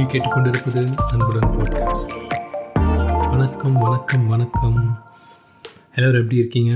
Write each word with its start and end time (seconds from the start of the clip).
நீங்கள் 0.00 0.12
கேட்டுக்கொண்டிருப்பது 0.12 0.82
அன்புடன் 1.14 1.50
பாட்காஸ்ட் 1.54 2.12
வணக்கம் 3.32 3.74
வணக்கம் 3.82 4.22
வணக்கம். 4.32 4.78
எல்லோரும் 5.96 6.20
எப்படி 6.22 6.38
இருக்கீங்க? 6.42 6.72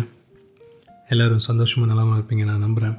எல்லோரும் 1.12 1.44
சந்தோஷமாக 1.46 1.88
நல்லாமல் 1.90 2.16
இருப்பீங்க 2.16 2.44
நான் 2.48 2.64
நம்புகிறேன் 2.64 2.96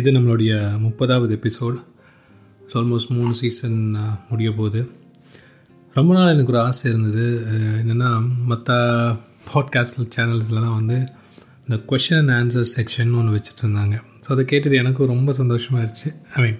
இது 0.00 0.14
நம்மளுடைய 0.16 0.52
முப்பதாவது 0.84 1.34
எபிசோடு 1.38 1.80
ஸோ 2.68 2.76
ஆல்மோஸ்ட் 2.82 3.12
மூணு 3.16 3.34
சீசன் 3.40 3.80
முடிய 4.30 4.50
போகுது. 4.60 4.82
ரொம்ப 5.96 6.10
நாள் 6.18 6.32
எனக்கு 6.34 6.54
ஒரு 6.54 6.62
ஆசை 6.68 6.86
இருந்தது. 6.92 7.26
என்னென்னா 7.82 8.12
மற்ற 8.52 8.78
பாட்காஸ்ட் 9.50 10.00
சேனல்ஸ்லாம் 10.16 10.78
வந்து 10.78 10.98
இந்த 11.66 11.78
கொஷின் 11.90 12.20
அண்ட் 12.20 12.34
ஆன்சர் 12.38 12.70
செக்ஷன் 12.76 13.12
ஒன்று 13.18 13.34
வச்சுட்டு 13.36 13.64
இருந்தாங்க. 13.66 13.98
ஸோ 14.24 14.30
அதை 14.36 14.46
கேட்டது 14.54 14.80
எனக்கும் 14.84 15.12
ரொம்ப 15.14 15.34
சந்தோஷமாக 15.40 15.84
இருந்துச்சு. 15.84 16.12
ஐ 16.36 16.40
மீன் 16.46 16.58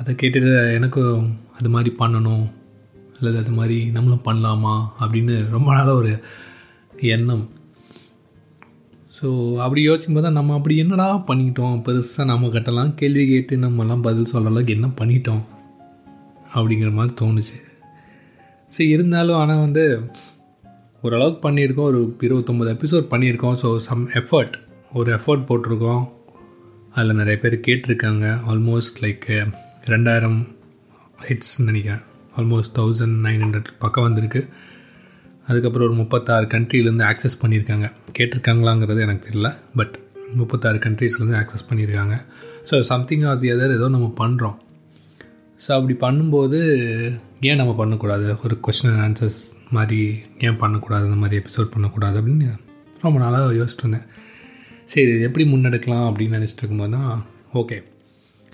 அதை 0.00 0.12
கேட்டுட்டு 0.20 0.74
எனக்கும் 0.74 1.22
அது 1.58 1.68
மாதிரி 1.76 1.90
பண்ணணும் 2.02 2.44
அல்லது 3.16 3.38
அது 3.42 3.52
மாதிரி 3.56 3.78
நம்மளும் 3.94 4.26
பண்ணலாமா 4.28 4.74
அப்படின்னு 5.02 5.34
ரொம்ப 5.54 5.68
நாளாக 5.74 5.96
ஒரு 6.00 6.12
எண்ணம். 7.14 7.42
ஸோ 9.16 9.28
அப்படி 9.64 9.80
யோசிக்கும் 9.82 10.16
போது 10.16 10.30
நம்ம 10.36 10.54
அப்படி 10.58 10.74
என்னடா 10.76 11.08
பண்ணிட்டோம்? 11.30 11.74
பெருசாக 11.86 12.24
நம்ம 12.24 12.46
கிட்டலாம் 12.54 12.92
கேள்வி 13.00 13.24
கேட்டு 13.30 13.56
நம்மலாம் 13.64 14.04
பதில் 14.06 14.30
சொல்கிற 14.32 14.50
அளவுக்கு 14.50 14.76
என்ன 14.78 14.88
பண்ணிட்டோம்? 15.00 15.42
அப்படிங்கிற 16.54 16.90
மாதிரி 16.98 17.12
தோணுச்சு. 17.20 17.58
ஸோ 18.74 18.80
இருந்தாலும் 18.94 19.40
ஆனால் 19.40 19.64
வந்து 19.66 19.84
ஓரளவுக்கு 21.02 21.40
பண்ணியிருக்கோம். 21.48 21.90
ஒரு 21.90 22.00
இருபத்தொம்பது 22.20 22.72
எபிசோட் 22.76 23.12
பண்ணியிருக்கோம். 23.12 23.58
ஸோ 23.62 23.70
சம் 23.88 24.06
எஃபர்ட் 24.20 24.56
ஒரு 24.92 25.10
எஃபர்ட் 25.16 25.48
போட்டிருக்கோம். 25.50 26.04
அதில் 26.94 27.18
நிறைய 27.22 27.38
பேர் 27.42 27.64
கேட்டிருக்காங்க. 27.66 28.26
ஆல்மோஸ்ட் 28.52 29.00
லைக் 29.00 29.28
ரெண்டாயிரம் 29.92 30.38
ஹிட்ஸ்ன்னு 31.28 31.66
நினைக்கிறேன். 31.68 32.02
ஆல்மோஸ்ட் 32.38 32.74
தௌசண்ட் 32.78 33.16
நைன் 33.26 33.42
ஹண்ட்ரட் 33.44 33.70
பக்கம் 33.78 34.06
வந்திருக்கு. 34.06 34.42
அதுக்கப்புறம் 35.48 35.86
ஒரு 35.88 35.96
முப்பத்தாறு 36.00 36.46
கண்ட்ரிலேருந்து 36.54 37.06
ஆக்சஸ் 37.10 37.40
பண்ணியிருக்காங்க. 37.42 37.86
கேட்டிருக்காங்களாங்கிறது 38.16 39.00
எனக்கு 39.06 39.24
தெரியல. 39.28 39.50
பட் 39.78 39.94
முப்பத்தாறு 40.40 40.78
கண்ட்ரீஸ்லேருந்து 40.86 41.38
ஆக்சஸ் 41.42 41.68
பண்ணியிருக்காங்க. 41.70 42.16
So 42.68 42.80
something 42.80 43.24
or 43.30 43.40
the 43.42 43.48
other 43.54 43.76
ஏதோ 43.78 43.88
நம்ம 43.96 44.08
பண்ணுறோம் 44.22 44.58
ஸோ 45.64 45.70
அப்படி 45.76 45.94
பண்ணும்போது 46.04 46.58
ஏன் 47.48 47.58
நம்ம 47.60 47.72
பண்ணக்கூடாது? 47.80 48.28
ஒரு 48.44 48.54
கொஸ்டின் 48.66 48.90
அண்ட் 48.90 49.02
ஆன்சர்ஸ் 49.06 49.40
மாதிரி 49.76 50.00
ஏன் 50.46 50.56
பண்ணக்கூடாது? 50.56 51.04
அந்த 51.04 51.18
மாதிரி 51.22 51.38
எபிசோட் 51.42 51.72
பண்ணக்கூடாது 51.74 52.16
அப்படின்னு 52.20 52.50
ரொம்ப 53.02 53.16
நாளாக 53.24 53.52
யோசிச்சுட்டு 53.58 53.84
இருந்தேன். 53.86 54.06
சரி 54.84 55.10
இது 55.14 55.26
எப்படி 55.28 55.44
முன்னெடுக்கலாம் 55.52 56.06
அப்படின்னு 56.10 56.36
நினச்சிட்டு 56.38 56.62
இருக்கும்போது 56.62 56.92
தான் 56.96 57.24
ஓகே 57.60 57.76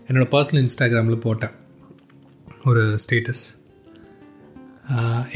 என்னோடய 0.09 0.29
பர்சனல் 0.35 0.63
இன்ஸ்டாகிராமில் 0.65 1.25
போட்டேன். 1.25 1.55
ஒரு 2.69 2.83
status 3.05 3.45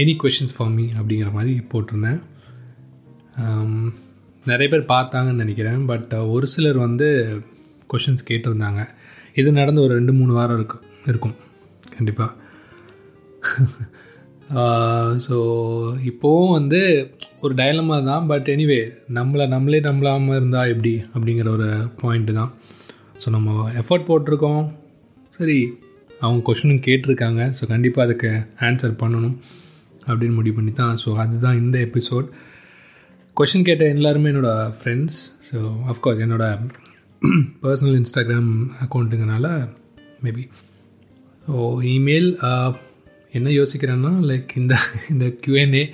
any 0.02 0.14
questions 0.22 0.54
for 0.56 0.74
me 0.76 0.84
அப்படிங்கிற 0.98 1.30
மாதிரி 1.36 1.52
போட்டிருந்தேன். 1.72 2.20
நிறைய 4.44 4.66
பேர் 4.72 4.90
பார்த்தாங்கன்னு 4.92 5.42
நினைக்கிறேன். 5.44 5.80
பட் 5.90 6.12
ஒரு 6.34 6.46
சிலர் 6.52 6.78
வந்து 6.86 7.08
கொஷின்ஸ் 7.92 8.28
கேட்டிருந்தாங்க. 8.30 8.82
இது 9.40 9.48
நடந்து 9.60 9.84
ஒரு 9.86 9.92
ரெண்டு 9.98 10.12
மூணு 10.18 10.32
வாரம் 10.38 10.58
இருக்கும். 10.60 10.84
இருக்கும் 11.10 11.36
கண்டிப்பாக 11.96 12.30
ஸோ 15.26 15.36
இப்போவும் 16.10 16.54
வந்து 16.56 16.80
ஒரு 17.44 17.52
டயலமாக 17.60 18.06
தான். 18.08 18.26
பட் 18.30 18.48
எனிவே 18.54 18.80
நம்மளை 19.18 19.44
நம்மளே 19.54 19.80
நம்பலாமல் 19.88 20.38
இருந்தால் 20.38 20.72
எப்படி 20.74 20.92
அப்படிங்கிற 21.14 21.48
ஒரு 21.58 21.68
பாயிண்ட்டு 22.00 22.32
தான். 22.40 22.52
ஸோ 23.22 23.30
நம்ம 23.36 23.70
எஃபர்ட் 23.80 24.08
போட்டிருக்கோம். 24.10 24.64
சரி 25.36 25.58
அவங்க 26.22 26.40
கொஷினும் 26.46 26.84
கேட்டிருக்காங்க. 26.86 27.42
ஸோ 27.58 27.62
கண்டிப்பாக 27.72 28.06
அதுக்கு 28.08 28.30
ஆன்சர் 28.68 29.00
பண்ணணும் 29.02 29.36
அப்படின்னு 30.08 30.38
முடிவு 30.38 30.56
பண்ணி 30.58 30.72
தான் 30.80 30.94
ஸோ 31.02 31.10
அதுதான் 31.24 31.60
இந்த 31.62 31.76
எபிசோட் 31.86 32.28
கொஷின் 33.38 33.66
கேட்ட 33.68 33.84
எல்லாருமே 33.96 34.30
என்னோடய 34.32 34.72
ஃப்ரெண்ட்ஸ் 34.78 35.18
ஸோ 35.48 35.58
அஃப்கோர்ஸ் 35.92 36.22
என்னோடய 36.24 36.70
பர்சனல் 37.64 37.98
இன்ஸ்டாகிராம் 38.00 38.50
அக்கௌண்ட்டுங்கனால 38.84 39.46
மேபி 40.24 40.44
ஸோ 41.46 41.54
இமெயில் 41.94 42.28
என்ன 43.38 43.48
யோசிக்கிறேன்னா 43.58 44.12
லைக் 44.30 44.50
இந்த 44.60 44.74
இந்த 45.12 45.26
கியூஎன்ஏ 45.44 45.84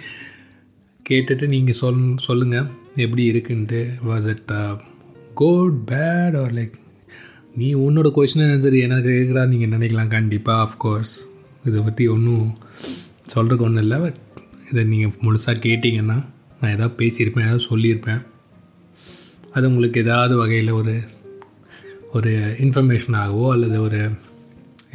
கேட்டுட்டு 1.11 1.47
நீங்கள் 1.55 1.79
சொல் 1.81 2.01
சொல்லுங்கள் 2.27 2.69
எப்படி 3.05 3.25
இருக்குன்ட்டு. 3.33 3.81
Was 4.11 4.29
it 4.33 4.53
good 5.41 5.79
bad 5.93 6.37
or 6.43 6.55
like 6.59 6.77
நீ 7.57 7.67
உன்னோட 7.85 8.09
கொஷின் 8.17 8.45
ஆன்சர் 8.47 8.75
எனக்கு 8.87 9.11
கேட்குறா 9.11 9.43
நீங்கள் 9.53 9.73
நினைக்கலாம். 9.75 10.15
கண்டிப்பாக 10.17 10.65
ஆஃப்கோர்ஸ் 10.65 11.13
இதை 11.69 11.79
பற்றி 11.87 12.05
ஒன்றும் 12.15 12.49
சொல்கிறதுக்கு 13.33 13.67
ஒன்றும் 13.69 13.85
இல்லை 13.85 13.99
பட் 13.99 14.19
இதை 14.71 14.83
நீங்கள் 14.93 15.15
முழுசாக 15.25 15.63
கேட்டிங்கன்னா 15.67 16.17
நான் 16.61 16.75
எதாவது 16.77 16.95
பேசியிருப்பேன் 17.01 17.47
ஏதாவது 17.47 17.69
சொல்லியிருப்பேன். 17.71 18.21
அது 19.55 19.69
உங்களுக்கு 19.71 20.03
ஏதாவது 20.05 20.35
வகையில் 20.43 20.73
ஒரு 20.81 20.95
ஒரு 22.17 22.33
இன்ஃபர்மேஷனாகவோ 22.65 23.47
அல்லது 23.55 23.79
ஒரு 23.87 24.01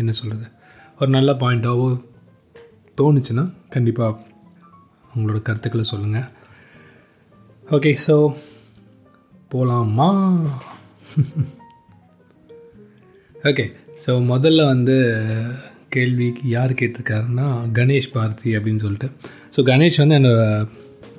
என்ன 0.02 0.12
சொல்கிறது 0.20 0.48
ஒரு 1.00 1.10
நல்ல 1.18 1.32
பாயிண்ட்டாகவோ 1.42 1.90
தோணுச்சுன்னா 3.00 3.46
கண்டிப்பாக 3.70 4.20
உங்களோட 5.14 5.42
கருத்துக்களை 5.48 5.86
சொல்லுங்கள் 5.94 6.30
ஓகே 7.66 7.94
ஸோ 8.08 8.18
போகலாமா 9.52 10.10
ஓகே 13.50 13.64
ஸோ 14.02 14.12
முதல்ல 14.32 14.62
வந்து 14.72 14.96
கேள்வி 15.94 16.28
யார் 16.56 16.72
கேட்டிருக்காருன்னா 16.80 17.46
கணேஷ் 17.78 18.12
பாரதி 18.16 18.50
அப்படின்னு 18.58 18.82
சொல்லிட்டு. 18.84 19.08
ஸோ 19.56 19.60
கணேஷ் 19.70 19.98
வந்து 20.02 20.18
என்னோடய 20.20 20.68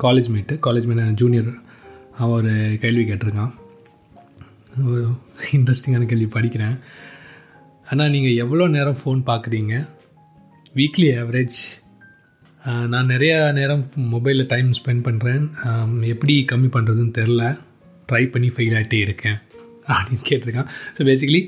college 0.05 0.29
mate 0.35 0.55
college 0.67 0.87
mate 0.91 1.19
junior 1.23 1.51
அவன் 2.21 2.37
ஒரு 2.39 2.53
கேள்வி 2.83 3.05
கேட்டிருக்கான். 3.09 3.53
இன்ட்ரெஸ்டிங்கான 5.57 6.07
கேள்வி 6.13 6.29
படிக்கிறேன். 6.37 6.77
ஆனால் 7.91 8.13
நீங்கள் 8.15 8.39
எவ்வளோ 8.45 8.67
நேரம் 8.77 9.01
ஃபோன் 9.01 9.21
பார்க்குறீங்க? 9.31 9.75
வீக்லி 10.81 11.09
ஆவரேஜ் 11.23 11.61
நான் 12.93 13.13
நிறையா 13.15 13.39
நேரம் 13.59 13.85
மொபைலில் 14.15 14.51
டைம் 14.53 14.71
ஸ்பெண்ட் 14.81 15.05
பண்ணுறேன் 15.09 15.45
எப்படி 16.15 16.35
கம்மி 16.53 16.71
பண்ணுறதுன்னு 16.77 17.17
தெரில 17.21 17.45
ட்ரை 18.11 18.25
பண்ணி 18.35 18.51
ஃபெயில் 18.55 18.77
ஆகிட்டே 18.79 19.01
இருக்கேன். 19.07 19.39
அப்படின்னு 19.95 20.25
கேட்டிருக்கான். 20.31 20.71
ஸோ 20.97 21.01
பேசிக்கலி 21.11 21.43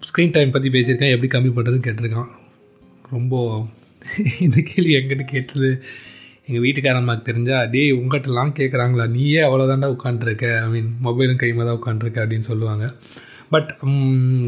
ஸ்க்ரீன் 0.00 0.34
டைம் 0.34 0.54
பற்றி 0.54 0.68
பேசியிருக்கேன். 0.74 1.12
எப்படி 1.14 1.28
கம்மி 1.32 1.50
பண்ணுறதுன்னு 1.56 1.86
கேட்டிருக்கான். 1.86 2.30
ரொம்ப 3.14 3.34
இந்த 4.44 4.58
கேள்வி 4.70 4.92
எங்கிட்ட 4.98 5.24
கேட்டது 5.34 5.70
எங்கள் 6.48 6.64
வீட்டுக்காரம்மாக்கு 6.64 7.28
தெரிஞ்சால் 7.28 7.70
டே 7.72 7.82
உங்கள்கிட்டலாம் 8.00 8.52
கேட்குறாங்களா 8.58 9.04
நீயே 9.14 9.40
அவ்வளோதாண்டா 9.46 9.88
உட்காண்ட்ருக்க 9.94 10.46
ஐ 10.64 10.68
மீன் 10.74 10.90
மொபைலும் 11.06 11.40
கைமாக 11.42 11.64
தான் 11.68 11.78
உட்காண்ட்ருக்க 11.78 12.18
அப்படின்னு 12.24 12.48
சொல்லுவாங்க. 12.50 12.84
பட் 13.54 13.70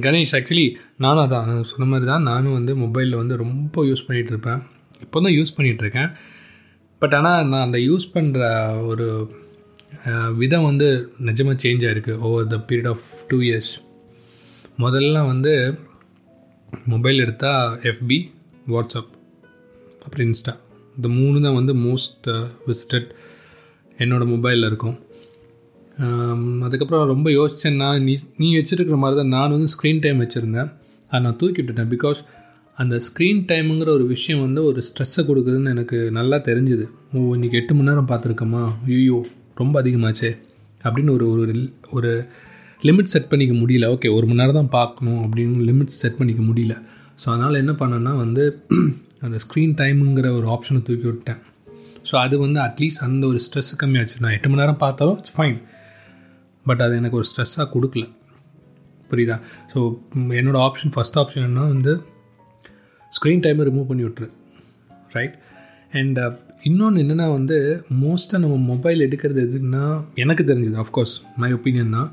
கணேஷ் 0.05 0.35
ஆக்சுவலி 0.39 0.67
நானும் 1.05 1.25
அதான் 1.25 1.51
சொன்ன 1.73 1.89
மாதிரி 1.93 2.07
தான் 2.13 2.27
நானும் 2.31 2.57
வந்து 2.59 2.73
மொபைலில் 2.85 3.21
வந்து 3.23 3.35
ரொம்ப 3.43 3.85
யூஸ் 3.91 4.07
பண்ணிகிட்ருப்பேன் 4.07 4.63
இப்போ 5.05 5.19
தான் 5.25 5.37
யூஸ் 5.39 5.55
பண்ணிகிட்ருக்கேன் 5.57 6.11
பட் 7.03 7.15
ஆனால் 7.19 7.45
நான் 7.51 7.67
அந்த 7.67 7.81
யூஸ் 7.89 8.07
பண்ணுற 8.15 8.47
ஒரு 8.93 9.07
விதம் 10.41 10.69
வந்து 10.71 10.89
நிஜமாக 11.29 11.57
சேஞ்ச் 11.65 11.85
ஆகிருக்கு 11.89 12.15
over 12.29 12.49
the 12.55 12.59
period 12.71 12.91
of 12.95 13.05
two 13.31 13.39
years 13.49 13.73
முதல்லாம் 14.83 15.29
வந்து 15.31 15.53
மொபைல் 16.93 17.23
எடுத்தால் 17.23 17.73
எஃபி 17.91 18.19
வாட்ஸ்அப் 18.73 19.13
அப்புறம் 20.05 20.25
இன்ஸ்டா. 20.27 20.53
இந்த 20.97 21.09
மூணு 21.17 21.37
தான் 21.47 21.57
வந்து 21.59 21.73
மோஸ்ட் 21.87 22.29
விசிட்டட் 22.69 23.09
என்னோடய 23.99 24.29
மொபைலில் 24.35 24.69
இருக்கும். 24.71 24.97
அதுக்கப்புறம் 26.67 27.11
ரொம்ப 27.13 27.29
யோசித்தேன்னா 27.39 27.89
நீ 28.07 28.15
நீ 28.43 28.49
வச்சுருக்கிற 28.59 28.99
மாதிரி 29.05 29.19
தான் 29.21 29.35
நான் 29.37 29.55
வந்து 29.57 29.71
ஸ்க்ரீன் 29.75 30.03
டைம் 30.05 30.23
வச்சுருந்தேன். 30.25 30.71
அதை 31.09 31.21
நான் 31.27 31.39
தூக்கிவிட்டுட்டேன் 31.41 31.91
பிகாஸ் 31.95 32.21
அந்த 32.79 32.97
ஸ்க்ரீன் 33.07 33.41
டைமுங்கிற 33.51 33.91
ஒரு 33.99 34.07
விஷயம் 34.15 34.45
வந்து 34.47 34.63
ஒரு 34.71 34.83
ஸ்ட்ரெஸ்ஸை 34.89 35.25
கொடுக்குதுன்னு 35.31 35.73
எனக்கு 35.77 35.99
நல்லா 36.19 36.39
தெரிஞ்சுது. 36.49 36.85
ஓ 37.15 37.35
இன்றைக்கி 37.37 37.59
எட்டு 37.63 37.75
மணி 37.79 37.91
நேரம் 37.91 38.11
பார்த்துருக்கோமா? 38.13 38.63
ஐயோ 38.99 39.19
ரொம்ப 39.63 39.75
அதிகமாச்சே 39.83 40.31
அப்படின்னு 40.85 41.15
ஒரு 41.17 41.27
ஒரு 41.33 41.57
ஒரு 41.99 42.13
லிமிட் 42.87 43.11
செட் 43.13 43.29
பண்ணிக்க 43.31 43.55
முடியல. 43.61 43.87
ஓகே 43.95 44.09
ஒரு 44.17 44.27
மணி 44.29 44.41
நேரம் 44.41 44.59
தான் 44.61 44.73
பார்க்கணும் 44.79 45.21
அப்படின்னு 45.25 45.65
லிமிட் 45.71 45.95
செட் 46.01 46.19
பண்ணிக்க 46.19 46.43
முடியல. 46.49 46.75
ஸோ 47.21 47.27
அதனால் 47.33 47.61
என்ன 47.63 47.73
பண்ணேன்னா 47.81 48.13
வந்து 48.25 48.45
அந்த 49.27 49.37
ஸ்க்ரீன் 49.45 49.73
டைமுங்கிற 49.81 50.29
ஒரு 50.39 50.47
ஆப்ஷனை 50.55 50.81
தூக்கி 50.89 51.07
விட்டேன் 51.11 51.41
ஸோ 52.09 52.15
அது 52.25 52.35
வந்து 52.45 52.59
அட்லீஸ்ட் 52.67 53.03
அந்த 53.07 53.25
ஒரு 53.31 53.39
ஸ்ட்ரெஸ் 53.47 53.73
கம்மியாச்சு. 53.81 54.17
நான் 54.25 54.35
எட்டு 54.37 54.51
மணி 54.51 54.63
நேரம் 54.63 54.81
பார்த்தாலும் 54.85 55.17
இட்ஸ் 55.21 55.35
ஃபைன் 55.39 55.59
பட் 56.67 56.83
அது 56.85 56.95
எனக்கு 57.01 57.19
ஒரு 57.21 57.27
ஸ்ட்ரெஸ்ஸாக 57.31 57.67
கொடுக்கல. 57.75 58.05
புரியுதா? 59.11 59.37
ஸோ 59.73 59.79
என்னோடய 60.41 60.63
ஆப்ஷன் 60.69 60.93
ஃபஸ்ட் 60.95 61.19
ஆப்ஷன் 61.23 61.47
என்ன 61.51 61.67
வந்து 61.75 61.93
ஸ்க்ரீன் 63.13 63.43
டைமை 63.45 63.65
ரிமூவ் 63.69 63.91
பண்ணி 63.91 64.05
விட்ரு 64.09 64.29
ரைட் 65.17 65.37
அண்ட் 65.99 66.19
uh, 66.23 66.31
இன்னொன்று 66.69 67.03
என்னென்னா 67.03 67.27
வந்து 67.37 67.57
மோஸ்ட்டாக 68.03 68.41
நம்ம 68.45 68.57
மொபைல் 68.71 69.05
எடுக்கிறது 69.07 69.41
எதுக்குன்னா 69.47 69.85
எனக்கு 70.23 70.43
தெரிஞ்சது 70.51 70.79
ஆஃப்கோர்ஸ் 70.83 71.15
மை 71.43 71.51
ஒப்பீனியன் 71.57 71.95
தான். 71.99 72.09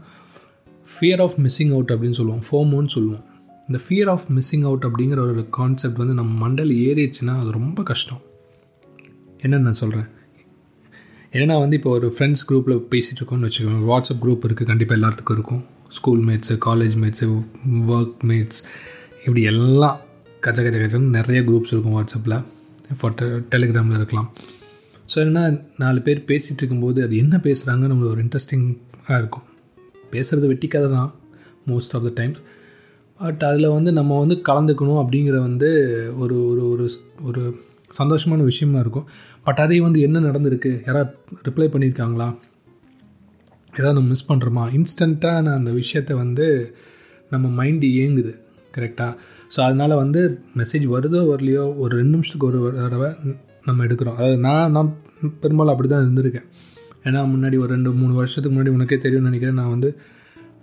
ஃபியர் 0.95 1.21
ஆஃப் 1.25 1.37
மிஸ்ஸிங் 1.45 1.71
அவுட் 1.75 1.91
அப்படின்னு 1.93 2.17
சொல்லுவோம். 2.19 2.43
ஃபோமோன்னு 2.47 2.91
சொல்லுவோம். 2.95 3.23
இந்த 3.67 3.79
ஃபியர் 3.85 4.09
ஆஃப் 4.13 4.25
மிஸ்ஸிங் 4.37 4.65
அவுட் 4.69 4.85
அப்படிங்கிற 4.87 5.19
ஒரு 5.31 5.43
கான்செப்ட் 5.57 5.99
வந்து 6.01 6.15
நம்ம 6.19 6.31
மண்டல் 6.43 6.71
ஏறிடுச்சுன்னா 6.87 7.33
அது 7.41 7.51
ரொம்ப 7.59 7.83
கஷ்டம். 7.83 8.21
என்னென்னு 9.43 9.67
நான் 9.69 9.81
சொல்கிறேன் 9.83 10.09
ஏன்னா 11.39 11.55
வந்து 11.61 11.75
இப்போ 11.77 11.89
ஒரு 11.89 12.07
ஃப்ரெண்ட்ஸ் 12.17 12.43
குரூப்பில் 12.49 12.75
பேசிகிட்டு 12.91 13.19
இருக்கோம்னு 13.19 13.47
வச்சுக்கோங்க. 13.47 13.81
வாட்ஸ்அப் 13.91 14.21
குரூப் 14.23 14.45
இருக்குது 14.47 14.69
கண்டிப்பாக 14.71 14.99
எல்லாத்துக்கும் 14.99 15.37
இருக்கும். 15.37 15.63
School 15.97 16.21
mates 16.27 16.53
college 16.65 16.95
mates 17.01 17.25
work 17.95 18.23
mates 18.29 18.59
இப்படி 19.25 19.41
எல்லாம் 19.51 19.97
கச்ச 20.45 20.57
கச்ச 20.63 20.77
கச்சன்னு 20.77 21.15
நிறைய 21.17 21.41
குரூப்ஸ் 21.49 21.73
இருக்கும் 21.73 21.95
வாட்ஸ்அப்பில் 21.97 22.37
ஃபோட்டோ 23.01 23.27
டெலிகிராமில் 23.53 23.99
இருக்கலாம். 23.99 24.29
ஸோ 25.11 25.15
என்னென்னா 25.23 25.43
நாலு 25.77 25.99
பேர் 26.01 26.21
பேசிகிட்டு 26.31 26.61
இருக்கும்போது 26.61 26.99
அது 27.03 27.15
என்ன 27.23 27.35
பேசுகிறாங்கன்னு 27.47 27.91
நம்மளுக்கு 27.93 28.15
ஒரு 28.15 28.23
இன்ட்ரெஸ்டிங்காக 28.25 29.17
இருக்கும். 29.21 29.45
பேசுகிறது 30.15 30.51
வெட்டிக்காத 30.53 30.89
தான் 30.97 31.11
most 31.71 31.95
of 31.97 32.05
the 32.07 32.11
times 32.19 32.41
but 33.19 33.43
அதில் 33.49 33.73
வந்து 33.75 33.91
நம்ம 33.91 34.17
வந்து 34.23 34.35
கலந்துக்கணும் 34.47 34.99
அப்படிங்கிற 35.01 35.37
வந்து 35.47 35.69
ஒரு 36.23 36.37
ஒரு 36.49 36.63
ஒரு 36.71 36.85
ஒரு 37.27 37.41
சந்தோஷமான 37.99 38.43
விஷயமா 38.43 38.79
இருக்கும். 38.79 39.07
பட் 39.45 39.61
அதே 39.63 39.77
வந்து 39.79 39.99
என்ன 40.01 40.17
நடந்திருக்கு? 40.19 40.71
யாராவது 40.87 41.11
ரிப்ளை 41.47 41.67
பண்ணியிருக்காங்களா 41.73 42.27
ஏதாவது 43.73 43.95
நம்ம 43.97 44.09
மிஸ் 44.13 44.29
பண்ணுறோமா 44.31 44.63
இன்ஸ்டண்ட்டாக 44.77 45.43
நான் 45.45 45.59
அந்த 45.59 45.71
விஷயத்த 45.81 46.11
வந்து 46.23 46.45
நம்ம 47.31 47.45
மைண்டு 47.59 47.87
இயங்குது 47.95 48.33
கரெக்டாக 48.73 49.11
ஸோ 49.55 49.59
அதனால் 49.67 49.93
வந்து 50.03 50.21
மெசேஜ் 50.59 50.85
வருதோ 50.95 51.19
வரலையோ 51.31 51.63
ஒரு 51.83 51.91
ரெண்டு 51.99 52.13
நிமிஷத்துக்கு 52.15 52.47
ஒரு 52.49 52.59
தடவை 52.77 53.09
நம்ம 53.67 53.83
எடுக்கிறோம். 53.85 54.17
அதாவது 54.19 54.37
நான் 54.47 54.73
நான் 54.75 54.89
பெரும்பாலும் 55.43 55.73
அப்படி 55.73 55.89
தான் 55.89 56.03
இருந்திருக்கேன். 56.05 56.47
ஏன்னா 57.07 57.21
முன்னாடி 57.33 57.55
ஒரு 57.63 57.69
ரெண்டு 57.75 57.91
மூணு 58.01 58.13
வருஷத்துக்கு 58.19 58.53
முன்னாடி 58.55 58.73
உனக்கே 58.77 58.97
தெரியும்னு 59.05 59.29
நினைக்கிறேன். 59.29 59.59
நான் 59.61 59.73
வந்து 59.75 59.89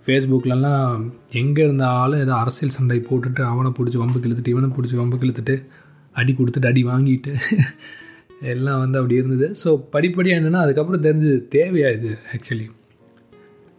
ஃபேஸ்புக்கிலலாம் 0.05 1.03
எங்கே 1.41 1.61
இருந்தாலும் 1.67 2.21
ஏதோ 2.23 2.33
அரசியல் 2.43 2.75
சண்டை 2.77 2.99
போட்டுட்டு 3.09 3.41
அவனை 3.51 3.69
பிடிச்சி 3.77 3.99
வம்பு 4.01 4.25
இழுத்துட்டு 4.27 4.53
இவனை 4.55 4.69
பிடிச்சி 4.77 4.95
வம்பு 5.01 5.25
இழுத்துட்டு 5.25 5.55
அடி 6.21 6.31
கொடுத்துட்டு 6.39 6.69
அடி 6.71 6.81
வாங்கிட்டு 6.89 7.33
எல்லாம் 8.53 8.81
வந்து 8.83 8.97
அப்படி 8.99 9.19
இருந்தது. 9.19 9.47
ஸோ 9.61 9.69
படிப்படியாக 9.93 10.39
என்னென்னா 10.39 10.63
அதுக்கப்புறம் 10.65 11.03
தெரிஞ்சது 11.05 11.37
தேவையா 11.55 11.89
இது 11.97 12.09
ஆக்சுவலி 12.35 12.67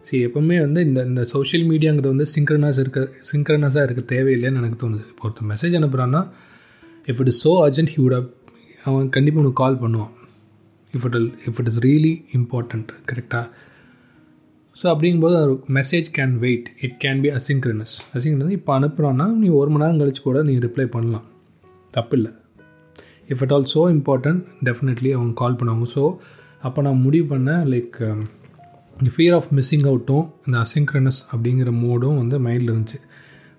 சரி 0.07 0.21
எப்போவுமே 0.27 0.57
வந்து 0.63 0.79
இந்த 0.87 0.99
இந்த 1.09 1.21
சோஷியல் 1.33 1.65
மீடியாங்கிறது 1.69 2.13
வந்து 2.13 2.27
சிங்க்ரனஸ் 2.33 2.79
இருக்க 2.83 3.01
சிங்க்ரனஸாக 3.31 3.85
இருக்க 3.87 4.01
தேவையில்லைன்னு 4.15 4.61
எனக்கு 4.61 4.79
தோணுது. 4.83 5.05
இப்போ 5.11 5.23
ஒருத்தர் 5.27 5.49
message 5.53 5.77
அனுப்புகிறான்னா 5.79 6.21
if 7.11 7.21
it 7.23 7.31
is 7.33 7.41
so 7.47 7.53
urgent 7.67 7.91
he 7.93 7.99
would 8.03 8.17
அவன் 8.89 9.07
கண்டிப்பாக 9.15 9.43
உனக்கு 9.43 9.61
கால் 9.63 9.81
பண்ணுவான். 9.83 10.13
If 10.95 11.05
it 11.09 11.17
if 11.49 11.59
it 11.61 11.69
is 11.71 11.81
really 11.87 12.13
important 12.39 12.91
கரெக்டாக 13.11 13.45
ஸோ 14.77 14.85
அப்படிங்கும்போது 14.93 15.35
ஒரு 15.43 15.53
message 15.75 16.07
can 16.15 16.33
wait 16.45 16.65
it 16.85 16.95
can 17.03 17.19
be 17.25 17.29
asynchronous 17.37 17.93
asynchronous 18.17 18.55
இப்போ 18.57 18.71
அனுப்புகிறோன்னா 18.79 19.27
நீ 19.41 19.49
ஒரு 19.59 19.69
மணி 19.73 19.83
நேரம் 19.83 19.99
கழிச்சு 20.01 20.23
கூட 20.25 20.39
நீ 20.49 20.53
ரிப்ளை 20.65 20.85
பண்ணலாம். 20.95 21.27
தப்பில்லை. 21.93 22.31
If 23.33 23.43
it 23.45 23.53
all 23.57 23.67
so 23.75 23.83
important 23.93 24.41
definitely 24.67 25.11
அவங்க 25.17 25.33
கால் 25.41 25.55
பண்ணுவாங்க. 25.59 25.87
ஸோ 25.93 26.03
அப்போ 26.63 26.81
நான் 26.87 27.01
முடிவு 27.05 27.25
பண்ணேன் 27.31 27.63
லைக் 27.73 27.95
um, 28.09 28.19
இந்த 28.99 29.09
ஃபியர் 29.15 29.35
ஆஃப் 29.37 29.47
மிஸ்ஸிங் 29.57 29.85
அவுட்டும் 29.91 30.25
இந்த 30.45 30.57
அசிங்க்ரனஸ் 30.65 31.21
அப்படிங்கிற 31.31 31.71
மோடும் 31.83 32.19
வந்து 32.21 32.35
மைண்டில் 32.45 32.71
இருந்துச்சு. 32.73 32.99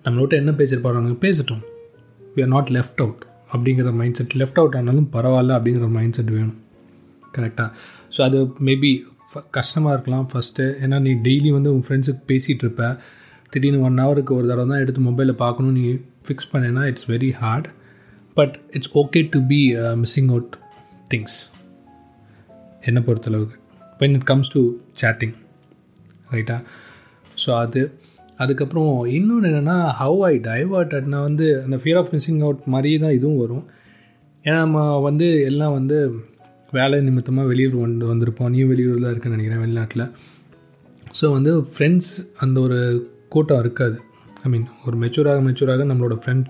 நம்மளோட 0.05 0.33
என்ன 0.41 0.51
பேசியிருப்பாங்க 0.61 1.17
பேசட்டும். 1.25 1.63
We 2.35 2.41
are 2.45 2.53
not 2.55 2.71
left 2.77 3.03
out 3.05 3.23
அப்படிங்கிற 3.53 3.91
மைண்ட் 3.99 4.19
செட் 4.21 4.37
லெஃப்ட் 4.41 4.61
அவுட் 4.61 4.77
ஆனாலும் 4.79 5.09
பரவாயில்ல 5.17 5.57
அப்படிங்கிற 5.57 5.89
மைண்ட் 5.97 6.17
செட் 6.19 6.33
வேணும். 6.37 6.57
கரெக்டாக 7.35 7.69
ஸோ 8.15 8.21
அது 8.21 8.39
மேபி 8.67 8.91
கஷ்டமாக 9.57 9.93
இருக்கலாம் 9.95 10.27
ஃபஸ்ட்டு 10.31 10.65
ஏன்னா 10.83 10.97
நீ 11.05 11.11
டெய்லி 11.27 11.49
வந்து 11.57 11.71
உன் 11.75 11.85
ஃப்ரெண்ட்ஸுக்கு 11.87 12.23
பேசிகிட்டு 12.31 12.63
இருப்ப. 12.65 12.83
திடீர்னு 13.53 13.81
ஒன் 13.87 13.99
ஹவருக்கு 14.03 14.33
ஒரு 14.37 14.47
தடவை 14.47 14.65
தான் 14.71 14.81
எடுத்து 14.83 15.01
மொபைலில் 15.01 15.41
பார்க்கணும் 15.43 15.75
நீ 15.79 15.83
ஃபிக்ஸ் 16.27 16.49
பண்ணேன்னா 16.53 16.83
it's 16.91 17.07
very 17.11 17.29
hard 17.41 17.67
but 18.37 18.55
it's 18.69 18.91
okay 19.01 19.21
to 19.33 19.39
be 19.51 19.59
missing 20.03 20.29
out 20.33 20.55
things 21.13 21.37
என்னை 22.87 23.01
பொறுத்தளவுக்கு. 23.07 23.57
When 23.99 24.15
it 24.17 24.27
comes 24.31 24.51
to 24.55 24.61
chatting 25.01 25.35
ரைட்டா 26.33 26.57
ஸோ 27.43 27.49
அது 27.63 27.81
அதுக்கப்புறம் 28.37 28.91
இன்னொன்று 29.17 29.49
என்னென்னா 29.49 29.77
ஹவ் 30.01 30.19
ஐ 30.23 30.33
டைவர்ட்டட்னா 30.49 31.19
வந்து 31.27 31.45
அந்த 31.63 31.77
ஃபியர் 31.83 31.99
ஆஃப் 32.01 32.11
மிஸ்ஸிங் 32.15 32.41
அவுட் 32.45 32.67
மாதிரியே 32.73 32.97
தான் 33.03 33.15
இதுவும் 33.17 33.41
வரும். 33.43 33.65
ஏன்னா 34.45 34.57
நம்ம 34.65 34.81
வந்து 35.07 35.27
எல்லாம் 35.51 35.75
வந்து 35.77 35.97
வேலை 36.75 36.97
நிமித்தமாக 37.07 37.49
வெளியூர் 37.51 37.75
வந்து 37.85 38.05
வந்திருப்போம். 38.11 38.49
நீ 38.53 38.61
வெளியூரில் 38.71 39.05
தான் 39.05 39.13
இருக்குன்னு 39.13 39.37
நினைக்கிறேன் 39.37 39.63
வெளிநாட்டில். 39.63 40.05
ஸோ 41.19 41.25
வந்து 41.35 41.51
ஃப்ரெண்ட்ஸ் 41.73 42.11
அந்த 42.43 42.57
ஒரு 42.65 42.79
கூட்டம் 43.33 43.61
இருக்காது. 43.63 43.97
ஐ 44.45 44.49
மீன் 44.53 44.67
ஒரு 44.87 44.95
மெச்சூராக 45.03 45.39
மெச்சூராக 45.47 45.85
நம்மளோட 45.91 46.15
ஃப்ரெண்ட் 46.23 46.47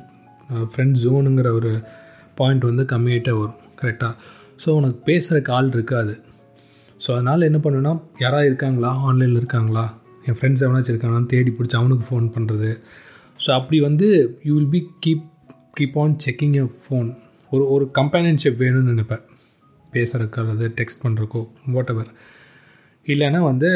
ஃப்ரெண்ட் 0.73 0.97
ஜோனுங்கிற 1.03 1.49
ஒரு 1.59 1.71
பாயிண்ட் 2.39 2.67
வந்து 2.69 2.83
கம்மியாகிட்டே 2.93 3.33
வரும். 3.41 3.61
கரெக்டாக 3.81 4.13
ஸோ 4.63 4.69
உனக்கு 4.79 4.99
பேசுகிறக்கு 5.09 5.51
ஆள் 5.57 5.71
இருக்காது. 5.77 6.13
ஸோ 7.01 7.09
அதனால் 7.15 7.47
என்ன 7.49 7.59
பண்ணுன்னா 7.65 7.93
யாராவது 8.23 8.49
இருக்காங்களா? 8.51 8.91
ஆன்லைனில் 9.07 9.39
இருக்காங்களா? 9.41 9.85
என் 10.27 10.37
ஃப்ரெண்ட்ஸ் 10.37 10.63
எவனாச்சும் 10.65 10.93
இருக்காங்களான்னு 10.93 11.31
தேடி 11.33 11.51
பிடிச்சி 11.57 11.77
அவனுக்கு 11.79 12.05
ஃபோன் 12.09 12.27
பண்ணுறது 12.35 12.69
ஸோ 13.39 13.49
அப்படி 13.59 13.77
வந்து 13.87 14.07
you 14.47 14.53
will 14.57 14.71
be 14.75 14.81
keep 15.05 15.25
keep 15.79 15.97
on 16.03 16.15
checking 16.25 16.55
a 16.61 16.63
phone 16.85 17.09
ஒரு 17.51 17.65
ஒரு 17.73 17.85
கம்பேனியன்ஷிப் 17.99 18.61
வேணும்னு 18.63 18.93
நினைப்பேன். 18.93 19.23
பேசுகிறக்கோ 19.97 20.41
அல்லது 20.43 20.67
டெக்ஸ்ட் 20.77 21.03
பண்ணுறக்கோ 21.03 21.41
வாட் 21.67 21.91
எவர் 21.91 22.11
இல்லைன்னா 23.07 23.39
வந்து 23.41 23.69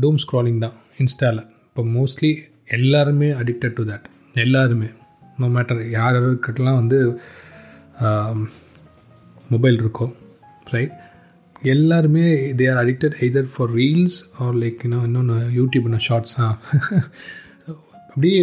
டூம் 0.00 0.18
ஸ்க்ராலிங் 0.22 0.58
தான் 0.58 0.76
இன்ஸ்டாவில் 0.98 1.42
இப்போ 1.68 1.82
மோஸ்ட்லி 1.92 2.30
எல்லாருமே 2.70 3.28
அடிக்டட் 3.42 3.76
டு 3.76 3.84
தேட் 3.84 4.08
எல்லாருமே. 4.38 4.88
நோ 5.38 5.46
மேட்டர் 5.48 5.80
யார் 5.90 6.14
யாருக்கிட்டலாம் 6.14 6.74
வந்து 6.74 6.98
மொபைல் 9.50 9.78
இருக்கோ 9.78 10.06
ரைட் 10.70 10.94
எல்லாருமே 11.68 12.24
they 12.56 12.66
are 12.70 12.80
addicted 12.84 13.16
either 13.20 13.48
for 13.54 13.70
reels 13.74 14.18
or 14.38 14.56
like 14.56 14.80
இன்னும் 14.82 15.04
இன்னொன்று 15.04 15.36
யூடியூப்னா 15.58 16.00
ஷார்ட்ஸா 16.08 16.46
அப்படியே 18.06 18.40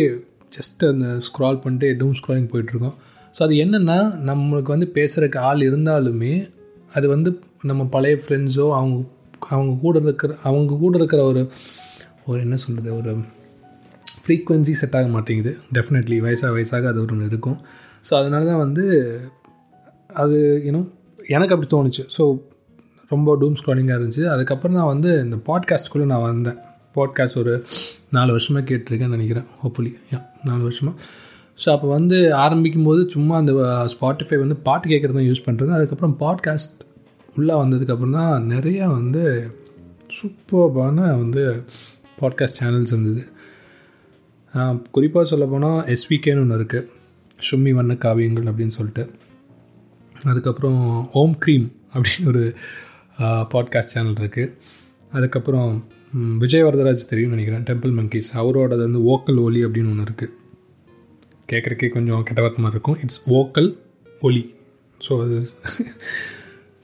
ஜஸ்ட் 0.52 0.84
அந்த 0.86 1.08
ஸ்க்ரால் 1.28 1.60
பண்ணிட்டு 1.60 1.90
டூம் 2.00 2.16
ஸ்க்ராலிங் 2.20 2.50
போயிட்டுருக்கோம் 2.52 2.96
ஸோ 3.36 3.44
அது 3.44 3.56
என்னென்னா 3.56 3.98
நம்மளுக்கு 4.26 4.68
வந்து 4.68 4.88
பேசுகிறக்கு 4.96 5.40
ஆள் 5.40 5.62
இருந்தாலுமே 5.62 6.34
அது 6.94 7.08
வந்து 7.08 7.30
நம்ம 7.62 7.86
பழைய 7.86 8.16
ஃப்ரெண்ட்ஸோ 8.24 8.66
அவங்க 8.76 8.98
அவங்க 9.50 9.74
கூட 9.82 10.00
இருக்கிற 10.00 10.36
அவங்க 10.44 10.78
கூட 10.78 10.98
இருக்கிற 10.98 11.24
ஒரு 11.24 11.42
ஒரு 12.26 12.40
என்ன 12.40 12.56
சொல்கிறது 12.56 12.96
ஒரு 12.98 13.12
ஃப்ரீக்குவென்சி 14.24 14.72
செட் 14.72 14.96
ஆக 14.96 15.08
மாட்டேங்குது. 15.08 15.58
டெஃபினெட்லி 15.74 16.18
வயசாக 16.22 16.52
வயசாக 16.56 16.88
அது 16.88 17.02
ஒன்று 17.02 17.26
இருக்கும். 17.26 17.58
ஸோ 18.10 18.12
அதனால 18.14 18.46
தான் 18.46 18.58
வந்து 18.58 18.84
அது 20.14 20.38
இன்னும் 20.66 20.88
எனக்கு 21.28 21.56
அப்படி 21.56 21.70
தோணுச்சு. 21.76 22.04
ஸோ 22.18 22.24
ரொம்ப 23.10 23.36
டூம் 23.38 23.58
ஸ்க்ராலிங்காக 23.60 23.98
இருந்துச்சு. 24.00 24.26
அதுக்கப்புறம் 24.26 24.78
நான் 24.78 24.92
வந்து 24.96 25.10
இந்த 25.24 25.38
பாட்காஸ்ட்குள்ளே 25.50 26.06
நான் 26.06 26.22
வந்தேன். 26.22 26.60
பாட்காஸ்ட் 26.96 27.38
ஒரு 27.38 27.64
நாலு 28.10 28.32
வருஷமாக 28.32 28.66
கேட்டிருக்கேன்னு 28.70 29.18
நினைக்கிறேன். 29.18 29.48
ஹோப்ஃபுல்லி 29.64 29.94
யா 30.12 30.20
நாலு 30.44 30.62
வருஷமாக 30.62 30.96
ஸோ 31.62 31.68
அப்போ 31.74 31.88
வந்து 31.88 32.18
ஆரம்பிக்கும் 32.44 32.88
போது 32.90 33.02
சும்மா 33.10 33.36
அந்த 33.38 33.54
ஸ்பாட்டிஃபை 33.94 34.38
வந்து 34.44 34.56
பாட்டு 34.68 34.86
கேட்குறது 34.92 35.18
தான் 35.18 35.30
யூஸ் 35.30 35.46
பண்ணுறது 35.48 35.72
அதுக்கப்புறம் 35.78 36.16
பாட்காஸ்ட் 36.20 36.84
உள்ளே 37.36 37.56
வந்ததுக்கப்புறம் 37.62 38.18
தான் 38.20 38.46
நிறையா 38.54 38.86
வந்து 38.98 39.24
சூப்பர்பான 40.18 40.96
வந்து 41.24 41.44
பாட்காஸ்ட் 42.22 42.60
சேனல்ஸ் 42.62 42.94
இருந்தது. 42.94 43.24
குறிப்பாக 44.92 45.26
சொல்ல 45.26 45.46
போனால் 45.46 45.80
எஸ்விகேன்னு 45.96 46.44
ஒன்று 46.44 46.58
இருக்குது 46.60 46.88
சும்மி 47.50 47.72
வண்ண 47.78 47.94
காவியங்கள் 48.06 48.50
அப்படின்னு 48.52 48.78
சொல்லிட்டு. 48.78 49.04
அதுக்கப்புறம் 50.30 50.82
ஓம் 51.22 51.36
க்ரீம் 51.44 51.68
அப்படின்னு 51.94 52.32
ஒரு 52.34 52.44
பாட்காஸ்ட் 53.54 53.94
சேனல் 53.96 54.20
இருக்குது 54.24 54.54
அதுக்கப்புறம் 55.12 55.70
விஜய் 56.44 56.66
வரதராஜ் 56.68 57.10
தெரியும்னு 57.12 57.36
நினைக்கிறேன். 57.36 57.66
டெம்பிள் 57.70 57.94
மங்கீஸ் 58.00 58.30
அவரோடது 58.42 58.84
வந்து 58.88 59.02
ஓக்கல் 59.14 59.42
ஒலி 59.46 59.62
அப்படின்னு 59.66 59.92
ஒன்று 59.94 60.08
இருக்குது 60.10 60.34
கேட்குறக்கே 61.52 61.90
கொஞ்சம் 61.98 62.24
கெட்டவத்தமாக 62.30 62.74
இருக்கும். 62.76 62.98
இட்ஸ் 63.04 63.22
ஓக்கல் 63.40 63.70
ஒலி. 64.28 64.44
ஸோ 65.02 65.14
அது 65.24 65.38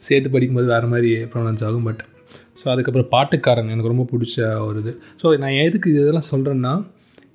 சேர்த்து 0.07 0.29
படிக்கும்போது 0.34 0.67
வேறு 0.74 0.88
மாதிரி 0.93 1.12
ப்ரொனவுன்ஸ் 1.34 1.63
ஆகும் 1.69 1.88
பட் 1.89 2.01
ஸோ 2.60 2.65
அதுக்கப்புறம் 2.74 3.10
பாட்டுக்காரன் 3.15 3.72
எனக்கு 3.74 3.91
ரொம்ப 3.93 4.05
பிடிச்ச 4.12 4.36
ஒரு 4.67 4.79
இது. 4.84 4.91
ஸோ 5.22 5.36
நான் 5.43 5.57
எதுக்கு 5.65 5.88
இதெல்லாம் 6.01 6.29
சொல்கிறேன்னா 6.34 6.74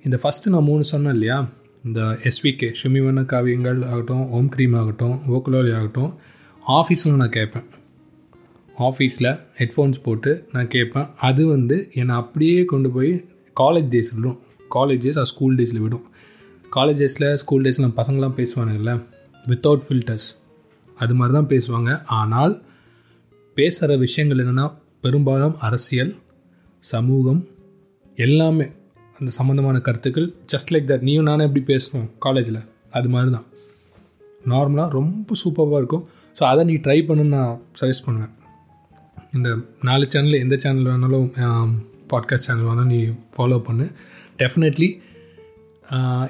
இந்த 0.07 0.17
ஃபஸ்ட்டு 0.21 0.53
நான் 0.53 0.67
மூணு 0.69 0.83
சொன்னேன் 0.91 1.15
இல்லையா? 1.17 1.37
இந்த 1.87 2.01
எஸ்விகே 2.29 2.67
ஷுமிவன 2.79 3.23
காவியங்கள் 3.31 3.79
ஆகட்டும் 3.91 4.23
ஓம் 4.37 4.49
க்ரீம் 4.55 4.75
ஆகட்டும் 4.81 5.15
ஓக்கலோலி 5.35 5.71
ஆகட்டும் 5.79 6.11
ஆஃபீஸில் 6.79 7.19
நான் 7.21 7.35
கேட்பேன். 7.37 7.67
ஆஃபீஸில் 8.87 9.29
ஹெட்ஃபோன்ஸ் 9.59 9.99
போட்டு 10.05 10.31
நான் 10.53 10.69
கேட்பேன். 10.75 11.07
அது 11.29 11.41
வந்து 11.53 11.77
என்னை 12.01 12.15
அப்படியே 12.21 12.59
கொண்டு 12.73 12.89
போய் 12.95 13.11
காலேஜ் 13.61 13.89
டேஸ் 13.95 14.11
விடும். 14.17 14.37
காலேஜ் 14.75 15.03
டேஸ் 15.05 15.19
ஆர் 15.21 15.29
ஸ்கூல் 15.33 15.57
டேஸில் 15.59 15.81
விடும். 15.85 16.05
காலேஜ் 16.75 17.01
டேஸில் 17.03 17.27
ஸ்கூல் 17.41 17.63
டேஸில் 17.65 17.95
பசங்களாம் 17.99 18.35
பேசுவானுங்கள்ல 18.39 18.91
வித்தவுட் 19.45 19.85
ஃபில்டர்ஸ் 19.85 20.27
அது 20.97 21.13
மாதிரி 21.19 21.33
தான் 21.37 21.49
பேசுவாங்க. 21.53 21.91
ஆனால் 22.19 22.53
பேசுகிற 23.57 23.97
விஷயங்கள் 24.05 24.41
என்னென்னா 24.43 24.65
பெரும்பாலும் 25.05 25.55
அரசியல் 25.67 26.11
சமூகம் 26.83 27.41
எல்லாமே 28.17 28.67
அந்த 29.19 29.29
சம்மந்தமான 29.39 29.77
கருத்துக்கள் 29.87 30.27
ஜஸ்ட் 30.51 30.71
லைக் 30.73 30.87
தட் 30.91 31.05
நீயும் 31.07 31.27
நானும் 31.29 31.47
எப்படி 31.47 31.63
பேசணும் 31.71 32.07
காலேஜில் 32.25 32.61
அது 32.97 33.09
மாதிரி 33.13 33.31
தான் 33.37 33.47
நார்மலாக 34.53 34.89
ரொம்ப 34.99 35.35
சூப்பராக 35.43 35.81
இருக்கும். 35.81 36.05
ஸோ 36.37 36.43
அதை 36.51 36.61
நீ 36.69 36.75
ட்ரை 36.85 36.99
பண்ணுன்னு 37.07 37.35
நான் 37.37 37.53
சஜஸ்ட் 37.79 38.05
பண்ணுவேன். 38.05 38.33
இந்த 39.37 39.49
நாலு 39.89 40.05
சேனல் 40.13 40.41
எந்த 40.45 40.55
சேனல் 40.63 40.89
வேணாலும் 40.91 41.27
பாட்காஸ்ட் 42.13 42.47
சேனல் 42.47 42.67
வேணாலும் 42.69 42.91
நீ 42.95 42.99
ஃபாலோ 43.35 43.59
பண்ணு. 43.67 43.85
டெஃபினெட்லி 44.41 44.89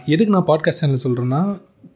எதுக்கு 0.06 0.34
நான் 0.34 0.48
பாட்காஸ்ட் 0.48 0.82
சேனல் 0.82 1.04
சொல்கிறேன்னா 1.04 1.42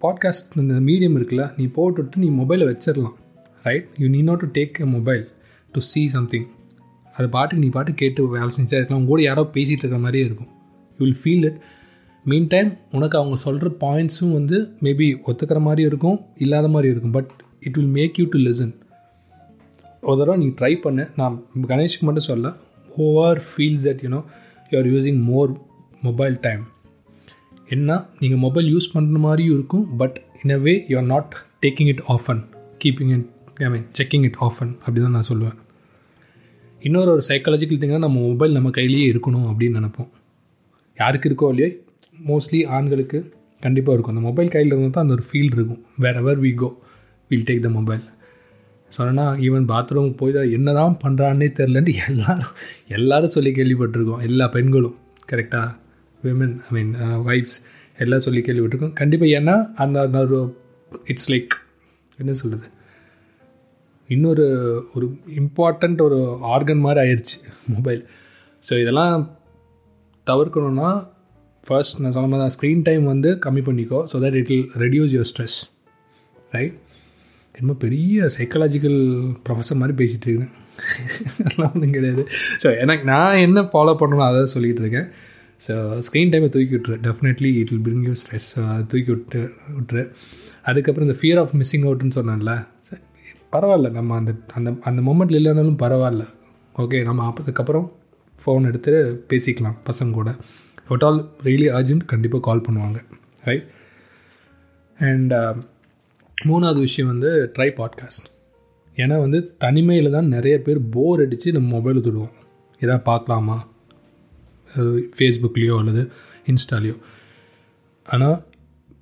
பாட்காஸ்ட் 0.01 0.55
இந்த 0.55 0.74
மீடியம் 0.74 1.15
இருக்குல்ல 1.17 1.57
நீ 1.57 1.65
போட்டுவிட்டு 1.65 2.19
நீ 2.19 2.29
மொபைலை 2.29 2.65
வச்சிடலாம் 2.71 3.15
ரைட் 3.63 3.88
யூ 3.97 4.07
நீ 4.09 4.21
not 4.21 4.39
to 4.39 4.62
take 4.62 4.79
a 4.79 4.85
mobile 4.85 5.24
to 5.71 5.79
see 5.79 6.07
something 6.07 6.47
அது 7.13 7.29
பாட்டுக்கு 7.29 7.63
நீ 7.65 7.69
பாட்டு 7.69 7.93
கேட்டு 7.93 8.29
வேலை 8.29 8.50
செஞ்சா 8.57 8.75
இருக்கலாம். 8.75 9.01
உங்க 9.01 9.07
கூட 9.07 9.21
யாரோ 9.21 9.43
பேசிகிட்டு 9.53 9.83
இருக்கிற 9.83 9.97
மாதிரியே 9.97 10.25
இருக்கும். 10.25 10.47
You 11.00 11.05
will 11.05 11.19
feel 11.24 11.45
it 11.45 11.59
mean 12.25 12.47
time 12.47 12.77
உனக்கு 12.91 13.17
அவங்க 13.17 13.38
சொல்கிற 13.38 13.71
பாயிண்ட்ஸும் 13.79 14.33
வந்து 14.33 14.75
மேபி 14.81 15.07
ஒத்துக்கிற 15.25 15.59
மாதிரி 15.59 15.81
இருக்கும் 15.81 16.19
இல்லாத 16.38 16.67
மாதிரி 16.67 16.91
இருக்கும். 16.91 17.12
But 17.12 17.31
it 17.59 17.77
will 17.77 17.88
make 17.88 18.19
you 18.19 18.25
to 18.25 18.39
listen 18.39 18.74
ஒரு 20.01 20.17
தடவை 20.19 20.38
நீ 20.38 20.47
ட்ரை 20.62 20.74
பண்ணு. 20.81 21.07
நான் 21.15 21.45
கணேஷுக்கு 21.67 22.01
மட்டும் 22.01 22.29
சொல்ல 22.31 22.53
over 22.97 23.43
feels 23.50 23.85
that 23.88 24.03
you know 24.05 24.21
you 24.69 24.79
are 24.79 24.88
using 24.88 25.21
more 25.24 25.51
mobile 26.01 26.38
time 26.39 26.63
என்ன 27.74 27.91
நீங்கள் 28.22 28.41
மொபைல் 28.45 28.67
யூஸ் 28.74 28.88
பண்ணுற 28.93 29.19
மாதிரியும் 29.25 29.55
இருக்கும் 29.57 29.86
but 30.01 30.17
in 30.41 30.53
a 30.55 30.60
way 30.65 30.74
you 30.91 30.95
are 31.01 31.07
not 31.13 31.31
taking 31.63 31.89
it 31.93 32.03
often 32.15 32.41
keeping 32.81 33.12
it 33.15 33.27
I 33.65 33.69
mean 33.74 33.86
checking 34.00 34.25
it 34.29 34.39
often 34.48 34.72
அப்படி 34.84 35.00
தான் 35.05 35.15
நான் 35.17 35.27
சொல்லுவேன். 35.29 35.57
இன்னொரு 36.81 37.10
ஒரு 37.15 37.24
சைக்காலஜிக்கல் 37.29 37.79
திங்காக 37.81 38.01
நம்ம 38.05 38.19
மொபைல் 38.29 38.55
நம்ம 38.57 38.72
கையிலேயே 38.77 39.05
இருக்கணும் 39.13 39.48
அப்படின்னு 39.51 39.79
நினைப்போம். 39.79 40.10
யாருக்கு 40.98 41.29
இருக்கோ 41.29 41.48
இல்லையோ 41.53 41.69
மோஸ்ட்லி 42.29 42.60
ஆண்களுக்கு 42.75 43.19
கண்டிப்பாக 43.63 43.95
இருக்கும். 43.95 44.13
அந்த 44.15 44.25
மொபைல் 44.29 44.51
கையில் 44.55 44.72
இருந்தால் 44.72 44.95
தான் 44.98 45.05
அந்த 45.05 45.15
ஒரு 45.17 45.25
ஃபீல் 45.29 45.53
இருக்கும். 45.55 45.81
Wherever 46.22 46.41
we 46.45 46.51
go 46.62 46.69
will 47.31 47.48
take 47.48 47.63
the 47.65 47.72
mobile 47.77 48.03
சொன்னால் 48.91 49.39
ஈவன் 49.45 49.65
பாத்ரூம் 49.72 50.12
போய் 50.19 50.36
தான் 50.36 50.51
என்ன 50.57 50.74
தான் 50.79 50.93
பண்ணுறான்னே 51.03 51.48
தெரிலன்ட்டு 51.60 51.95
எல்லாரும் 52.10 52.53
எல்லாரும் 52.98 53.34
சொல்லி 53.36 53.51
கேள்விப்பட்டிருக்கோம். 53.57 54.22
எல்லா 54.27 54.45
பெண்களும் 54.55 54.95
கரெக்டாக 55.31 55.72
விமன் 56.25 56.55
ஐ 56.70 56.72
மீன் 56.72 56.94
ஒய்ஃப்ஸ் 57.27 57.58
எல்லாம் 57.98 58.20
சொல்லி 58.20 58.41
கேள்விப்பட்டிருக்கோம். 58.41 58.94
கண்டிப்பாக 58.94 59.38
ஏன்னா 59.39 59.55
அந்த 59.75 60.01
அந்த 60.01 60.20
ஒரு 60.20 60.39
இட்ஸ் 61.05 61.29
லைக் 61.32 61.53
என்ன 62.17 62.34
சொல்கிறது 62.34 62.67
இன்னொரு 64.10 64.46
ஒரு 64.94 65.05
இம்பார்ட்டண்ட் 65.36 66.01
ஒரு 66.01 66.17
ஆர்கன் 66.55 66.84
மாதிரி 66.86 67.00
ஆயிடுச்சு 67.05 67.38
மொபைல் 67.67 68.01
ஸோ 68.63 68.74
இதெல்லாம் 68.82 69.15
தவிர்க்கணுன்னா 70.27 70.89
ஃபர்ஸ்ட் 71.63 72.01
நான் 72.01 72.12
சொன்ன 72.12 72.29
மாதிரி 72.32 72.55
ஸ்க்ரீன் 72.55 72.82
டைம் 72.82 73.05
வந்து 73.05 73.29
கம்மி 73.46 73.62
பண்ணிக்கோ 73.62 74.01
so 74.12 74.17
that 74.25 74.38
it'll 74.51 74.67
reduce 74.77 75.13
your 75.15 75.29
stress 75.32 75.58
right 76.51 76.75
என்னமோ 77.55 77.75
பெரிய 77.79 78.27
சைக்காலஜிக்கல் 78.38 79.00
ப்ரொஃபஸர் 79.46 79.79
மாதிரி 79.82 79.96
பேசிகிட்டு 80.01 80.27
இருக்கேன். 80.27 80.53
அதெல்லாம் 81.46 81.72
ஒன்றும் 81.74 81.91
கிடையாது. 81.91 82.24
ஸோ 82.63 82.67
எனக்கு 82.79 83.03
நான் 83.03 83.38
என்ன 83.38 83.62
ஃபாலோ 83.62 83.94
பண்ணணும் 84.01 84.27
அதை 84.27 84.41
சொல்லிகிட்டு 84.55 84.84
இருக்கேன். 84.84 85.08
ஸோ 85.65 85.74
ஸ்க்ரீன் 86.07 86.31
டைமை 86.34 86.50
தூக்கி 86.50 86.75
விட்டுரு. 86.75 86.98
Definitely 87.07 87.51
it 87.62 87.72
will 87.72 87.86
bring 87.88 88.05
you 88.07 88.13
stress 88.22 88.50
அதை 88.69 88.84
தூக்கி 88.88 89.12
விட்டு 89.12 89.41
விட்டுரு. 89.77 90.03
அதுக்கப்புறம் 90.62 91.07
இந்த 91.10 91.19
ஃபியர் 91.22 91.39
ஆஃப் 91.43 91.53
மிஸ்ஸிங் 91.60 91.86
அவுட்னு 91.88 92.17
சொன்னேன்ல. 92.19 92.53
பரவாயில்ல. 93.51 93.89
நம்ம 93.91 94.15
அந்த 94.15 94.31
அந்த 94.53 94.69
அந்த 94.81 95.01
மூமெண்ட்டில் 95.01 95.39
இல்லைனாலும் 95.41 95.79
பரவாயில்ல. 95.84 96.25
ஓகே 96.75 97.03
நம்ம 97.03 97.34
அதுக்கப்புறம் 97.41 97.91
ஃபோன் 98.45 98.65
எடுத்து 98.65 98.93
பேசிக்கலாம். 99.29 99.77
பசங்க 99.89 100.12
கூட. 100.12 100.36
ஒட் 100.89 101.03
ஆல் 101.03 101.19
ரியலி 101.43 101.69
அர்ஜென்ட் 101.77 102.05
கண்டிப்பாக 102.05 102.43
கால் 102.43 102.65
பண்ணுவாங்க. 102.67 103.00
ரைட் 103.43 103.65
அண்ட் 105.00 105.34
uh, 105.34 105.55
மூணாவது 106.45 106.79
விஷயம் 106.79 107.10
வந்து 107.12 107.29
ட்ரை 107.55 107.67
பாட்காஸ்ட் 107.79 108.25
ஏன்னா 108.98 109.15
வந்து 109.19 109.39
தனிமையில் 109.57 110.12
தான் 110.12 110.27
நிறைய 110.27 110.55
பேர் 110.62 110.79
போர் 110.89 111.22
அடித்து 111.24 111.51
நம்ம 111.51 111.67
மொபைல் 111.75 112.01
தொடுவோம். 112.01 112.34
எதாவது 112.81 113.03
பார்க்கலாமா? 113.03 113.57
ஃபேஸ்புக்லேயோ 115.17 115.77
அல்லது 115.77 116.12
இன்ஸ்டாலேயோ 116.46 116.96
ஆனால் 118.03 118.44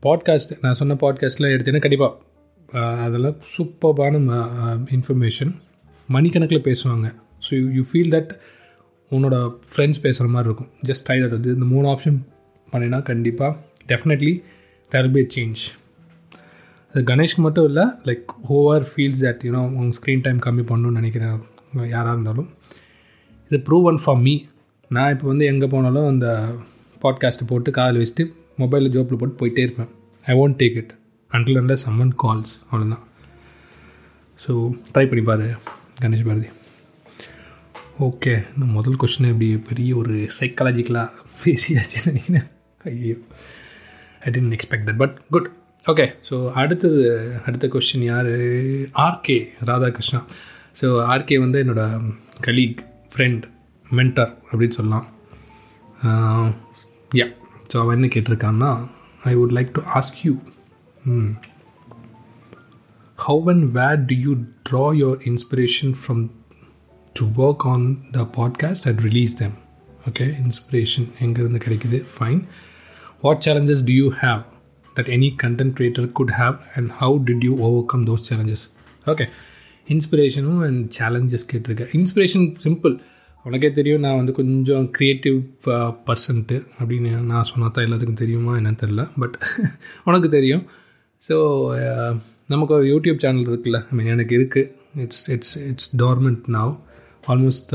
பாட்காஸ்ட் 0.03 0.53
நான் 0.61 0.73
சொன்ன 0.73 0.93
பாட்காஸ்ட்லாம் 0.93 1.53
எடுத்தேன்னா 1.55 1.79
கண்டிப்பாக 1.79 2.13
அதெல்லாம் 3.05 3.37
சூப்பர்பான 3.57 4.19
இன்ஃபர்மேஷன் 4.97 5.53
மணிக்கணக்கில் 6.09 6.65
பேசுவாங்க. 6.69 7.07
So 7.45 7.51
you 7.59 7.67
you 7.69 7.83
feel 7.91 8.13
that 8.15 8.31
உன்னோட 9.11 9.35
ஃப்ரெண்ட்ஸ் 9.75 10.01
பேசுகிற 10.01 10.27
மாதிரி 10.31 10.49
இருக்கும். 10.49 10.69
ஜஸ்ட் 10.87 11.05
ட்ரை 11.07 11.17
தட் 11.23 11.45
இந்த 11.45 11.65
மூணு 11.65 11.87
ஆப்ஷன் 11.87 12.19
பண்ணினா 12.73 13.01
கண்டிப்பாக 13.03 13.55
டெஃபினெட்லி 13.87 14.43
தேர் 14.89 15.11
பி 15.11 15.27
சேஞ்ச் 15.35 15.61
அது 16.95 17.03
கணேஷ்க்கு 17.03 17.41
மட்டும் 17.41 17.65
இல்லை 17.65 17.83
like 18.05 18.25
over 18.47 18.83
feels 18.83 19.23
that 19.23 19.43
you know 19.43 19.61
உங்கள் 19.77 19.95
ஸ்க்ரீன் 20.01 20.21
டைம் 20.21 20.39
கம்மி 20.39 20.63
பண்ணணும்னு 20.63 20.91
நினைக்கிறேன் 20.91 21.41
யாராக 21.73 22.11
இருந்தாலும் 22.11 22.49
இது 23.51 23.57
ப்ரூவ் 23.57 23.83
ஒன் 23.83 23.97
ஃபார் 23.97 24.17
மீ 24.17 24.45
நான் 24.95 25.11
இப்போ 25.13 25.25
வந்து 25.31 25.45
எங்கே 25.51 25.67
போனாலும் 25.73 26.07
அந்த 26.11 26.27
பாட்காஸ்ட்டு 27.03 27.47
போட்டு 27.51 27.69
காதில் 27.77 27.99
வச்சுட்டு 28.01 28.23
மொபைலில் 28.61 28.93
ஜோப்பில் 28.95 29.19
போட்டு 29.21 29.37
போயிட்டே 29.39 29.63
இருப்பேன். 29.65 29.89
I 30.31 30.33
won't 30.41 30.57
take 30.61 30.77
it 30.81 30.91
until 31.31 31.59
under 31.61 31.81
summon 31.85 32.13
calls 32.23 32.53
அவ்வளோதான் 32.69 33.03
ஸோ 34.39 34.51
ட்ரை 34.93 35.05
பண்ணி 35.09 35.23
பாரு 35.29 35.47
கணேஷ் 36.01 36.27
பாரதி. 36.29 36.49
ஓகே 38.07 38.33
நான் 38.57 38.75
முதல் 38.77 38.99
கொஷின் 39.01 39.29
எப்படி 39.31 39.49
பெரிய 39.69 39.89
ஒரு 40.01 40.15
சைக்காலஜிக்கலாக 40.39 41.09
பேசியாச்சு 41.41 41.97
நினைக்கிறேன். 42.09 42.47
ஐயோ 42.91 43.17
I 44.25 44.33
didn't 44.35 44.55
expect 44.57 44.87
that 44.89 45.01
but 45.03 45.15
good 45.35 45.49
okay 45.91 46.05
so 46.29 46.35
அடுத்தது 46.61 46.99
அடுத்த 47.45 47.67
கொஷின் 47.67 48.05
யார்? 48.11 48.33
ஆர்கே 49.05 49.39
ராதாகிருஷ்ணா. 49.69 50.21
ஸோ 50.81 50.87
ஆர்கே 51.13 51.37
வந்து 51.45 51.57
என்னோடய 51.63 52.13
கலீக் 52.47 52.81
ஃப்ரெண்ட் 53.13 53.43
மென்டர் 53.97 54.31
அப்படின்னு 54.51 54.77
சொல்லலாம். 54.77 55.05
யா 57.19 57.27
ஸோ 57.71 57.77
அவன் 57.83 57.95
என்ன 57.97 58.07
கேட்டிருக்கான்னா 58.15 58.71
I 59.29 59.33
would 59.39 59.55
like 59.57 59.71
to 59.77 59.81
ask 59.97 60.19
you 60.25 60.33
how 63.19 63.49
and 63.53 63.65
where 63.79 63.99
do 64.11 64.15
you 64.25 64.31
draw 64.69 64.85
your 65.01 65.19
inspiration 65.31 65.93
from 66.01 66.23
to 67.19 67.25
work 67.45 67.65
on 67.73 67.85
the 68.17 68.25
podcast 68.39 68.87
and 68.91 69.03
release 69.09 69.35
them 69.43 69.55
okay 70.09 70.27
inspiration 70.43 71.07
எங்கேருந்து 71.25 71.61
கிடைக்குது? 71.65 71.99
Fine 72.15 72.41
what 73.25 73.43
challenges 73.47 73.85
do 73.91 73.95
you 74.01 74.09
have 74.23 74.41
that 74.95 75.07
any 75.15 75.27
content 75.41 75.71
creator 75.77 76.03
could 76.17 76.31
have 76.39 76.57
and 76.77 76.87
how 76.97 77.09
did 77.27 77.39
you 77.45 77.53
overcome 77.67 78.01
those 78.09 78.23
challenges? 78.27 78.61
Okay 79.11 79.25
இன்ஸ்பிரேஷனும் 79.87 80.59
and 80.65 80.81
challenges 80.97 81.45
கேட்டிருக்கேன் 81.51 81.89
inspiration 81.99 82.45
simple 82.65 82.93
உனக்கே 83.45 83.69
தெரியும் 83.77 84.03
நான் 84.05 84.19
வந்து 84.19 84.33
கொஞ்சம் 84.39 84.85
creative 84.97 85.37
percent 86.07 86.57
அப்படின்னு 86.79 87.11
நான் 87.31 87.47
சொன்னால் 87.49 87.73
தான் 87.75 87.85
எல்லாத்துக்கும் 87.87 88.21
தெரியுமா 88.21 88.53
என்னன்னு 88.59 88.81
தெரில 88.83 89.03
பட் 89.21 89.35
உனக்கு 90.07 90.29
தெரியும். 90.37 90.63
ஸோ 91.23 91.35
நமக்கு 92.53 92.73
ஒரு 92.77 92.85
யூடியூப் 92.93 93.21
சேனல் 93.23 93.49
இருக்குல்ல. 93.51 93.79
ஐ 93.89 93.95
மீன் 93.97 94.11
எனக்கு 94.15 94.33
இருக்குது 94.39 94.69
it's 95.03 95.23
it's 95.35 95.55
it's 95.69 95.89
torment 96.01 96.47
now 96.57 96.73
almost 97.33 97.71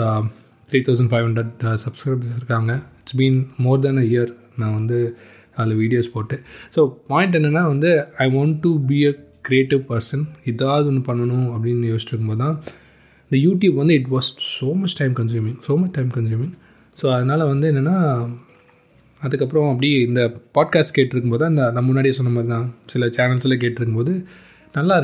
three 0.69 0.81
thousand 0.89 1.13
five 1.13 1.27
hundred 1.29 1.55
subscribers 1.85 2.37
இருக்காங்க. 2.41 2.73
It's 3.01 3.19
been 3.21 3.39
more 3.67 3.83
then 3.87 4.01
a 4.05 4.07
year 4.13 4.33
நான் 4.61 4.77
வந்து 4.81 4.99
அதில் 5.57 5.79
வீடியோஸ் 5.83 6.13
போட்டு. 6.17 6.37
ஸோ 6.75 6.81
பாயிண்ட் 7.11 7.37
என்னென்னா 7.39 7.63
வந்து 7.73 7.91
I 8.25 8.29
want 8.37 8.59
to 8.67 8.73
be 8.91 8.99
a 9.11 9.15
creative 9.49 9.83
person 9.91 10.25
ஏதாவது 10.53 10.87
ஒன்று 10.91 11.03
பண்ணணும் 11.09 11.49
அப்படின்னு 11.55 11.91
யோசிச்சிருக்கும்போது 11.93 12.43
தான் 12.45 12.57
இந்த 13.31 13.49
யூடியூப் 13.49 13.75
வந்து 13.75 13.95
it 13.95 14.09
was 14.09 14.59
so 14.61 14.75
much 14.75 14.97
time 14.97 15.13
consuming 15.13 15.59
so 15.69 15.79
much 15.79 15.91
time 15.91 16.09
consuming 16.09 16.55
so 17.03 17.13
அதனால் 17.13 17.47
வந்து 17.47 17.73
என்னென்னா 17.73 18.29
அதுக்கப்புறம் 19.23 19.71
அப்படியே 19.71 20.01
இந்த 20.01 20.35
பாட்காஸ்ட் 20.55 20.97
கேட்டிருக்கும்போது 20.99 21.45
அந்த 21.45 21.71
நான் 21.71 21.85
முன்னாடியே 21.85 22.13
சொன்ன 22.13 22.31
மாதிரி 22.31 22.49
தான் 22.49 22.75
சில 22.87 23.07
சேனல்ஸில் 23.07 23.61
கேட்டிருக்கும்போது 23.61 24.25
நல்லா 24.75 24.97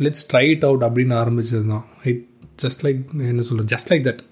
லெட்ஸ் 0.00 0.32
ட்ரை 0.32 0.48
இட் 0.48 0.64
அவுட் 0.64 0.82
அப்படின்னு 0.82 1.14
ஆரம்பிச்சது 1.14 1.66
தான். 1.66 1.84
இட் 2.04 2.24
ஜஸ்ட் 2.64 2.84
லைக் 2.84 3.00
என்ன 3.18 3.42
சொல்கிறது 3.42 3.76
ஜஸ்ட் 3.76 3.90
லைக் 3.92 4.04
தட் 4.04 4.22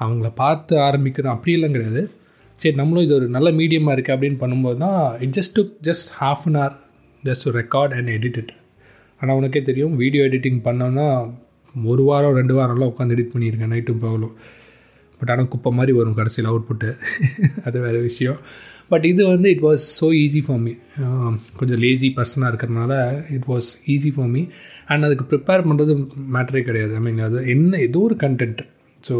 அவங்கள 0.00 0.32
பார்த்து 0.34 0.76
ஆரம்பிக்கிறோம் 0.76 1.30
அப்படியெல்லாம் 1.30 1.72
கிடையாது. 1.72 2.10
சரி 2.54 2.74
நம்மளும் 2.74 3.04
இது 3.04 3.14
ஒரு 3.14 3.28
நல்ல 3.28 3.50
மீடியமாக 3.50 3.96
இருக்குது 3.96 4.16
அப்படின்னு 4.16 4.38
பண்ணும்போது 4.40 4.76
தான் 4.76 5.18
it 5.20 5.38
just 5.38 5.58
took 5.58 5.72
just 5.82 6.10
half 6.20 6.46
an 6.46 6.54
hour 6.54 6.72
just 7.24 7.44
to 7.44 7.50
record 7.50 7.94
and 7.94 8.08
edit 8.08 8.36
it 8.36 8.52
ஆனால் 9.18 9.36
உனக்கே 9.36 9.62
தெரியும் 9.62 9.96
வீடியோ 9.96 10.24
எடிட்டிங் 10.24 10.60
பண்ணோன்னா 10.64 11.36
ஒரு 11.92 12.02
வாரம் 12.10 12.36
ரெண்டு 12.40 12.54
வாரம்லாம் 12.58 12.92
உட்காந்து 12.92 13.14
எடிட் 13.16 13.34
பண்ணியிருக்கேன் 13.34 13.74
நைட்டும் 13.74 14.04
பகலும். 14.04 14.36
பட் 15.20 15.30
ஆனால் 15.32 15.48
குப்பை 15.52 15.70
மாதிரி 15.76 15.92
வரும் 15.98 16.16
கடைசியில் 16.18 16.48
அவுட்புட்டு 16.50 16.88
அது 17.66 17.76
வேறு 17.84 17.98
விஷயம். 18.08 18.38
பட் 18.90 19.04
இது 19.10 19.22
வந்து 19.32 19.48
it 19.54 19.62
was 19.66 19.84
so 19.98 20.06
easy 20.24 20.40
for 20.46 20.60
me 20.64 20.72
கொஞ்சம் 21.58 21.80
லேசி 21.84 22.08
பர்சனாக 22.18 22.50
இருக்கிறதுனால 22.52 22.92
it 23.36 23.46
was 23.52 23.68
easy 23.94 24.10
for 24.16 24.30
me 24.34 24.42
and 24.92 25.06
அதுக்கு 25.06 25.26
ப்ரிப்பேர் 25.32 25.64
பண்ணுறது 25.68 25.94
மேட்டரே 26.36 26.62
கிடையாது. 26.68 26.92
ஐ 26.98 27.02
மீன் 27.06 27.22
அது 27.28 27.40
என்ன 27.54 27.80
ஏதோ 27.88 28.02
ஒரு 28.08 28.18
கண்டென்ட் 28.24 28.60
ஸோ 29.08 29.16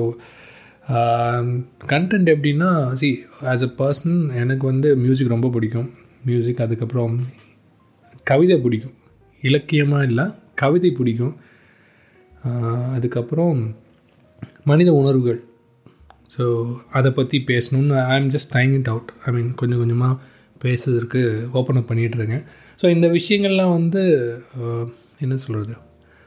கண்டென்ட் 1.92 2.28
எப்படின்னா 2.34 2.70
சி 3.00 3.08
ஆஸ் 3.52 3.64
அ 3.68 3.70
பர்சன் 3.80 4.18
எனக்கு 4.42 4.64
வந்து 4.72 4.90
மியூசிக் 5.04 5.34
ரொம்ப 5.34 5.50
பிடிக்கும். 5.56 5.88
மியூசிக் 6.28 6.62
அதுக்கப்புறம் 6.66 7.16
கவிதை 8.32 8.58
பிடிக்கும். 8.66 8.94
இலக்கியமாக 9.42 10.06
இல்லை 10.10 10.26
கவிதை 10.62 10.90
பிடிக்கும். 11.00 11.34
அதுக்கப்புறம் 12.96 13.58
மனித 14.70 14.90
உணர்வுகள். 15.00 15.40
ஸோ 16.34 16.44
அதை 16.98 17.10
பற்றி 17.18 17.36
பேசணும்னு 17.50 17.94
I 18.12 18.14
am 18.20 18.30
just 18.34 18.50
trying 18.54 18.74
it 18.78 18.90
out 18.92 19.10
I 19.26 19.32
mean 19.36 19.50
கொஞ்சம் 19.60 19.80
கொஞ்சமாக 19.82 20.14
பேசுறதுக்கு 20.64 21.20
ஓப்பன் 21.58 21.78
அப் 21.80 21.88
பண்ணிகிட்ருக்கேன் 21.90 22.44
ஸோ 22.80 22.86
இந்த 22.94 23.06
விஷயங்கள்லாம் 23.16 23.74
வந்து 23.78 24.02
என்ன 25.24 25.34
சொல்கிறது 25.44 25.74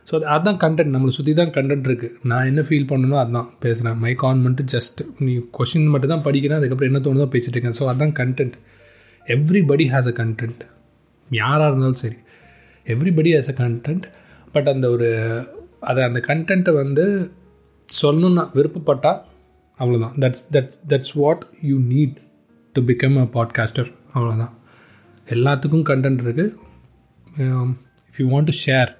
ஸோ 0.07 0.13
அது 0.17 0.25
அதுதான் 0.33 0.59
கண்டென்ட் 0.63 0.93
நம்மளை 0.93 1.13
சுற்றி 1.17 1.33
தான் 1.39 1.51
கண்டென்ட் 1.57 1.87
இருக்குது 1.89 2.15
நான் 2.29 2.47
என்ன 2.51 2.61
ஃபீல் 2.67 2.87
பண்ணணும் 2.91 3.19
அதுதான் 3.23 3.49
பேசுகிறேன் 3.63 3.99
மை 4.05 4.13
கான் 4.21 4.41
மட்டும் 4.45 4.69
ஜஸ்ட் 4.73 5.01
நீ 5.25 5.33
கொஷின் 5.57 5.91
மட்டும் 5.93 6.13
தான் 6.13 6.25
படிக்கிறேன் 6.27 6.59
அதுக்கப்புறம் 6.59 6.91
என்ன 6.91 7.01
தோணுதோ 7.07 7.27
பேசிகிட்டு 7.35 7.57
இருக்கேன். 7.57 7.77
ஸோ 7.79 7.85
அதுதான் 7.91 8.15
content 8.21 8.55
everybody 9.27 9.85
has 9.93 10.09
a 10.13 10.15
content 10.21 10.63
யாராக 11.25 11.69
இருந்தாலும் 11.71 12.01
சரி. 12.03 12.17
Everybody 12.87 13.31
has 13.35 13.51
a 13.53 13.57
content 13.63 14.05
but 14.55 14.69
அந்த 14.73 14.85
ஒரு 14.95 15.09
அதை 15.81 16.03
அந்த 16.03 16.19
கண்டென்ட்டை 16.27 16.73
வந்து 16.73 17.31
சொல்லணுன்னா 18.03 18.43
விருப்பப்பட்டால் 18.55 19.19
அவ்வளோதான் 19.79 20.15
that's 20.19 20.45
that's 20.51 20.79
that's 20.87 21.13
what 21.13 21.43
you 21.61 21.77
need 21.77 22.17
to 22.75 22.81
become 22.81 23.17
a 23.17 23.27
podcaster 23.37 23.89
அவ்வளோதான் 24.13 24.53
எல்லாத்துக்கும் 25.27 25.85
கண்டென்ட் 25.89 26.23
இருக்குது 26.25 26.45
if 28.09 28.19
you 28.19 28.27
want 28.29 28.45
to 28.45 28.55
share 28.65 28.97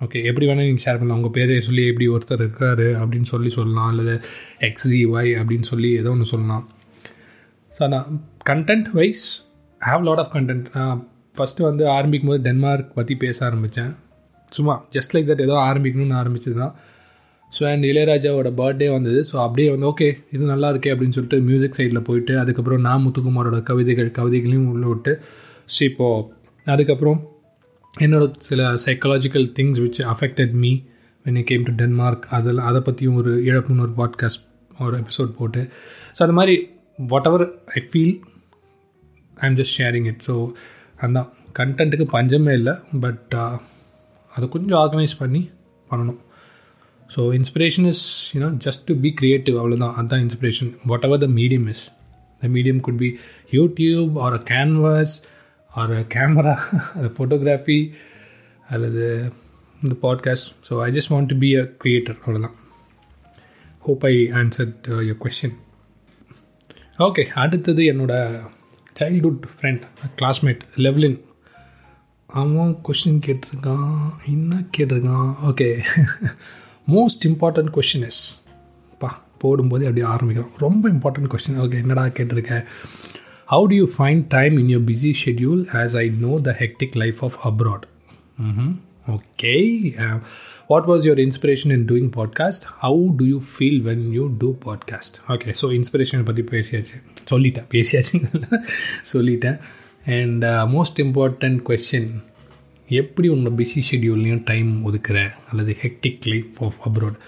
okay 0.00 0.24
எப்படி 0.24 0.46
வேணால் 0.46 0.66
நீங்கள் 0.66 0.84
ஷேர் 0.84 0.98
பண்ணலாம். 0.98 1.16
உங்கள் 1.16 1.30
பேரை 1.30 1.60
சொல்லி 1.60 1.86
எப்படி 1.86 2.08
ஒருத்தர் 2.08 2.42
இருக்கார் 2.44 2.84
அப்படின்னு 3.00 3.28
சொல்லி 3.30 3.48
சொல்லலாம். 3.48 3.88
அல்லது 3.88 4.20
எக்ஸி 4.60 5.00
ஒய் 5.14 5.30
அப்படின்னு 5.40 5.62
சொல்லி 5.62 5.90
ஏதோ 5.92 6.10
ஒன்று 6.10 6.24
சொல்லலாம். 6.24 6.68
ஸோ 7.78 7.82
அதான். 7.86 8.06
Content 8.50 8.88
wise 8.92 9.24
have 9.80 10.02
lot 10.02 10.18
of 10.18 10.34
content 10.34 10.68
நான் 10.74 11.08
ஃபஸ்ட்டு 11.38 11.62
வந்து 11.62 11.88
ஆரம்பிக்கும் 11.88 12.28
போது 12.28 12.42
டென்மார்க் 12.42 12.94
பற்றி 12.94 13.16
பேச 13.16 13.46
ஆரம்பித்தேன் 13.46 13.96
சும்மா 14.50 14.84
ஜஸ்ட் 14.92 15.14
லைக் 15.14 15.28
தட் 15.30 15.42
ஏதோ 15.42 15.52
ஆரம்பிக்கணும்னு 15.52 16.16
ஆரம்பிச்சது 16.22 16.54
தான் 16.54 16.74
ஸோ 17.52 17.72
அண்ட் 17.72 17.84
இளையராஜாவோட 17.84 18.48
பர்த்டே 18.56 18.92
வந்தது. 18.92 19.24
ஸோ 19.32 19.36
அப்படியே 19.36 19.70
வந்து 19.70 19.86
ஓகே 19.86 20.16
இது 20.32 20.44
நல்லா 20.44 20.72
இருக்கே 20.72 20.90
அப்படின்னு 20.92 21.10
சொல்லிட்டு 21.10 21.40
மியூசிக் 21.40 21.76
சைடில் 21.78 22.00
போயிட்டு 22.00 22.38
அதுக்கப்புறம் 22.38 22.80
நான் 22.80 23.04
முத்துக்குமாரோட 23.06 23.62
கவிதைகள் 23.62 24.10
கவிதைகளையும் 24.10 24.68
உள்ளே 24.68 24.86
விட்டு 24.86 25.22
ஸோ 25.78 25.82
இப்போது 25.82 26.26
அதுக்கப்புறம் 26.64 27.20
என்னோட 28.00 28.32
சில 28.38 28.74
psychological 28.86 29.52
things 29.58 29.80
which 29.80 30.00
affected 30.06 30.52
me 30.52 30.80
when 31.26 31.36
I 31.36 31.42
came 31.42 31.62
to 31.62 31.72
Denmark 31.72 32.26
அதில் 32.30 32.58
அதை 32.58 32.80
பற்றியும் 32.80 33.14
ஒரு 33.14 33.42
இழப்புன்னு 33.44 33.80
ஒரு 33.80 33.94
பாட்காஸ்ட் 33.96 34.44
ஒரு 34.80 34.98
எபிசோட் 34.98 35.32
போட்டு. 35.36 35.68
ஸோ 36.18 36.22
அது 36.22 36.32
மாதிரி 36.32 36.68
what 36.98 37.26
ever 37.26 37.46
I 37.74 37.82
feel 37.92 38.20
I 39.36 39.48
am 39.48 39.56
just 39.56 39.76
sharing 39.78 40.06
it 40.06 40.22
so 40.26 40.52
அந்த 40.96 41.26
கண்டென்ட்டுக்கு 41.58 42.04
பஞ்சமே 42.04 42.52
இல்லை 42.52 42.72
பட் 43.00 43.34
அதை 44.38 44.48
கொஞ்சம் 44.48 44.80
ஆர்கனைஸ் 44.80 45.14
பண்ணி 45.20 45.42
பண்ணணும். 45.88 46.20
So 47.10 47.20
inspiration 47.36 47.86
is 47.90 48.02
you know 48.34 48.50
just 48.64 48.84
to 48.88 48.94
be 49.04 49.10
creative 49.20 49.56
அவ்வளோதான் 49.60 49.94
அதுதான் 49.94 50.22
inspiration 50.26 50.70
what 50.86 51.06
ever 51.08 51.22
the 51.22 51.28
medium 51.38 51.68
is 51.72 51.84
the 52.38 52.48
medium 52.48 52.80
could 52.80 53.00
be 53.02 53.08
YouTube 53.52 54.16
or 54.24 54.36
a 54.38 54.42
canvas 54.50 55.14
or 55.72 55.92
a 55.94 56.02
camera 56.14 56.54
அது 56.96 57.08
ஃபோட்டோகிராஃபி 57.16 57.78
அல்லது 58.66 59.04
இந்த 59.80 59.94
podcast 60.02 60.50
so 60.68 60.82
I 60.84 60.90
just 60.96 61.12
want 61.14 61.30
to 61.32 61.38
be 61.38 61.50
a 61.56 61.64
creator 61.82 62.18
அவ்வளோதான் 62.22 62.56
hope 63.84 64.04
I 64.04 64.14
answered 64.40 64.76
your 65.00 65.20
question 65.24 65.56
okay 66.98 67.24
அடுத்தது 67.36 67.82
என்னோடய 67.84 68.44
childhood 69.00 69.44
friend 69.52 69.82
classmate 70.20 70.62
லெவ்லின் 70.76 71.18
அவன் 72.28 72.72
question 72.86 73.20
கேட்டிருக்கான் 73.26 73.92
என்ன 74.32 74.56
கேட்டிருக்கான்? 74.76 75.30
Okay 75.50 75.68
most 76.94 77.24
important 77.30 77.70
question 77.76 78.04
is 78.08 78.22
பா 79.00 79.10
போடும்போது 79.42 79.86
அப்படியே 79.88 80.06
ஆரம்பிக்கிறோம். 80.14 80.52
ரொம்ப 80.64 80.84
இம்பார்ட்டன்ட் 80.94 81.30
கொஷின் 81.34 81.58
ஓகே 81.64 81.78
என்னடா 81.84 82.04
கேட்டிருக்கேன் 82.18 82.64
how 83.52 83.66
do 83.70 83.76
you 83.80 83.86
find 83.96 84.26
time 84.36 84.54
in 84.62 84.70
your 84.74 84.84
busy 84.90 85.12
schedule 85.24 85.62
as 85.80 85.96
I 86.02 86.04
know 86.26 86.32
the 86.48 86.54
hectic 86.62 86.98
life 87.04 87.22
of 87.28 87.38
abroad 87.50 87.86
okay 89.16 89.54
what 90.70 90.86
was 90.92 91.04
your 91.08 91.22
inspiration 91.26 91.72
in 91.78 91.86
doing 91.90 92.12
podcast 92.18 92.64
how 92.84 93.02
do 93.20 93.26
you 93.32 93.40
feel 93.52 93.80
when 93.88 94.04
you 94.18 94.24
do 94.42 94.50
podcast 94.66 95.18
okay 95.34 95.54
so 95.62 95.66
இன்ஸ்பிரேஷனை 95.80 96.26
பற்றி 96.30 96.44
பேசியாச்சு. 96.54 96.96
சொல்லிட்டேன் 97.32 97.68
பேசியாச்சு 97.74 98.18
சொல்லிட்டேன். 99.14 99.58
And 100.16 100.44
most 100.74 101.00
important 101.04 101.58
question 101.68 102.10
எப்படி 103.00 103.28
உன்னோட 103.34 103.52
busy 103.60 103.80
ஷெட்யூல்லையும் 103.88 104.44
time 104.50 104.70
ஒதுக்குற? 104.88 105.18
அல்லது 105.50 105.72
hectic 105.82 106.28
life 106.32 106.62
of 106.66 106.78
abroad 106.88 107.18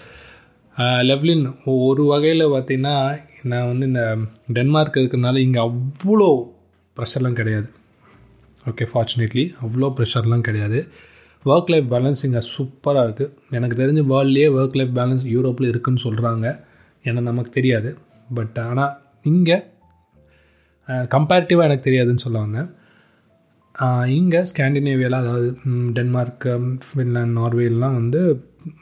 லெவ்லின் 1.09 1.43
ஒரு 1.87 2.03
வகையில் 2.11 2.43
பார்த்திங்கன்னா 2.53 2.95
நான் 3.51 3.67
வந்து 3.69 3.85
இந்த 3.91 4.03
டென்மார்க் 4.57 4.97
இருக்கிறதுனால 4.99 5.37
இங்கே 5.45 5.59
அவ்வளோ 5.67 6.29
ப்ரெஷர்லாம் 6.97 7.37
கிடையாது. 7.39 7.67
ஓகே 8.69 8.85
ஃபார்ச்சுனேட்லி 8.91 9.43
அவ்வளோ 9.65 9.89
ப்ரெஷர்லாம் 9.97 10.45
கிடையாது. 10.47 10.79
ஒர்க் 11.45 11.71
லைஃப் 11.73 11.87
பேலன்ஸ் 11.93 12.23
இங்கே 12.27 12.41
சூப்பராக 12.53 13.05
இருக்குது 13.07 13.31
எனக்கு 13.57 13.75
தெரிஞ்ச 13.81 14.01
வேர்ல்ட்லேயே 14.13 14.49
ஒர்க் 14.57 14.77
லைஃப் 14.79 14.95
பேலன்ஸ் 14.99 15.25
யூரோப்பில் 15.35 15.69
இருக்குதுன்னு 15.71 16.03
சொல்கிறாங்க 16.07 16.47
ஏன்னா 17.05 17.21
நமக்கு 17.29 17.51
தெரியாது. 17.57 17.91
பட் 18.37 18.57
ஆனால் 18.69 18.93
இங்கே 19.31 19.57
கம்பேரிட்டிவாக 21.13 21.67
எனக்கு 21.69 21.87
தெரியாதுன்னு 21.87 22.25
சொல்ல 22.25 22.39
வந்தேன். 22.45 22.69
இங்கே 24.17 24.39
ஸ்காண்டினேவியாவில் 24.49 25.21
அதாவது 25.21 25.49
டென்மார்க் 25.97 26.47
ஃபின்லாண்ட் 26.87 27.35
நார்வேலாம் 27.39 27.97
வந்து 27.99 28.21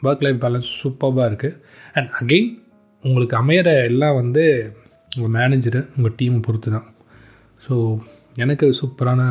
ஒர்க் 0.06 0.24
லைஃப் 0.26 0.40
பேலன்ஸ் 0.44 0.70
சூப்பராக 0.80 1.28
இருக்குது 1.30 1.58
அண்ட் 1.98 2.10
அகெயின் 2.20 2.50
உங்களுக்கு 3.04 3.36
அமையிற 3.42 3.68
எல்லாம் 3.90 4.18
வந்து 4.20 4.44
உங்கள் 5.16 5.34
மேனேஜரு 5.38 5.80
உங்கள் 5.96 6.16
டீமை 6.20 6.40
பொறுத்து 6.46 6.70
தான் 6.76 6.88
ஸோ 7.62 7.74
எனக்கு 8.42 8.66
சூப்பரான 8.80 9.22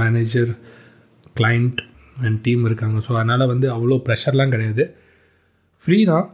மேனேஜர் 0.00 0.52
கிளைண்ட் 1.38 1.80
அண்ட் 2.26 2.40
டீம் 2.44 2.62
இருக்காங்க. 2.68 2.98
ஸோ 3.06 3.10
அதனால் 3.18 3.50
வந்து 3.52 3.66
அவ்வளோ 3.74 3.96
ப்ரெஷர்லாம் 4.06 4.54
கிடையாது. 4.54 4.84
ஃப்ரீ 5.78 5.98
தான். 6.12 6.26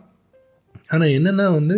ஆனால் 0.93 1.09
என்னென்னா 1.09 1.53
வந்து 1.53 1.77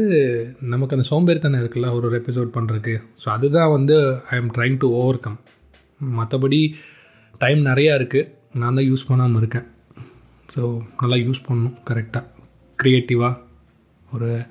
நமக்கு 0.61 0.97
அந்த 0.97 1.09
சோம்பேறித்தனம் 1.11 1.61
இருக்குல்ல 1.63 1.93
ஒரு 1.93 2.07
ஒரு 2.09 2.23
எபிசோட் 2.23 2.55
பண்ணுறதுக்கு 2.55 2.99
ஸோ 3.25 3.29
அதுதான் 3.29 3.71
வந்து 3.71 4.21
I 4.31 4.39
am 4.39 4.51
trying 4.59 4.79
to 4.79 4.89
overcome 5.21 5.39
மற்றபடி 6.17 6.75
டைம் 7.39 7.67
நிறையா 7.67 7.95
இருக்குது 7.95 8.29
நான் 8.55 8.75
தான் 8.75 8.85
யூஸ் 8.85 9.07
பண்ணாமல் 9.09 9.37
இருக்கேன். 9.37 9.67
ஸோ 10.57 10.81
நல்லா 11.01 11.17
யூஸ் 11.17 11.47
பண்ணணும் 11.49 11.77
கரெக்டாக 11.91 12.25
க்ரியேட்டிவாக 12.83 13.41
ஒரு 14.13 14.45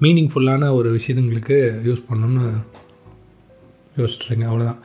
மீனிங்ஃபுல்லான 0.00 0.72
ஒரு 0.72 0.98
விஷயங்களுக்கு 0.98 1.56
யூஸ் 1.84 2.02
பண்ணணும்னு 2.08 2.44
யோசிச்சுருங்க 3.98 4.46
அவ்வளோதான் 4.46 4.80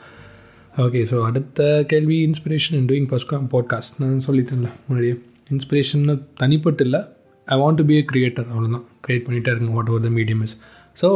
ஓகே 0.77 1.07
ஸோ 1.11 1.23
அடுத்த 1.23 1.83
கேள்வி 1.87 2.29
இன்ஸ்பிரேஷன் 2.29 2.77
இன் 2.79 2.87
டூயிங் 2.87 3.09
பஸ்கா 3.09 3.47
பாட்காஸ்ட் 3.51 3.99
நான் 3.99 4.25
சொல்லிட்டேன்ல 4.27 4.71
முன்னாடியே. 4.87 5.15
இன்ஸ்பிரேஷன் 5.49 6.25
தனிப்பட்டு 6.39 6.81
இல்லை 6.81 7.01
I 7.47 7.59
want 7.59 7.75
to 7.75 7.85
be 7.85 7.93
a 7.93 8.05
creator 8.13 8.47
அவ்வளோதான் 8.53 8.85
க்ரியேட் 9.05 9.25
பண்ணிகிட்டே 9.25 9.53
இருங்க 9.53 9.71
what 9.71 9.89
ever 9.89 10.05
the 10.07 10.11
medium 10.17 10.43
is 10.47 10.55
so 11.01 11.09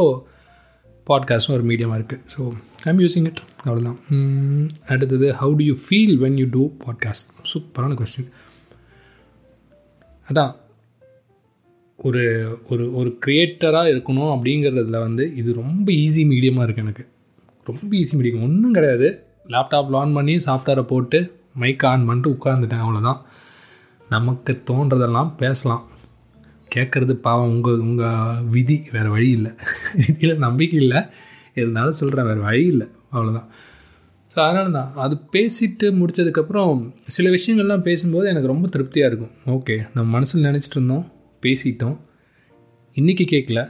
பாட்காஸ்ட்டும் 1.06 1.56
ஒரு 1.56 1.64
மீடியமாக 1.64 1.98
இருக்குது 2.00 2.22
ஸோ 2.34 2.40
ஐம் 2.90 3.00
யூஸிங் 3.00 3.26
இட் 3.26 3.42
அவ்வளோதான் 3.64 3.98
அடுத்தது 4.88 5.28
how 5.32 5.54
do 5.60 5.64
you 5.70 5.76
feel 5.86 6.16
when 6.18 6.38
you 6.38 6.46
do 6.50 6.64
podcast 6.86 7.30
சூப்பரான 7.52 7.96
கொஸ்டின் 8.00 8.30
அதான் 10.28 10.52
ஒரு 11.98 12.22
ஒரு 12.68 12.84
ஒரு 12.94 13.10
க்ரியேட்டராக 13.24 13.90
இருக்கணும் 13.92 14.32
அப்படிங்கிறதுல 14.34 15.00
வந்து 15.00 15.24
இது 15.36 15.50
ரொம்ப 15.52 15.86
ஈஸி 15.92 16.22
மீடியமாக 16.26 16.64
இருக்குது 16.66 16.86
எனக்கு. 16.86 17.04
ரொம்ப 17.66 17.90
ஈஸி 17.96 18.14
மீடியம் 18.16 18.44
ஒன்றும் 18.46 18.72
கிடையாது. 18.72 19.08
லேப்டாப் 19.48 19.96
ஆன் 19.96 20.12
பண்ணி 20.12 20.34
சாஃப்ட்வேரை 20.46 20.82
போட்டு 20.82 21.18
மைக் 21.54 21.84
ஆன் 21.86 22.06
பண்ணிட்டு 22.06 22.34
உட்காந்துட்டேன் 22.36 22.82
அவ்வளோதான் 22.84 23.20
நமக்கு 24.08 24.52
தோன்றதெல்லாம் 24.70 25.30
பேசலாம். 25.36 25.82
கேட்குறது 26.74 27.12
பாவம் 27.12 27.48
உங்கள் 27.48 27.78
உங்கள் 27.78 28.40
விதி 28.50 28.76
வேறு 28.92 29.10
வழி 29.10 29.30
இல்லை. 29.30 29.50
விதியில் 30.06 30.38
நம்பிக்கை 30.38 30.78
இல்லை. 30.78 31.00
இருந்தாலும் 31.54 31.92
சொல்கிறேன் 31.92 32.28
வேறு 32.30 32.40
வழி 32.40 32.64
இல்லை. 32.66 32.86
அவ்வளோதான் 33.12 33.48
ஸோ 34.34 34.38
அதனால 34.38 34.70
தான் 34.70 34.90
அது 34.94 35.14
பேசிட்டு 35.32 35.86
முடித்ததுக்கப்புறம் 36.00 36.82
சில 37.06 37.30
விஷயங்கள்லாம் 37.30 37.86
பேசும்போது 37.88 38.28
எனக்கு 38.28 38.48
ரொம்ப 38.48 38.68
திருப்தியாக 38.68 39.10
இருக்கும். 39.10 39.32
ஓகே 39.46 39.76
நம்ம 39.94 40.06
மனசில் 40.10 40.46
நினச்சிட்டு 40.46 40.78
இருந்தோம் 40.78 41.06
பேசிட்டோம். 41.42 41.96
இன்றைக்கி 42.96 43.24
கேட்கல 43.24 43.60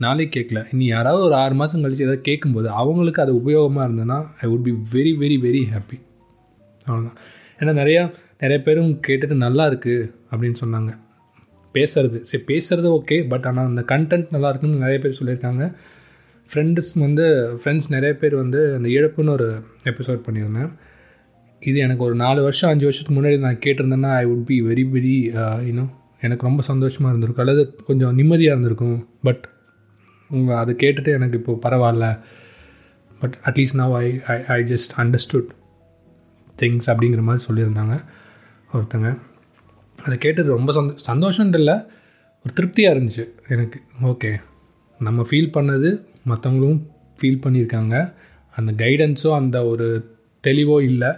நாளைக்கு 0.00 0.32
கேட்கல 0.36 0.60
இனி 0.72 0.84
யாராவது 0.86 1.22
ஒரு 1.22 1.34
ஆறு 1.34 1.54
மாதம் 1.54 1.82
கழித்து 1.82 2.04
எதாவது 2.04 2.22
கேட்கும்போது 2.22 2.68
அவங்களுக்கு 2.70 3.22
அது 3.22 3.32
உபயோகமாக 3.42 3.86
இருந்ததுன்னா 3.88 4.18
I 4.40 4.48
would 4.50 4.66
be 4.68 4.74
very 4.94 5.12
very 5.18 5.36
very 5.46 5.62
happy 5.74 5.98
அவ்வளோதான் 6.86 7.18
ஏன்னா 7.60 7.72
நிறையா 7.72 8.02
நிறைய 8.38 8.62
பேரும் 8.62 9.00
கேட்டுட்டு 9.06 9.36
நல்லா 9.46 9.66
இருக்குது 9.70 10.10
அப்படின்னு 10.32 10.58
சொன்னாங்க. 10.60 10.92
பேசுறது. 11.76 12.18
சரி 12.30 12.44
பேசுறது 12.52 12.88
ஓகே 12.98 13.16
பட் 13.32 13.46
ஆனால் 13.50 13.68
அந்த 13.70 13.82
கண்டென்ட் 13.92 14.32
நல்லா 14.34 14.50
இருக்குன்னு 14.52 14.82
நிறைய 14.84 14.98
பேர் 15.04 15.18
சொல்லியிருக்காங்க. 15.20 15.64
ஃப்ரெண்ட்ஸ் 16.50 16.90
வந்து 17.04 17.26
ஃப்ரெண்ட்ஸ் 17.60 17.90
நிறைய 17.94 18.12
பேர் 18.22 18.34
வந்து 18.42 18.60
அந்த 18.76 18.88
இழப்புன்னு 18.96 19.34
ஒரு 19.36 19.48
எபிசோட் 19.90 20.20
பண்ணியிருந்தேன். 20.26 20.70
இது 21.62 21.78
எனக்கு 21.86 22.04
ஒரு 22.08 22.16
நாலு 22.24 22.40
வருஷம் 22.46 22.70
அஞ்சு 22.72 22.86
வருஷத்துக்கு 22.88 23.16
முன்னாடி 23.18 23.38
நான் 23.46 23.62
கேட்டிருந்தேன்னா 23.64 24.10
I 24.20 24.24
would 24.32 24.46
be 24.50 24.56
very 24.68 24.84
very 24.94 25.16
you know 25.68 25.84
எனக்கு 26.26 26.46
ரொம்ப 26.48 26.62
சந்தோஷமாக 26.70 27.12
இருந்திருக்கும். 27.12 27.44
அல்லது 27.46 27.62
கொஞ்சம் 27.88 28.14
நிம்மதியாக 28.20 28.54
இருந்திருக்கும். 28.54 28.98
பட் 29.26 29.44
உங்கள் 30.36 30.60
அதை 30.62 30.72
கேட்டுட்டு 30.82 31.10
எனக்கு 31.18 31.38
இப்போ 31.40 31.54
பரவாயில்ல. 31.66 32.06
But 33.20 33.36
at least 33.48 33.78
now 33.80 33.94
I 34.02 34.06
I 34.34 34.36
I 34.56 34.58
just 34.72 34.92
understood 35.02 35.50
things 36.62 36.88
அப்படிங்கிற 36.92 37.22
மாதிரி 37.28 37.44
சொல்லியிருந்தாங்க 37.48 37.96
ஒருத்தங்க. 38.74 39.10
அதை 40.04 40.16
கேட்டது 40.24 40.48
ரொம்ப 40.56 40.70
சந்தோ 40.78 40.94
சந்தோஷம்ன்ற 41.10 41.60
இல்லை 41.62 41.76
ஒரு 42.44 42.52
திருப்தியாக 42.58 42.94
இருந்துச்சு 42.94 43.24
எனக்கு. 43.54 43.78
ஓகே 44.10 44.30
நம்ம 45.00 45.26
ஃபீல் 45.28 45.54
பண்ணது 45.56 45.90
மற்றவங்களும் 46.30 46.80
ஃபீல் 47.18 47.42
பண்ணியிருக்காங்க. 47.44 47.96
அந்த 48.54 48.70
கைடன்ஸோ 48.82 49.30
அந்த 49.40 49.58
ஒரு 49.72 49.86
தெளிவோ 50.44 50.76
இல்லை. 50.90 51.10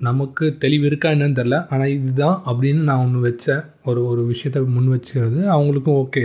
நமக்கு 0.00 0.44
தெளிவு 0.64 0.84
இருக்கா 0.86 1.08
என்னன்னு 1.14 1.38
தெரில 1.38 1.56
ஆனால் 1.72 1.92
இதுதான் 1.96 2.36
அப்படின்னு 2.50 2.82
நான் 2.88 3.02
ஒன்று 3.04 3.20
வச்சேன் 3.28 3.62
ஒரு 3.88 4.00
ஒரு 4.10 4.22
விஷயத்தை 4.32 4.60
முன் 4.76 4.92
வச்சுக்கிறது. 4.94 5.40
அவங்களுக்கும் 5.54 5.98
ஓகே 6.02 6.24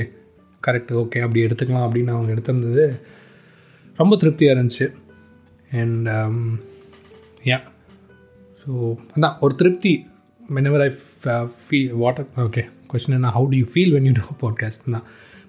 கரெக்ட் 0.64 0.94
ஓகே 1.02 1.22
அப்படி 1.26 1.40
எடுத்துக்கலாம் 1.46 1.86
அப்படின்னு 1.88 2.14
அவங்க 2.16 2.30
எடுத்திருந்தது. 2.36 2.86
ரொம்ப 4.00 4.14
திருப்தியாக 4.22 4.56
இருந்துச்சு. 4.56 4.88
அண்ட் 5.82 6.10
யா 7.52 7.60
ஸோ 8.62 8.70
அதான் 9.16 9.38
ஒரு 9.46 9.56
திருப்தி. 9.62 9.94
Whenever 10.56 10.86
I 10.88 10.92
feel 11.64 11.92
water 12.02 12.28
okay 12.46 12.62
question 12.92 13.16
என்ன? 13.18 13.30
How 13.36 13.46
do 13.52 13.58
you 13.62 13.68
feel 13.74 13.94
when 13.96 14.08
you 14.08 14.14
do 14.20 14.34
podcast 14.44 14.90
தான் 14.96 15.06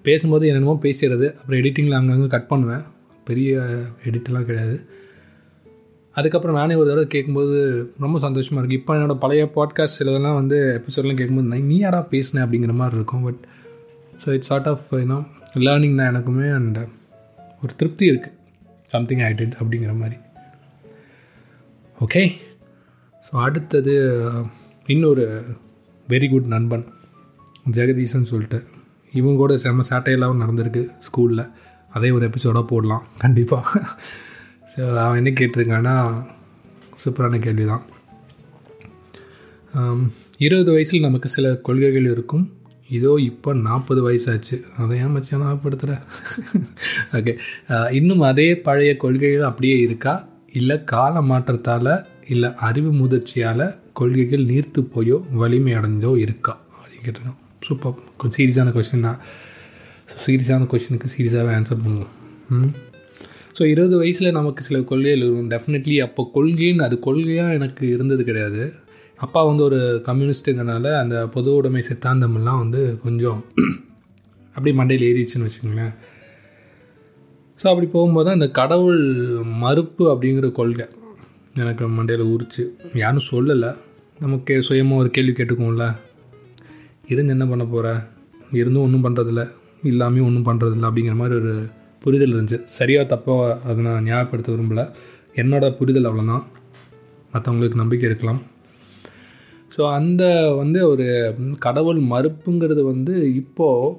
பேசும்போது 0.07 0.43
என்னென்னமோ 0.49 0.75
பேசுகிறது 0.85 1.27
அப்புறம் 1.37 1.59
எடிட்டிங்கில் 1.61 1.97
அங்கங்கே 1.99 2.27
கட் 2.35 2.51
பண்ணுவேன். 2.51 2.83
பெரிய 3.29 3.51
எடிட்டெலாம் 4.07 4.47
கிடையாது. 4.49 4.75
அதுக்கப்புறம் 6.17 6.57
நானே 6.59 6.75
ஒரு 6.81 6.87
தடவை 6.89 7.07
கேட்கும்போது 7.13 7.55
ரொம்ப 8.03 8.19
சந்தோஷமாக 8.25 8.61
இருக்குது 8.61 8.79
இப்போ 8.81 8.93
என்னோடய 8.97 9.21
பழைய 9.23 9.45
பாட்காஸ்ட் 9.55 9.99
சிலதெல்லாம் 9.99 10.37
வந்து 10.41 10.57
எபிசோட்லாம் 10.77 11.19
கேட்கும்போது 11.19 11.49
நான் 11.53 11.69
நீ 11.71 11.77
யாரா 11.77 12.01
பேசினேன் 12.13 12.45
அப்படிங்கிற 12.45 12.75
மாதிரி 12.81 12.95
இருக்கும். 12.99 13.23
But 13.23 13.41
so 14.23 14.27
it's 14.35 14.51
sort 14.51 14.69
of 14.73 14.85
you know 15.01 15.19
learning 15.67 15.97
தான் 16.01 16.11
எனக்குமே. 16.13 16.47
அண்ட் 16.59 16.79
ஒரு 17.63 17.73
திருப்தி 17.75 18.05
இருக்குது 18.11 18.33
சம்திங் 18.93 19.23
ஐ 19.29 19.31
டிட் 19.33 19.57
அப்படிங்கிற 19.59 19.93
மாதிரி. 20.03 20.17
ஓகே 21.97 22.23
ஸோ 23.25 23.33
அடுத்தது 23.47 23.93
இன்னொரு 24.87 25.25
வெரி 26.11 26.27
குட் 26.31 26.49
நண்பன். 26.53 26.83
ஜெகதீஷன் 27.75 28.27
சொல்லிட்டு 28.31 28.57
இவங்க 29.13 29.37
கூட 29.41 29.53
செம்ம 29.63 29.85
சாட்டையெல்லாம் 29.89 30.41
நடந்திருக்கு 30.41 30.81
ஸ்கூலில் 31.05 31.41
அதே 31.95 32.09
ஒரு 32.15 32.23
எபிசோடாக 32.29 32.65
போடலாம். 32.71 33.05
கண்டிப்பாக 33.23 33.79
ஸோ 34.71 34.81
அவன் 35.03 35.19
என்ன 35.21 35.31
கேட்டிருக்கான்னா 35.39 35.95
சூப்பரான 37.01 37.39
கேள்வி 37.45 37.65
தான் 37.71 37.83
இருபது 40.45 40.69
வயசில் 40.75 41.05
நமக்கு 41.07 41.29
சில 41.35 41.53
கொள்கைகள் 41.67 42.09
இருக்கும். 42.13 42.45
இதோ 42.97 43.11
இப்போ 43.29 43.49
நாற்பது 43.67 44.01
வயசாச்சு. 44.07 44.57
அதை 44.81 44.99
ஏன் 45.03 45.13
மச்சான் 45.15 45.41
ஞாபகப்படுத்துகிற 45.43 45.95
ஓகே 47.19 47.33
இன்னும் 47.99 48.23
அதே 48.29 48.47
பழைய 48.67 48.91
கொள்கைகள் 49.03 49.49
அப்படியே 49.49 49.77
இருக்கா? 49.87 50.13
இல்லை 50.59 50.77
கால 50.93 51.23
மாற்றத்தால் 51.31 51.91
இல்லை 52.33 52.51
அறிவு 52.67 52.91
முதிர்ச்சியால் 53.01 53.65
கொள்கைகள் 53.99 54.43
நீர்த்து 54.51 54.81
போயோ 54.95 55.17
வலிமை 55.41 55.73
அடைஞ்சோ 55.79 56.11
இருக்கா? 56.25 56.53
அப்படின்னு 56.77 57.03
கேட்டிருக்கோம். 57.05 57.39
சூப்பர் 57.67 57.99
கொஞ்சம் 58.21 58.37
சீரியஸான 58.39 58.71
கொஷின் 58.77 59.05
தான். 59.07 59.19
சீரியஸான 60.25 60.67
கொஷினுக்கு 60.73 61.07
சீரியஸாகவே 61.15 61.53
ஆன்சர் 61.59 61.83
பண்ணுவோம். 61.85 62.11
ஸோ 63.57 63.63
இருபது 63.73 63.95
வயசில் 64.01 64.37
நமக்கு 64.37 64.61
சில 64.67 64.77
கொள்கைகள் 64.89 65.21
இருக்கும் 65.23 65.51
டெஃபினெட்லி 65.53 65.97
அப்போ 66.05 66.23
கொள்கைன்னு 66.37 66.85
அது 66.87 66.95
கொள்கையாக 67.07 67.57
எனக்கு 67.59 67.83
இருந்தது 67.95 68.23
கிடையாது. 68.29 68.63
அப்பா 69.19 69.41
வந்து 69.49 69.63
ஒரு 69.67 69.79
கம்யூனிஸ்ட்டுங்கிறனால 70.07 70.87
அந்த 71.01 71.15
பொது 71.35 71.49
உடைமை 71.57 71.81
சித்தாந்தமெல்லாம் 71.89 72.61
வந்து 72.63 72.81
கொஞ்சம் 73.05 73.39
அப்படியே 74.55 74.73
மண்டையில் 74.79 75.05
ஏறிடுச்சுன்னு 75.07 75.47
வச்சுங்களேன் 75.47 75.93
ஸோ 77.59 77.65
அப்படி 77.71 77.87
போகும்போது 77.95 78.29
அந்த 78.35 78.47
கடவுள் 78.59 79.01
மறுப்பு 79.63 80.03
அப்படிங்கிற 80.13 80.47
கொள்கை 80.59 80.85
எனக்கு 81.55 81.83
மண்டையில் 81.97 82.31
உரிச்சு 82.33 82.63
யாரும் 83.03 83.27
சொல்லலை. 83.31 83.71
நமக்கு 84.23 84.53
சுயமாக 84.67 85.01
ஒரு 85.01 85.09
கேள்வி 85.15 85.33
கேட்டுக்குவோம்ல. 85.37 85.85
இருந்து 87.11 87.33
என்ன 87.35 87.45
பண்ண 87.47 87.63
போகிற 87.65 87.87
இருந்தும் 88.59 88.85
ஒன்றும் 88.85 89.05
பண்ணுறதில்ல 89.05 89.41
இல்லாமல் 89.89 90.25
ஒன்றும் 90.27 90.47
பண்ணுறதில்ல 90.49 90.87
அப்படிங்கிற 90.89 91.15
மாதிரி 91.21 91.35
ஒரு 91.41 91.53
புரிதல் 92.03 92.33
இருந்துச்சு. 92.35 92.59
சரியாக 92.77 93.05
தப்பாக 93.13 93.57
அதை 93.67 93.77
நான் 93.87 94.07
ஞாபகப்படுத்த 94.09 94.49
விரும்பலை. 94.53 94.85
என்னோடய 95.41 95.77
புரிதல் 95.79 96.09
அவ்வளோதான் 96.09 96.45
மற்றவங்களுக்கு 97.33 97.81
நம்பிக்கை 97.83 98.07
இருக்கலாம். 98.09 98.41
ஸோ 99.75 99.83
அந்த 99.99 100.23
வந்து 100.61 100.79
ஒரு 100.91 101.07
கடவுள் 101.67 102.01
மறுப்புங்கிறது 102.13 102.81
வந்து 102.93 103.13
இப்போது 103.41 103.95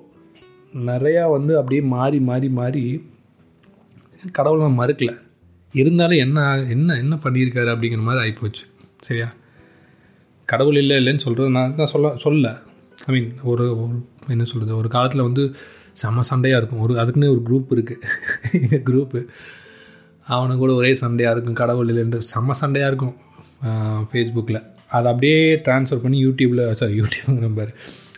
நிறையா 0.91 1.25
வந்து 1.37 1.53
அப்படியே 1.59 1.83
மாறி 1.97 2.21
மாறி 2.21 2.49
மாறி 2.61 2.85
கடவுள் 4.39 4.65
நான் 4.67 4.81
மறுக்கலை. 4.83 5.15
இருந்தாலும் 5.75 6.23
என்ன 6.27 6.39
என்ன 6.75 6.95
என்ன 7.03 7.15
பண்ணியிருக்காரு 7.25 7.71
அப்படிங்கிற 7.73 8.05
மாதிரி 8.07 8.23
ஆகிப்போச்சு 8.25 8.65
சரியா? 9.09 9.29
கடவுள் 10.49 10.79
இல்லை 10.83 10.97
இல்லைன்னு 11.01 11.25
சொல்கிறது 11.27 11.51
நான் 11.57 11.77
தான் 11.81 11.93
சொல்ல 11.95 12.09
சொல்ல 12.25 12.49
ஐ 13.07 13.13
மீன் 13.15 13.31
ஒரு 13.53 13.65
என்ன 14.35 14.45
சொல்கிறது 14.53 14.73
ஒரு 14.81 14.89
காலத்தில் 14.89 15.27
வந்து 15.29 15.43
செம 16.03 16.23
சண்டையாக 16.31 16.61
இருக்கும். 16.61 16.83
ஒரு 16.85 16.95
அதுக்குன்னு 17.03 17.31
ஒரு 17.35 17.43
குரூப் 17.49 17.71
இருக்குது 17.77 18.03
எங்கள் 18.65 18.85
குரூப்பு 18.89 19.21
அவனை 20.27 20.55
கூட 20.57 20.73
ஒரே 20.73 20.91
சண்டையாக 21.03 21.35
இருக்கும். 21.37 21.59
கடவுள் 21.63 21.91
இல்லைன்ற 21.93 22.19
செம்ம 22.33 22.57
சண்டையாக 22.63 22.91
இருக்கும். 22.93 23.15
ஃபேஸ்புக்கில் 24.11 24.61
அதை 24.97 25.07
அப்படியே 25.13 25.39
ட்ரான்ஸ்ஃபர் 25.67 26.03
பண்ணி 26.05 26.19
யூடியூப்பில் 26.27 26.65
சாரி 26.81 26.95
யூடியூப் 27.01 27.41
நம்பர் 27.47 27.71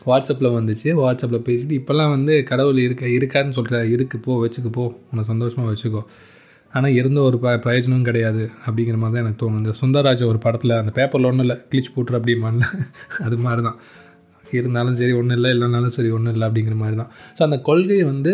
வாட்ஸ்அப்பில் 0.06 0.56
வந்துச்சு. 0.58 0.88
வாட்ஸ்அப்பில் 1.02 1.46
பேசிட்டு 1.48 1.74
இப்போல்லாம் 1.80 2.12
வந்து 2.16 2.34
கடவுள் 2.50 2.78
இருக்க 2.86 3.04
இருக்காருன்னு 3.18 3.56
சொல்கிற 3.58 3.78
இருக்கு 3.94 4.18
போ 4.26 4.34
வச்சுக்கு 4.44 4.70
போ. 4.78 4.84
உன்னை 5.10 5.24
சந்தோஷமாக 5.24 5.70
வச்சுக்கோ. 5.72 6.02
ஆனால் 6.74 6.92
இருந்த 6.92 7.20
ஒரு 7.20 7.38
ப 7.38 7.54
பிரயோஜனமும் 7.56 8.04
கிடையாது 8.04 8.42
அப்படிங்கிற 8.66 8.96
மாதிரி 8.96 9.14
தான் 9.16 9.24
எனக்கு 9.24 9.40
தோணும் 9.44 9.56
இந்த 9.56 9.74
சுந்தரராஜ 9.80 10.22
ஒரு 10.24 10.38
படத்தில் 10.38 10.70
அந்த 10.70 10.92
பேப்பரில் 10.92 11.24
ஒன்றும் 11.24 11.46
இல்லை 11.46 11.56
கிழிச்சு 11.70 11.90
போட்டுரு 11.94 12.18
அப்படிமான்ல 12.18 12.66
அது 13.26 13.38
மாதிரி 13.38 13.62
தான் 13.62 13.78
இருந்தாலும் 14.52 14.94
சரி 14.94 15.12
ஒன்றும் 15.12 15.36
இல்லை 15.36 15.50
இல்லைனாலும் 15.50 15.94
சரி 15.96 16.10
ஒன்றும் 16.10 16.32
இல்லை 16.32 16.46
அப்படிங்கிற 16.48 16.74
மாதிரி 16.74 16.96
தான் 16.96 17.10
ஸோ 17.38 17.42
அந்த 17.42 17.58
கொள்கை 17.60 18.02
வந்து 18.02 18.32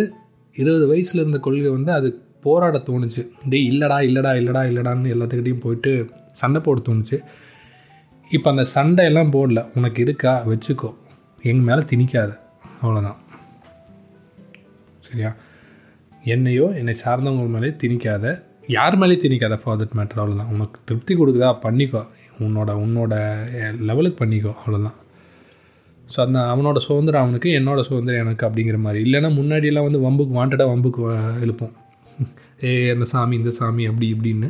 இருபது 0.55 0.87
வயசில் 0.87 1.20
இருந்த 1.20 1.38
கொள்கை 1.38 1.70
வந்து 1.70 1.92
அது 1.92 2.09
போராட 2.40 2.77
தோணுச்சு. 2.88 3.23
டே 3.49 3.59
இல்லைடா 3.70 3.99
இல்லைடா 4.09 4.33
இல்லைடா 4.40 4.62
இல்லைடான்னு 4.70 5.12
எல்லாத்துக்கிட்டையும் 5.14 5.64
போயிட்டு 5.64 5.92
சண்டை 6.33 6.61
போட 6.61 6.81
தோணுச்சு. 6.81 7.18
இப்போ 8.31 8.51
அந்த 8.51 8.64
சண்டையெல்லாம் 8.75 9.33
போடல. 9.33 9.61
உனக்கு 9.75 10.03
இருக்கா? 10.03 10.33
வச்சுக்கோ. 10.47 10.90
எங்கள் 11.42 11.66
மேலே 11.68 11.83
திணிக்காது. 11.92 12.35
அவ்வளோதான் 12.83 13.18
சரியா? 15.01 15.31
என்னையோ 16.24 16.66
என்னை 16.80 16.94
சார்ந்தவங்க 17.04 17.54
மேலே 17.54 17.70
திணிக்காத 17.82 18.26
யார் 18.68 18.94
மேலேயும் 19.00 19.24
திணிக்காத 19.24 19.56
ஃபார் 19.62 19.78
தட் 19.80 19.96
மேட்டர் 19.98 20.20
அவ்வளோதான் 20.22 20.52
உனக்கு 20.54 20.78
திருப்தி 20.84 21.14
கொடுக்குதா? 21.14 21.50
பண்ணிக்கோ. 21.64 22.02
உன்னோட 22.44 22.70
உன்னோட 22.84 23.14
லெவலுக்கு 23.88 24.18
பண்ணிக்கோ. 24.22 24.52
அவ்வளோதான் 24.60 24.96
ஸோ 26.08 26.18
அந்த 26.20 26.38
அவனோட 26.52 26.78
சுதந்திரம் 26.87 27.24
அவனுக்கு 27.24 27.48
என்னோட 27.58 27.80
சுதந்திரம் 27.80 28.22
எனக்கு 28.24 28.46
அப்படிங்கிற 28.48 28.78
மாதிரி. 28.78 29.00
இல்லைன்னா 29.06 29.30
முன்னாடியெல்லாம் 29.38 29.87
வந்து 29.88 30.00
வம்புக்கு 30.06 30.34
வாண்டடாக 30.38 30.68
வம்புக்கு 30.72 31.02
எழுப்போம் 31.46 31.74
ஏ 32.64 32.72
அந்த 32.90 33.04
சாமி 33.12 33.34
இந்த 33.37 33.50
சாமி 33.50 33.84
அப்படி 33.87 34.06
இப்படின்னு. 34.14 34.48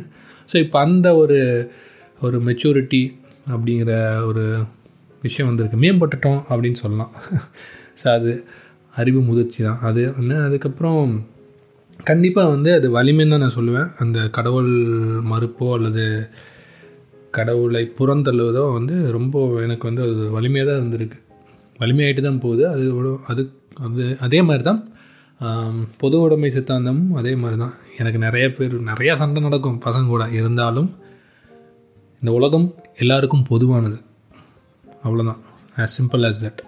ஸோ 0.49 0.55
இப்போ 0.57 0.77
அந்த 0.79 1.07
ஒரு 1.15 1.37
ஒரு 2.21 2.37
மெச்சூரிட்டி 2.39 3.01
அப்படிங்கிற 3.47 3.91
ஒரு 4.25 4.43
விஷயம் 5.21 5.49
வந்திருக்கு. 5.49 5.77
மேம்பட்டுட்டோம் 5.85 6.41
அப்படின்னு 6.49 6.79
சொல்லலாம். 6.83 7.13
ஸோ 8.01 8.07
அது 8.17 8.31
அறிவு 8.93 9.21
முதிர்ச்சி 9.21 9.61
தான். 9.63 9.79
அது 9.81 10.01
ஒன்று 10.19 10.35
அதுக்கப்புறம் 10.41 11.01
கண்டிப்பாக 12.09 12.51
வந்து 12.53 12.69
அது 12.77 12.87
வலிமைன்னு 12.95 13.33
தான் 13.33 13.43
நான் 13.43 13.57
சொல்லுவேன். 13.57 13.89
அந்த 14.03 14.17
கடவுள் 14.37 14.71
மறுப்போ 15.31 15.67
அல்லது 15.77 16.03
கடவுளை 17.37 17.83
புறந்தள்ளுவதோ 17.97 18.63
வந்து 18.77 18.95
ரொம்ப 19.15 19.37
எனக்கு 19.65 19.87
வந்து 19.89 20.03
அது 20.07 20.25
வலிமையாக 20.35 20.67
தான் 20.69 20.81
இருந்திருக்கு. 20.81 21.17
வலிமையாயிட்டு 21.81 22.23
தான் 22.27 22.43
போகுது. 22.45 22.63
அது 22.73 22.85
அது 23.31 23.43
அது 23.85 24.03
அதே 24.25 24.39
மாதிரி 24.49 24.65
தான் 24.69 24.81
பொது 26.01 26.17
உடைமை 26.25 26.49
சித்தாந்தமும் 26.55 27.15
அதே 27.21 27.33
மாதிரி 27.41 27.57
தான் 27.63 27.73
எனக்கு 28.01 28.19
நிறைய 28.25 28.45
பேர் 28.57 28.75
நிறையா 28.91 29.13
சண்டை 29.21 29.41
நடக்கும் 29.47 29.81
பசங்க 29.87 30.13
கூட. 30.13 30.25
இருந்தாலும் 30.39 30.89
இந்த 32.21 32.31
உலகம் 32.39 32.67
எல்லாருக்கும் 33.03 33.47
பொதுவானது. 33.51 33.99
அவ்வளோதான் 35.05 35.41
as 35.83 35.97
simple 35.99 36.25
as 36.29 36.41
that 36.45 36.61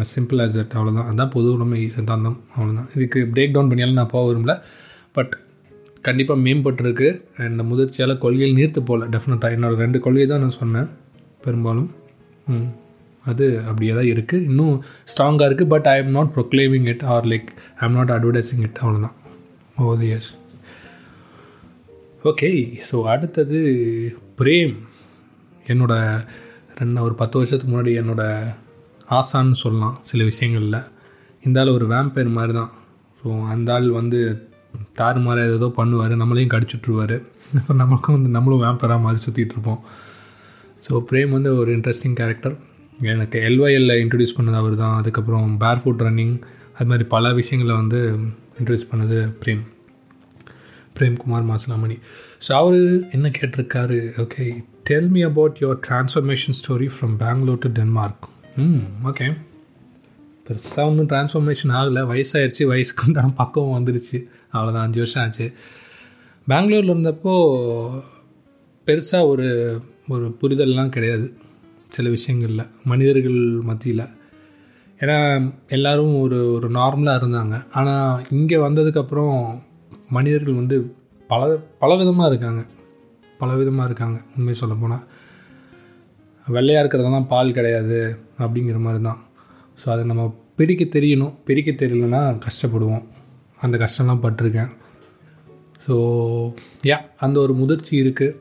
as 0.00 0.12
simple 0.16 0.40
as 0.42 0.56
that 0.56 0.74
அவ்வளோதான் 0.74 1.04
அதுதான் 1.04 1.28
பொது 1.28 1.52
உடைமை 1.52 1.88
சித்தாந்தம். 1.88 2.44
அவ்வளோதான் 2.56 2.88
இதுக்கு 2.96 3.28
பிரேக் 3.34 3.52
டவுன் 3.52 3.70
பண்ணியாலும் 3.70 3.92
நான் 3.92 4.06
போக 4.06 4.32
விரும்பல. 4.32 4.54
பட் 5.12 5.38
கண்டிப்பாக 6.02 6.40
மேம்பட்டுருக்கு 6.40 7.08
அண்ட் 7.36 7.62
முதிர்ச்சியால் 7.62 8.18
கொள்கையில் 8.18 8.56
நீர்த்து 8.56 8.80
போகல. 8.80 9.06
டெஃபினட்டாக 9.06 9.56
என்னோடய 9.56 9.76
ரெண்டு 9.76 10.00
கொள்கை 10.00 10.26
தான் 10.26 10.40
நான் 10.40 10.50
சொன்னேன். 10.50 10.88
பெரும்பாலும். 11.44 11.90
ம். 12.46 12.70
அது 13.24 13.62
அப்படியே 13.66 13.92
தான் 13.92 14.04
இருக்குது 14.04 14.44
இன்னும் 14.44 14.82
ஸ்ட்ராங்காக 15.12 15.46
இருக்குது 15.48 15.66
but 15.66 15.86
I 15.86 15.98
am 15.98 16.10
not 16.10 16.32
proclaiming 16.36 16.86
it 16.86 17.04
or 17.04 17.24
like 17.24 17.48
I 17.76 17.88
am 17.88 17.92
not 17.92 18.10
advertising 18.10 18.62
it 18.62 18.80
அவ்வளோதான் 18.80 19.14
ஓ 19.76 19.96
எஸ் 20.00 20.34
ஓகே 22.24 22.80
ஸோ 22.92 23.02
அடுத்தது 23.02 23.58
பிரேம். 24.38 24.74
என்னோட 25.66 25.94
ரெண்டு 26.78 27.00
ஒரு 27.00 27.14
பத்து 27.14 27.38
வருஷத்துக்கு 27.38 27.72
முன்னாடி 27.74 27.92
என்னோடய 27.98 28.54
ஆசான்னு 29.10 29.60
சொல்லலாம் 29.62 29.96
சில 30.02 30.20
விஷயங்களில். 30.24 30.80
இந்த 31.42 31.60
ஆள் 31.60 31.76
ஒரு 31.76 31.86
வேம்பயர் 31.86 32.36
மாதிரி 32.36 32.52
தான் 32.52 32.70
ஸோ 33.22 33.30
அந்த 33.52 33.72
ஆள் 33.74 33.88
வந்து 33.90 34.20
தார் 34.98 35.18
மாதிரி 35.18 35.42
ஏதோ 35.58 35.68
பண்ணுவார் 35.76 36.14
நம்மளையும் 36.22 36.52
கடிச்சுட்ருவார். 36.54 37.16
அப்புறம் 37.58 37.80
நம்மளுக்கும் 37.82 38.16
வந்து 38.16 38.30
நம்மளும் 38.36 38.62
வேம்பராக 38.64 39.00
மாதிரி 39.06 39.20
சுற்றிட்டு 39.24 39.54
இருப்போம். 39.56 39.80
ஸோ 40.86 40.92
பிரேம் 41.10 41.30
வந்து 41.30 41.50
ஒரு 41.60 41.70
இன்ட்ரெஸ்டிங் 41.76 42.16
கேரக்டர் 42.20 42.56
எனக்கு 43.12 43.38
எல்ஒஎல்ல 43.48 43.92
இன்ட்ரடியூஸ் 44.02 44.36
பண்ணது 44.38 44.58
அவர் 44.62 44.76
தான் 44.76 44.96
அதுக்கப்புறம் 45.00 45.56
பேர் 45.62 45.80
ஃபுட் 45.82 46.04
ரன்னிங் 46.06 46.34
அது 46.76 46.88
மாதிரி 46.90 47.04
பல 47.14 47.32
விஷயங்களை 47.32 47.74
வந்து 47.76 48.00
இன்ட்ரடியூஸ் 48.58 48.90
பண்ணது 48.92 49.18
பிரேம். 49.42 49.64
பிரேம்குமார் 50.98 51.48
மாசனாமணி 51.52 51.96
ஸோ 52.46 52.52
அவர் 52.60 52.80
என்ன 53.16 53.26
கேட்டிருக்காரு? 53.38 53.98
Okay 54.24 54.44
tell 54.90 55.08
me 55.08 55.22
about 55.22 55.58
your 55.62 55.80
transformation 55.88 56.56
story 56.60 56.88
from 56.96 57.16
Bangalore 57.24 57.58
to 57.58 57.70
Denmark 57.80 58.24
hmm 58.56 58.82
okay 59.04 59.36
பெருசாக 60.46 60.84
ஒன்றும் 60.84 61.08
ட்ரான்ஸ்ஃபர்மேஷன் 61.08 61.72
ஆகலை. 61.72 62.02
வயசாகிடுச்சு 62.10 62.62
வயசுக்குண்டான 62.72 63.34
பக்கம் 63.34 63.72
வந்துருச்சு. 63.76 64.24
அவ்வளோதான் 64.52 64.84
அஞ்சு 64.86 64.98
வருஷம் 64.98 65.22
ஆச்சு. 65.22 65.52
பெங்களூரில் 66.46 66.90
இருந்தப்போ 66.90 67.34
பெருசாக 68.86 69.26
ஒரு 69.26 69.80
ஒரு 70.08 70.36
புரிதல்லாம் 70.40 70.88
கிடையாது. 70.88 71.36
சில 71.88 72.08
விஷயங்களில் 72.08 72.66
மனிதர்கள் 72.84 73.40
மத்தியில். 73.62 74.04
ஏன்னா 74.98 75.16
எல்லோரும் 75.68 76.20
ஒரு 76.20 76.52
ஒரு 76.52 76.70
நார்மலாக 76.70 77.20
இருந்தாங்க. 77.20 77.70
ஆனால் 77.72 78.26
இங்கே 78.30 78.56
வந்ததுக்கப்புறம் 78.56 79.62
மனிதர்கள் 80.10 80.54
வந்து 80.54 80.94
பல 81.28 81.56
பல 81.56 81.96
விதமாக 81.96 82.28
இருக்காங்க. 82.28 82.64
பல 83.38 83.54
விதமாக 83.54 83.84
இருக்காங்க 83.84 84.20
உண்மை 84.36 84.54
சொல்ல 84.54 84.74
போனால் 84.74 85.04
வெள்ளையாக 86.46 86.84
இருக்கிறதெல்லாம் 86.84 87.26
பால் 87.26 87.52
கிடையாது. 87.52 88.23
அப்படிங்கிற 88.42 88.78
மாதிரி 88.86 89.02
தான் 89.08 89.20
ஸோ 89.80 89.86
அதை 89.94 90.02
நம்ம 90.10 90.24
பிரிக்க 90.58 90.82
தெரியணும். 90.96 91.34
பிரிக்க 91.46 91.70
தெரியலனா 91.82 92.20
கஷ்டப்படுவோம். 92.46 93.04
அந்த 93.64 93.76
கஷ்டம்லாம் 93.84 94.22
பட்டிருக்கேன். 94.24 94.70
ஸோ 95.84 95.94
யா 96.90 96.98
அந்த 97.24 97.36
ஒரு 97.44 97.54
முதிர்ச்சி 97.60 97.94
இருக்குது 98.02 98.36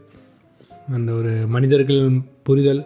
அந்த 0.95 1.09
ஒரு 1.19 1.31
மனிதர்கள் 1.55 2.03
புரிதல் 2.47 2.83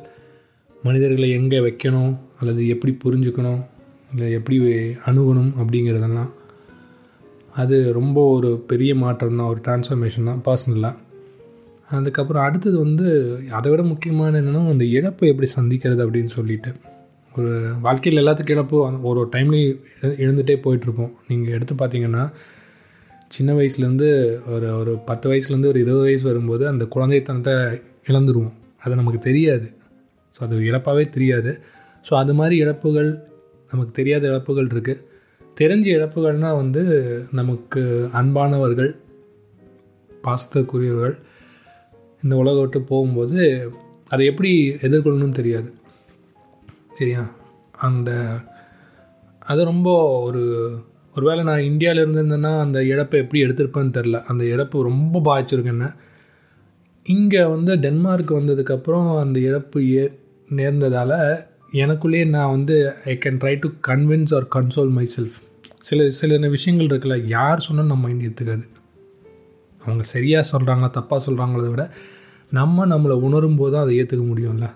மனிதர்களை 0.88 1.30
எங்கே 1.40 1.60
வைக்கணும் 1.68 2.14
அல்லது 2.40 2.62
எப்படி 2.74 2.92
புரிஞ்சுக்கணும் 3.04 3.62
இல்லை 4.12 4.28
எப்படி 4.40 4.58
அணுகணும் 5.10 5.52
அப்படிங்கிறதெல்லாம். 5.62 6.32
அது 7.62 7.78
ரொம்ப 8.00 8.18
ஒரு 8.36 8.50
பெரிய 8.72 8.92
மாற்றம் 9.04 9.40
தான் 9.40 9.52
ஒரு 9.54 9.62
டிரான்ஸ்ஃபர்மேஷன் 9.66 10.30
தான் 10.30 10.44
பர்சனலாக 10.48 10.96
அதுக்கப்புறம் 11.98 12.46
அடுத்தது 12.48 12.78
வந்து 12.86 13.08
அதை 13.58 13.68
விட 13.72 13.82
முக்கியமான 13.92 14.40
என்னென்னா 14.42 14.62
அந்த 14.74 14.86
இழப்பை 14.98 15.28
எப்படி 15.32 15.50
சந்திக்கிறது 15.58 16.04
அப்படின்னு 16.06 16.32
சொல்லிட்டு. 16.38 16.72
ஒரு 17.38 17.52
வாழ்க்கையில் 17.86 18.22
எல்லாத்துக்கும் 18.22 18.56
இழப்போ 18.56 18.78
ஒரு 19.10 19.20
ஒரு 19.22 19.30
டைம்லேயும் 19.36 19.82
எழுந்துகிட்டே 20.24 20.56
போயிட்டுருப்போம். 20.66 21.12
நீங்கள் 21.30 21.56
எடுத்து 21.58 21.76
பார்த்தீங்கன்னா 21.76 22.24
சின்ன 23.32 23.54
வயசுலேருந்து 23.58 24.10
ஒரு 24.56 24.68
ஒரு 24.80 24.92
பத்து 25.10 25.26
வயசுலேருந்து 25.32 25.72
ஒரு 25.72 25.80
இருபது 25.84 26.06
வயசு 26.08 26.24
வரும்போது 26.30 26.64
அந்த 26.68 26.84
குழந்தைத்தனத்தை 26.96 27.56
இழந்துருவோம். 28.10 28.56
அது 28.84 29.00
நமக்கு 29.02 29.20
தெரியாது. 29.20 29.68
ஸோ 30.36 30.40
அது 30.46 30.62
இழப்பாகவே 30.70 31.06
தெரியாது. 31.10 31.52
ஸோ 32.10 32.14
அது 32.14 32.34
மாதிரி 32.34 32.56
இழப்புகள் 32.64 33.10
நமக்கு 33.72 33.92
தெரியாத 33.92 34.24
இழப்புகள் 34.32 34.72
இருக்குது 34.74 35.04
தெரிஞ்ச 35.58 35.86
இழப்புகள்னால் 35.98 36.60
வந்து 36.62 36.82
நமக்கு 37.40 37.82
அன்பானவர்கள் 38.20 38.92
பாசத்துக்குரியவர்கள் 40.26 41.18
இந்த 42.24 42.34
உலக 42.36 42.58
விட்டு 42.60 42.80
போகும்போது 42.92 43.40
அதை 44.10 44.24
எப்படி 44.32 44.52
எதிர்கொள்ளணும்னு 44.88 45.40
தெரியாது. 45.40 45.70
சரியா 46.98 47.24
அந்த 47.80 48.12
அது 49.42 49.64
ரொம்ப 49.64 49.90
ஒரு 50.22 50.44
ஒருவேளை 51.16 51.44
நான் 51.44 51.62
இந்தியாவில் 51.62 52.02
இருந்திருந்தேன்னா 52.04 52.60
அந்த 52.60 52.84
இழப்பை 52.84 53.20
எப்படி 53.20 53.44
எடுத்திருப்பேன்னு 53.44 53.96
தெரில 53.98 54.24
அந்த 54.24 54.44
இழப்பு 54.44 54.84
ரொம்ப 54.84 55.22
பாதிச்சிருக்கு 55.28 55.66
என்ன. 55.66 55.96
இங்கே 57.06 57.44
வந்து 57.46 57.76
டென்மார்க் 57.76 58.32
வந்ததுக்கப்புறம் 58.32 59.20
அந்த 59.20 59.40
இழப்பு 59.40 59.96
ஏ 59.96 60.04
நேர்ந்ததால் 60.50 61.16
எனக்குள்ளேயே 61.72 62.26
நான் 62.26 62.50
வந்து 62.50 62.76
I 63.06 63.18
can 63.26 63.40
try 63.44 63.54
to 63.60 63.70
convince 63.88 64.34
or 64.36 64.48
console 64.56 64.90
myself 65.18 65.38
சில 65.80 66.10
சில 66.10 66.48
விஷயங்கள் 66.48 66.88
இருக்குல்ல 66.88 67.28
யார் 67.28 67.60
சொன்னால் 67.60 67.86
நம்ம 67.86 68.08
மைண்ட் 68.08 68.26
ஏற்றுக்காது 68.28 68.66
அவங்க 69.82 70.04
சரியாக 70.04 70.48
சொல்கிறாங்க 70.52 70.88
தப்பாக 70.98 71.20
சொல்கிறாங்களத 71.26 71.70
விட 71.70 71.84
நம்ம 72.52 72.86
நம்மளை 72.86 73.16
உணரும் 73.28 73.56
போது 73.56 73.72
தான் 73.74 73.84
அதை 73.84 74.02
ஏற்றுக்க 74.02 74.26
முடியும்ல. 74.34 74.68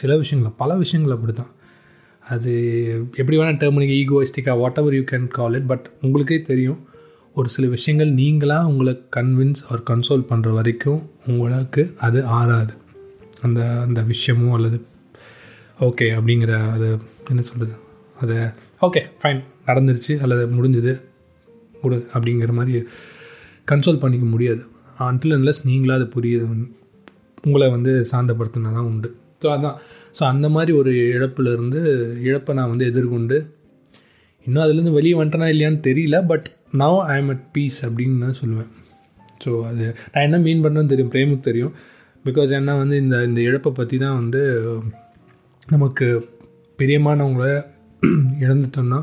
சில 0.00 0.16
விஷயங்கள 0.16 0.50
பல 0.56 0.74
விஷயங்கள் 0.76 1.14
அப்படி 1.16 1.32
தான் 1.32 1.52
அது 2.34 2.52
எப்படி 3.16 3.36
வேணால் 3.38 3.60
டேர்ம் 3.62 3.80
நீங்கள் 3.82 4.00
ஈகோயிஸ்டிக்காக 4.02 4.58
what 4.58 4.78
ever 4.78 4.94
you 4.94 5.04
can 5.12 5.26
call 5.28 5.54
it 5.54 5.66
but 5.66 5.86
உங்களுக்கே 6.00 6.38
தெரியும் 6.42 6.80
ஒரு 7.34 7.48
சில 7.48 7.66
விஷயங்கள் 7.66 8.10
நீங்களாக 8.12 8.64
உங்களை 8.64 8.92
கன்வின்ஸ் 9.16 9.62
ஆர் 9.70 9.82
கன்சோல் 9.90 10.28
பண்ணுற 10.30 10.50
வரைக்கும் 10.52 11.00
உங்களுக்கு 11.26 11.82
அது 12.00 12.18
ஆறாது. 12.38 12.74
அந்த 13.42 13.60
அந்த 13.86 14.00
விஷயமோ 14.12 14.50
அல்லது 14.52 14.78
ஓகே 15.80 16.06
அப்படிங்கிற 16.18 16.52
அது 16.74 16.88
என்ன 17.28 17.42
சொல்கிறது 17.42 17.74
அதை 18.16 18.36
ஓகே 18.80 19.02
ஃபைன் 19.22 19.40
நடந்துருச்சு 19.66 20.14
அல்லது 20.20 20.44
முடிஞ்சுது 20.56 20.94
முடு 21.82 21.98
அப்படிங்கிற 22.14 22.52
மாதிரி 22.52 22.74
கன்சோல் 23.70 23.98
பண்ணிக்க 23.98 24.26
முடியாது. 24.26 24.62
அன்டில் 24.98 25.36
அன்லஸ் 25.38 25.62
நீங்களாக 25.64 25.98
அது 26.00 26.08
புரியுது 26.16 26.46
உங்களை 27.46 27.66
வந்து 27.70 27.92
சாந்தப்படுத்தினா 28.12 28.72
தான் 28.78 28.88
உண்டு. 28.92 29.10
ஸோ 29.44 29.48
அதான். 29.56 29.78
ஸோ 30.18 30.22
அந்த 30.32 30.48
மாதிரி 30.56 30.72
ஒரு 30.80 30.90
இழப்புலேருந்து 31.16 31.80
இழப்பை 32.28 32.54
நான் 32.58 32.72
வந்து 32.72 32.88
எதிர்கொண்டு 32.92 33.36
இன்னும் 34.46 34.64
அதுலேருந்து 34.64 34.96
வெளியே 34.98 35.14
வந்துட்டேனா 35.18 35.48
இல்லையான்னு 35.52 35.80
தெரியல 35.88 36.16
but 36.30 36.48
now 36.80 36.98
I 37.12 37.16
am 37.20 37.30
at 37.34 37.46
peace 37.52 37.78
அப்படின்னு 37.86 38.22
நான் 38.24 38.38
சொல்லுவேன். 38.40 38.70
ஸோ 39.44 39.50
அது 39.68 39.84
நான் 40.12 40.24
என்ன 40.26 40.38
மீன் 40.46 40.62
பண்ணேன்னு 40.64 40.92
தெரியும் 40.92 41.12
பிரேமுக்கு 41.14 41.48
தெரியும். 41.48 41.74
பிகாஸ் 42.24 42.50
என்ன 42.58 42.74
வந்து 42.82 42.96
இந்த 43.04 43.16
இந்த 43.28 43.40
இழப்பை 43.48 43.70
பற்றி 43.78 43.96
தான் 44.04 44.18
வந்து 44.20 44.42
நமக்கு 45.74 46.06
பிரியமானவங்கள 46.78 47.46
இழந்துட்டோம்னா 48.44 48.98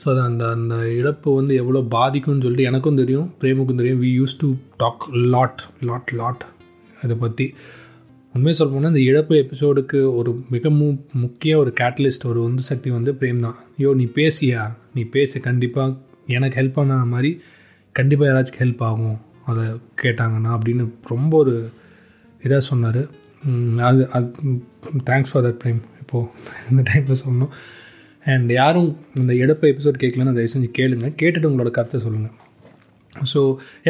ஸோ 0.00 0.06
அது 0.12 0.20
அந்த 0.28 0.44
அந்த 0.56 0.74
இழப்பு 0.98 1.28
வந்து 1.38 1.54
எவ்வளோ 1.62 1.80
பாதிக்கும்னு 1.94 2.44
சொல்லிட்டு 2.44 2.68
எனக்கும் 2.70 3.00
தெரியும் 3.02 3.28
பிரேமுக்கும் 3.40 3.80
தெரியும். 3.80 4.00
We 4.04 4.10
use 4.18 4.36
to 4.42 4.48
talk 4.82 5.04
lot 5.34 5.62
lot 5.88 6.12
lot 6.20 6.44
அதை 7.04 7.16
பற்றி 7.24 7.46
உண்மையை 8.34 8.54
சொல்ல 8.58 8.70
போனால் 8.74 8.92
இந்த 8.92 9.02
இழப்பு 9.10 9.34
எபிசோடுக்கு 9.42 9.98
ஒரு 10.18 10.30
மிக 10.54 10.70
மு 10.78 10.86
முக்கிய 11.24 11.52
ஒரு 11.62 11.70
கேட்டலிஸ்ட் 11.80 12.26
ஒரு 12.30 12.40
உந்து 12.46 12.62
சக்தி 12.68 12.88
வந்து 12.96 13.12
பிரேம் 13.20 13.44
தான். 13.46 13.58
ஐயோ 13.78 13.90
நீ 14.00 14.06
பேசியா? 14.18 14.62
நீ 14.94 15.02
பேசு 15.16 15.36
கண்டிப்பாக 15.48 15.96
எனக்கு 16.36 16.58
ஹெல்ப் 16.60 16.78
பண்ண 16.78 16.94
மாதிரி 17.12 17.30
கண்டிப்பாக 17.94 18.28
யாராச்சும் 18.30 18.60
ஹெல்ப் 18.62 18.82
ஆகும். 18.88 19.18
அதை 19.50 19.64
கேட்டாங்கன்னா 20.02 20.50
அப்படின்னு 20.56 20.84
ரொம்ப 21.12 21.32
ஒரு 21.42 21.54
இதாக 22.42 22.62
சொன்னார். 22.70 23.02
அது 23.88 24.02
அது 24.16 24.26
தேங்க்ஸ் 25.10 25.32
ஃபார் 25.32 25.44
தட் 25.46 25.60
பிரேம். 25.62 25.80
இப்போது 26.02 26.28
இந்த 26.70 26.82
டைமில் 26.90 27.22
சொன்னோம் 27.26 27.52
அண்ட் 28.32 28.50
யாரும் 28.60 28.90
இந்த 29.20 29.32
இழப்பு 29.42 29.70
எபிசோட் 29.72 30.00
கேட்கலன்னு 30.02 30.36
தயவு 30.38 30.52
செஞ்சு 30.54 30.70
கேளுங்க. 30.78 31.06
கேட்டுட்டு 31.20 31.48
உங்களோட 31.50 31.70
கருத்தை 31.78 32.00
சொல்லுங்கள் 32.06 32.34
ஸோ 33.32 33.40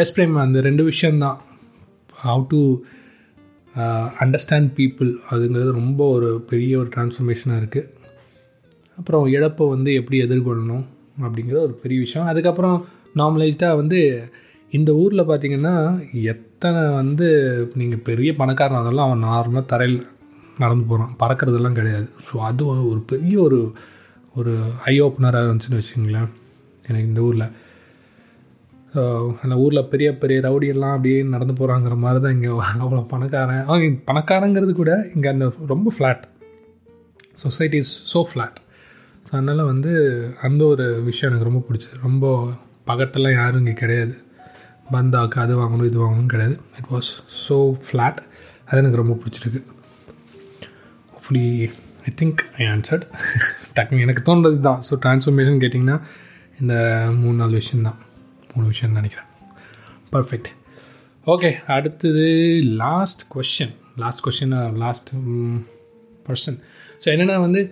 எஸ் 0.00 0.14
பிரேம் 0.16 0.36
அந்த 0.44 0.58
ரெண்டு 0.68 0.82
விஷயந்தான் 0.90 1.38
ஹவு 2.24 2.44
டு 2.52 2.60
அண்டர்ஸ்டாண்ட் 4.22 4.70
பீப்புள் 4.76 5.10
அதுங்கிறது 5.30 5.70
ரொம்ப 5.72 6.00
ஒரு 6.06 6.44
பெரிய 6.50 6.78
ஒரு 6.78 6.88
டிரான்ஸ்ஃபர்மேஷனாக 6.96 7.60
இருக்குது 7.62 7.90
அப்புறம் 8.98 9.26
இழப்பை 9.26 9.68
வந்து 9.68 9.94
எப்படி 9.94 10.18
எதிர்கொள்ளணும் 10.22 10.84
அப்படிங்கிறது 11.22 11.66
ஒரு 11.68 11.74
பெரிய 11.82 12.00
விஷயம். 12.00 12.26
அதுக்கப்புறம் 12.26 12.86
நார்மலைஸ்டாக 13.16 13.76
வந்து 13.76 14.30
இந்த 14.72 14.92
ஊரில் 14.92 15.28
பார்த்திங்கன்னா 15.30 15.74
எத்தனை 16.12 16.82
வந்து 17.00 17.26
நீங்கள் 17.74 18.04
பெரிய 18.04 18.32
பணக்காரன் 18.32 18.82
அதெல்லாம் 18.82 19.08
அவன் 19.08 19.26
நார்மலாக 19.28 19.70
தரையில் 19.72 20.06
நடந்து 20.58 20.84
போகிறான் 20.84 21.14
பறக்கிறதெல்லாம் 21.22 21.78
கிடையாது. 21.80 22.08
ஸோ 22.26 22.36
அது 22.38 22.66
ஒரு 22.66 23.00
பெரிய 23.06 23.40
ஒரு 23.40 23.74
ஒரு 24.34 24.52
ஐ 24.84 25.00
ஓப்பனராக 25.00 25.46
இருந்துச்சுன்னு 25.46 25.82
வச்சுங்களேன் 25.82 26.30
எனக்கு 26.86 27.08
இந்த 27.08 27.20
ஊரில். 27.20 27.52
அந்த 29.42 29.54
ஊரில் 29.62 29.88
பெரிய 29.92 30.08
பெரிய 30.22 30.38
ரவுடியெல்லாம் 30.46 30.94
அப்படியே 30.96 31.18
நடந்து 31.34 31.54
போகிறாங்கிற 31.58 31.94
மாதிரி 32.04 32.18
தான் 32.24 32.34
இங்கே 32.36 32.50
அவ்வளோ 32.84 33.02
பணக்காரன். 33.12 33.64
அவங்க 33.68 33.86
பணக்காரங்கிறது 34.10 34.72
கூட 34.80 34.92
இங்கே 35.14 35.28
அந்த 35.34 35.46
ரொம்ப 35.72 35.92
flat 35.96 36.22
society 37.42 37.78
is 37.84 37.92
so 38.12 38.22
flat 38.30 38.58
so 39.26 39.30
அதனால் 39.36 39.62
வந்து 39.70 39.92
அந்த 40.48 40.62
ஒரு 40.72 40.86
விஷயம் 41.08 41.30
எனக்கு 41.30 41.48
ரொம்ப 41.50 41.62
பிடிச்சது. 41.68 41.96
ரொம்ப 42.06 42.24
பகட்டெல்லாம் 42.90 43.36
யாரும் 43.40 43.60
இங்கே 43.62 43.76
கிடையாது. 43.82 44.14
பந்தாக்கு 44.94 45.38
அது 45.44 45.52
வாங்கணும் 45.60 45.88
இது 45.90 45.98
வாங்கணும் 46.04 46.32
கிடையாது. 46.34 46.56
இட் 46.78 46.90
வாஸ் 46.94 47.10
ஸோ 47.44 47.56
ஃப்ளாட் 47.86 48.20
அது 48.66 48.80
எனக்கு 48.82 49.02
ரொம்ப 49.02 49.16
பிடிச்சிருக்கு. 49.22 49.62
Hopefully 51.12 51.46
I 52.08 52.12
think 52.22 52.40
I 52.60 52.64
answered 52.74 53.04
டக்குனு 53.76 54.04
எனக்கு 54.06 54.24
தோன்றது 54.30 54.58
தான் 54.70 54.80
ஸோ 54.90 54.94
ட்ரான்ஸ்ஃபர்மேஷன் 55.04 55.60
கேட்டிங்கன்னா 55.62 55.98
இந்த 56.60 56.74
மூணு 57.20 57.36
நாலு 57.36 57.54
விஷயந்தான் 57.62 58.00
மூணு 58.54 58.66
விஷயம் 58.72 58.98
நினைக்கிறேன். 58.98 59.28
பர்ஃபெக்ட் 60.14 60.50
ஓகே 61.32 61.50
அடுத்தது 61.74 62.24
last 62.84 63.22
question 63.34 63.74
last 64.02 64.22
question 64.26 64.54
last 64.82 65.10
person 66.26 66.58
so 67.02 67.06
என்னென்னா 67.12 67.36
வந்து 67.46 67.62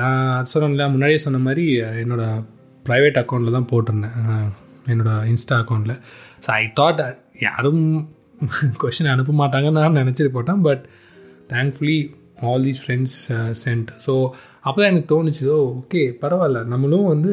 நான் 0.00 0.48
சொன்னேன்ல 0.52 0.86
முன்னாடியே 0.94 1.20
சொன்ன 1.24 1.38
மாதிரி 1.44 1.64
என்னோடய 2.02 2.42
ப்ரைவேட் 2.88 3.20
அக்கௌண்ட்டில் 3.20 3.56
தான் 3.58 3.70
போட்டிருந்தேன். 3.72 4.48
என்னோடய 4.92 5.28
இன்ஸ்டா 5.32 5.56
அக்கௌண்ட்டில் 5.62 5.96
ஸோ 6.44 6.50
ஐ 6.60 6.64
தாட் 6.80 7.00
யாரும் 7.46 7.84
கொஷின் 8.82 9.12
அனுப்ப 9.14 9.34
மாட்டாங்கன்னு 9.42 9.78
நான் 9.78 10.00
நினச்சிட்டு 10.02 10.32
போட்டேன். 10.36 10.62
But 10.68 10.82
thankfully 11.52 11.98
all 12.48 12.64
these 12.68 12.82
friends 12.84 13.16
sent 13.62 13.88
so 14.06 14.12
அப்போ 14.66 14.76
தான் 14.80 14.90
எனக்கு 14.92 15.10
தோணுச்சு 15.14 15.44
ஓ 15.56 15.58
ஓகே 15.78 16.02
பரவாயில்ல. 16.22 16.60
நம்மளும் 16.72 17.10
வந்து 17.14 17.32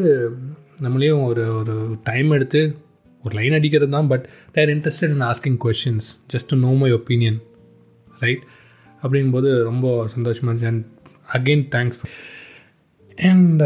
நம்மளையும் 0.81 1.23
ஒரு 1.23 1.55
ஒரு 1.55 1.99
டைம் 2.03 2.31
எடுத்து 2.31 2.77
ஒரு 3.23 3.35
லைன் 3.35 3.53
அடிக்கிறது 3.53 3.91
தான் 3.91 4.07
but 4.07 4.29
there 4.51 4.69
interested 4.69 5.13
in 5.15 5.21
asking 5.21 5.57
questions 5.65 6.07
just 6.33 6.47
to 6.47 6.57
know 6.57 6.71
my 6.73 6.93
opinion 6.93 7.39
right 8.19 8.43
அப்படிங்கும்போது 9.03 9.63
ரொம்ப 9.63 10.07
சந்தோஷமாக 10.07 10.57
இருந்துச்சு. 10.57 10.65
And 10.65 10.85
again 11.33 11.65
thanks 11.75 11.99
and 13.29 13.61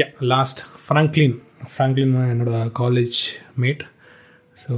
yeah 0.00 0.06
last 0.20 0.60
Franklin 0.84 1.36
Franklin 1.72 2.14
என்னோட 2.32 2.70
காலேஜ் 2.78 3.18
மேட் 3.60 3.82
ஸோ 4.62 4.74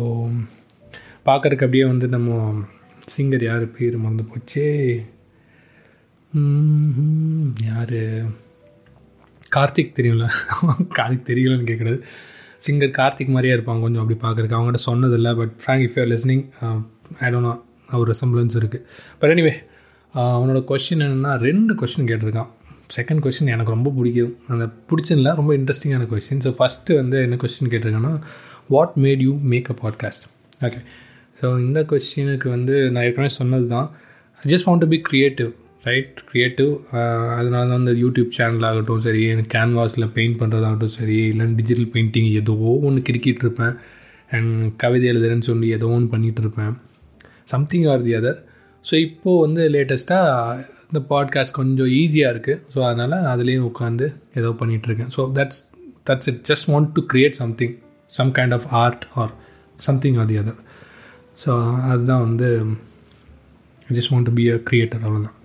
பார்க்குறக்கு 1.27 1.65
அப்படியே 1.67 1.85
வந்து 1.85 2.09
நம்ம 2.09 2.65
சிங்கர் 3.17 3.45
யார்? 3.45 3.71
பேர் 3.71 3.97
மறந்து 3.97 4.25
போச்சே. 4.31 4.69
யார்? 7.65 7.99
கார்த்திக் 9.57 9.95
தெரியும்ல 9.99 10.27
கார்த்திக் 10.99 11.29
தெரியலன்னு 11.31 11.69
கேட்குறது 11.71 11.99
சிங்கர் 12.65 12.93
கார்த்திக் 12.99 13.33
மாதிரியே 13.35 13.55
இருப்பாங்க 13.57 13.81
கொஞ்சம் 13.81 14.03
அப்படி 14.03 14.19
பார்க்குறக்கு 14.23 14.57
அவங்ககிட்ட 14.59 14.83
சொன்னதில்லை 14.91 15.33
but 15.35 15.55
frank 15.63 15.85
if 15.87 15.97
you are 15.99 16.11
listening 16.15 16.45
I 17.21 17.31
don't 17.33 17.49
know 17.49 17.55
ஒரு 17.99 18.07
ரெசம்பிளன்ஸ் 18.13 18.57
இருக்குது 18.61 18.85
பட் 19.21 19.33
எனிவே 19.35 19.55
அவனோட 20.15 20.61
கொஷின் 20.71 21.03
என்னென்னா 21.07 21.33
ரெண்டு 21.47 21.73
கொஷின் 21.75 22.09
கேட்டிருக்கான். 22.11 22.51
செகண்ட் 22.97 23.23
கொஷின் 23.25 23.51
எனக்கு 23.55 23.73
ரொம்ப 23.75 23.91
பிடிக்கும். 23.91 24.33
அந்த 24.49 24.65
பிடிச்சில்ல 24.91 25.29
ரொம்ப 25.35 25.53
இன்ட்ரெஸ்டிங்கான 25.57 26.05
கொஷின் 26.13 26.43
ஸோ 26.45 26.51
ஃபஸ்ட்டு 26.59 26.97
வந்து 26.97 27.17
என்ன 27.23 27.37
question 27.37 27.71
கேட்டிருக்கேன்னா 27.73 28.13
what 28.71 28.95
made 29.05 29.23
you 29.27 29.33
make 29.53 29.69
a 29.71 29.77
podcast 29.83 30.25
okay 30.67 30.81
so 31.39 31.47
இந்த 31.59 31.81
கொஷினுக்கு 31.93 32.49
வந்து 32.49 32.75
நான் 32.91 33.05
ஏற்கனவே 33.05 33.33
சொன்னது 33.39 33.67
தான் 33.69 33.89
I 34.41 34.51
just 34.53 34.67
want 34.69 34.85
to 34.85 34.89
be 34.89 35.01
creative 35.11 35.51
right 35.87 36.17
creative 36.31 36.71
அதனால 37.39 37.63
தான் 37.71 37.81
அந்த 37.83 37.93
யூடியூப் 38.03 38.31
சேனல் 38.37 38.67
ஆகட்டும் 38.69 39.03
சரி 39.07 39.23
எனக்கு 39.33 39.51
கேன்வாஸில் 39.57 40.07
பெயிண்ட் 40.17 40.39
பண்ணுறதாகட்டும் 40.41 40.95
சரி 40.99 41.19
இல்லை 41.33 41.47
டிஜிட்டல் 41.61 41.91
பெயிண்டிங் 41.95 42.31
ஏதோ 42.41 42.55
ஒன்று 42.89 43.01
கிறுக்கிட்டு 43.09 43.45
இருப்பேன். 43.47 43.75
அண்ட் 44.31 44.53
கவிதை 44.83 45.07
எழுதுறேன்னு 45.13 45.49
சொல்லி 45.51 45.69
ஏதோ 45.77 45.89
ஒன்று 45.97 46.13
பண்ணிகிட்டு 46.15 46.43
இருப்பேன். 46.45 46.73
Something 47.53 47.87
or 47.93 48.05
the 48.07 48.15
other 48.21 48.39
so 48.85 48.95
இப்போது 49.07 49.41
வந்து 49.45 49.63
லேட்டஸ்ட்டாக 49.75 50.65
இந்த 50.89 51.01
பாட்காஸ்ட் 51.13 51.57
கொஞ்சம் 51.59 51.93
ஈஸியாக 52.01 52.33
இருக்குது 52.35 52.61
ஸோ 52.73 52.79
அதனால் 52.89 53.17
அதுலேயும் 53.33 53.69
உட்காந்து 53.71 54.07
ஏதோ 54.41 54.51
பண்ணிகிட்ருக்கேன் 54.61 55.11
so 55.17 55.23
that's 55.39 55.63
that's 56.11 56.29
it 56.33 56.43
just 56.51 56.69
want 56.73 56.91
to 56.97 57.03
create 57.13 57.39
something 57.43 57.75
some 58.13 58.31
kind 58.39 58.55
of 58.59 58.67
art 58.83 59.05
or 59.23 59.33
something 59.79 60.19
or 60.23 60.29
the 60.33 60.39
other 60.43 60.61
so 61.45 61.51
அதுதான் 61.91 62.25
வந்து 62.27 62.51
just 63.89 64.13
want 64.15 64.29
to 64.31 64.35
be 64.35 64.47
a 64.51 64.59
creator 64.71 65.03
அவ்வளோதான் 65.05 65.36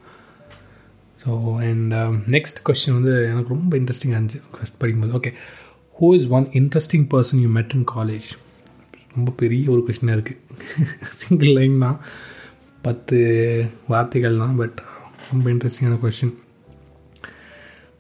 ஸோ 1.24 1.32
அண்ட் 1.70 1.94
நெக்ஸ்ட் 2.36 2.60
கொஸ்டின் 2.68 2.98
வந்து 3.00 3.14
எனக்கு 3.32 3.54
ரொம்ப 3.56 3.72
இன்ட்ரெஸ்டிங்காக 3.80 4.20
இருந்துச்சு. 4.20 4.42
ஃபஸ்ட் 4.58 4.80
படிக்கும்போது. 4.82 5.14
Okay 5.20 5.32
who 6.00 6.10
is 6.18 6.28
one 6.38 6.48
interesting 6.60 7.08
person 7.14 7.42
you 7.46 7.50
met 7.58 7.74
in 7.78 7.88
college 7.96 8.30
ரொம்ப 9.16 9.30
பெரிய 9.42 9.64
ஒரு 9.74 9.82
கொஷினாக 9.88 10.18
இருக்குது 10.18 10.40
சிங்கிள் 11.22 11.52
லைன் 11.60 11.78
தான். 11.86 11.98
பத்து 12.88 13.18
வார்த்தைகள் 13.94 14.42
தான் 14.44 14.56
பட் 14.62 14.78
ரொம்ப 15.32 15.46
இன்ட்ரெஸ்டிங்கான 15.54 15.98
question 16.06 16.34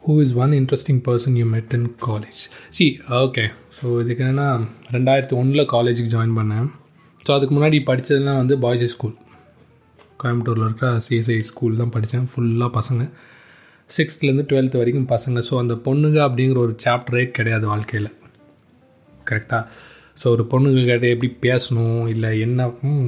who 0.03 0.13
is 0.25 0.35
one 0.43 0.53
interesting 0.59 1.01
person 1.07 1.35
you 1.39 1.45
met 1.55 1.73
in 1.77 1.89
college 2.07 2.39
see 2.77 2.85
okay 3.23 3.43
so 3.77 3.85
இதுக்கு 4.03 4.23
என்னென்னா 4.25 4.47
ரெண்டாயிரத்தி 4.95 5.35
ஒன்றில் 5.41 5.69
காலேஜுக்கு 5.73 6.13
ஜாயின் 6.15 6.37
பண்ணேன். 6.39 6.67
ஸோ 7.25 7.29
அதுக்கு 7.35 7.53
முன்னாடி 7.57 7.77
படித்ததுலாம் 7.89 8.39
வந்து 8.41 8.55
பாய்ஸ் 8.63 8.93
ஸ்கூல் 8.93 9.15
கோயம்புத்தூரில் 10.23 10.65
இருக்கிற 10.67 10.89
சிஎஸ்ஐ 11.05 11.37
ஸ்கூல் 11.49 11.79
தான் 11.81 11.93
படித்தேன் 11.95 12.27
ஃபுல்லாக 12.31 12.71
பசங்க. 12.79 13.03
சிக்ஸ்த்லேருந்து 13.89 14.45
டுவெல்த் 14.49 14.77
வரைக்கும் 14.81 15.09
பசங்க. 15.13 15.39
ஸோ 15.49 15.53
அந்த 15.63 15.75
பொண்ணுங்க 15.87 16.19
அப்படிங்கிற 16.27 16.59
ஒரு 16.65 16.75
சாப்டரே 16.85 17.23
கிடையாது 17.37 17.65
வாழ்க்கையில். 17.71 18.11
கரெக்டாக 19.29 19.63
ஸோ 20.21 20.27
ஒரு 20.35 20.43
பொண்ணுங்கக்கிட்ட 20.51 21.07
எப்படி 21.15 21.29
பேசணும்? 21.47 22.01
இல்லை 22.13 22.31
என்ன? 22.45 22.67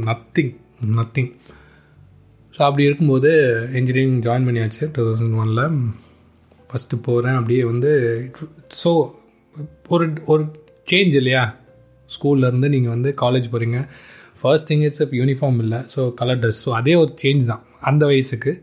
நத்திங் 0.10 0.54
நத்திங் 0.99 1.32
ஸோ 2.56 2.62
அப்படி 2.67 2.84
இருக்கும்போது 2.88 3.30
இன்ஜினியரிங் 3.80 4.17
ஜாயின் 4.26 4.47
பண்ணியாச்சு 4.47 4.84
டூ 4.95 5.04
தௌசண்ட் 5.08 5.38
ஒனில் 5.41 5.62
ஃபஸ்ட்டு 6.69 6.99
போகிறேன் 7.08 7.38
அப்படியே 7.39 7.63
வந்து 7.71 7.91
ஸோ 8.82 8.91
ஒரு 9.95 10.06
ஒரு 10.32 10.43
சேஞ்ச் 10.91 11.15
இல்லையா? 11.21 11.43
ஸ்கூல்லேருந்து 12.10 12.69
நீங்கள் 12.76 12.93
வந்து 12.95 13.10
காலேஜ் 13.21 13.47
போகிறீங்க 13.52 13.80
ஃபர்ஸ்ட் 14.43 14.69
திங் 14.71 14.86
இட்ஸ் 14.89 15.01
யூனிஃபார்ம் 15.21 15.60
இல்லை. 15.65 15.82
ஸோ 15.95 16.03
கலர் 16.21 16.39
ட்ரெஸ் 16.43 16.62
ஸோ 16.67 16.71
அதே 16.82 16.95
ஒரு 17.01 17.12
சேஞ்ச் 17.23 17.43
தான். 17.51 17.65
அந்த 17.89 18.03
வயசுக்கு 18.12 18.53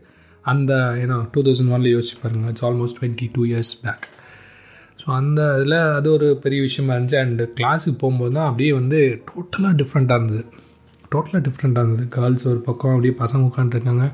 அந்த 0.45 0.73
ஏன்னா 1.01 1.15
டூ 1.33 1.39
தௌசண்ட் 1.47 1.71
ஒனில் 1.75 1.93
யோசிச்சு 1.95 2.17
பாருங்கள் 2.21 2.51
it's 2.51 2.65
almost 2.67 2.97
twenty 2.99 3.25
two 3.35 3.41
years 3.51 3.73
back 3.83 4.05
so 5.01 5.07
அந்த 5.19 5.41
இதில் 5.59 5.75
அது 5.97 6.07
ஒரு 6.15 6.27
பெரிய 6.43 6.59
விஷயமா 6.65 6.91
இருந்துச்சு. 6.95 7.19
அண்டு 7.23 7.43
கிளாஸுக்கு 7.59 7.99
போகும்போது 8.03 8.33
தான் 8.37 8.47
அப்படியே 8.49 8.71
வந்து 8.79 8.99
டோட்டலாக 9.29 9.73
டிஃப்ரெண்ட்டாக 9.81 10.19
இருந்தது. 10.19 10.43
டோட்டலாக 11.13 11.41
டிஃப்ரெண்ட்டாக 11.47 11.85
இருந்தது. 11.85 12.05
கேர்ள்ஸ் 12.15 12.45
ஒரு 12.51 12.59
பக்கம் 12.67 12.93
அப்படியே 12.95 13.13
பசங்க 13.23 13.43
உட்காந்துருக்காங்க 13.49 14.05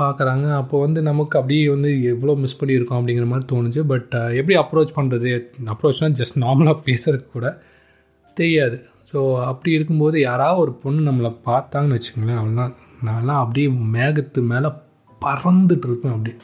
பார்க்குறாங்க. 0.00 0.46
அப்போ 0.62 0.76
வந்து 0.84 1.00
நமக்கு 1.10 1.38
அப்படியே 1.40 1.62
வந்து 1.74 1.90
எவ்வளோ 2.12 2.34
மிஸ் 2.42 2.58
பண்ணியிருக்கோம் 2.62 2.98
அப்படிங்கிற 3.00 3.26
மாதிரி 3.32 3.46
தோணுச்சு. 3.52 3.82
பட் 3.92 4.14
எப்படி 4.40 4.56
அப்ரோச் 4.62 4.92
பண்ணுறது 4.98 5.30
அப்ரோச்னால் 5.74 6.16
ஜஸ்ட் 6.20 6.38
நார்மலாக 6.44 6.78
பேசுறதுக்கு 6.88 7.30
கூட 7.36 7.48
தெரியாது. 8.36 8.78
ஸோ 9.12 9.18
அப்படி 9.40 9.74
இருக்கும்போது 9.74 10.20
யாராவது 10.20 10.60
ஒரு 10.60 10.72
பொண்ணு 10.72 11.10
நம்மளை 11.10 11.36
பார்த்தாங்கன்னு 11.44 11.96
வச்சுக்கோங்களேன் 11.96 12.40
அவள்லாம் 12.40 12.74
நான்லாம் 13.04 13.40
அப்படியே 13.42 13.66
மேகத்து 13.66 14.40
மேலே 14.42 14.68
பறந்துட்டு 15.20 15.86
இருப்பேன் 15.88 16.14
அப்படியே. 16.14 16.36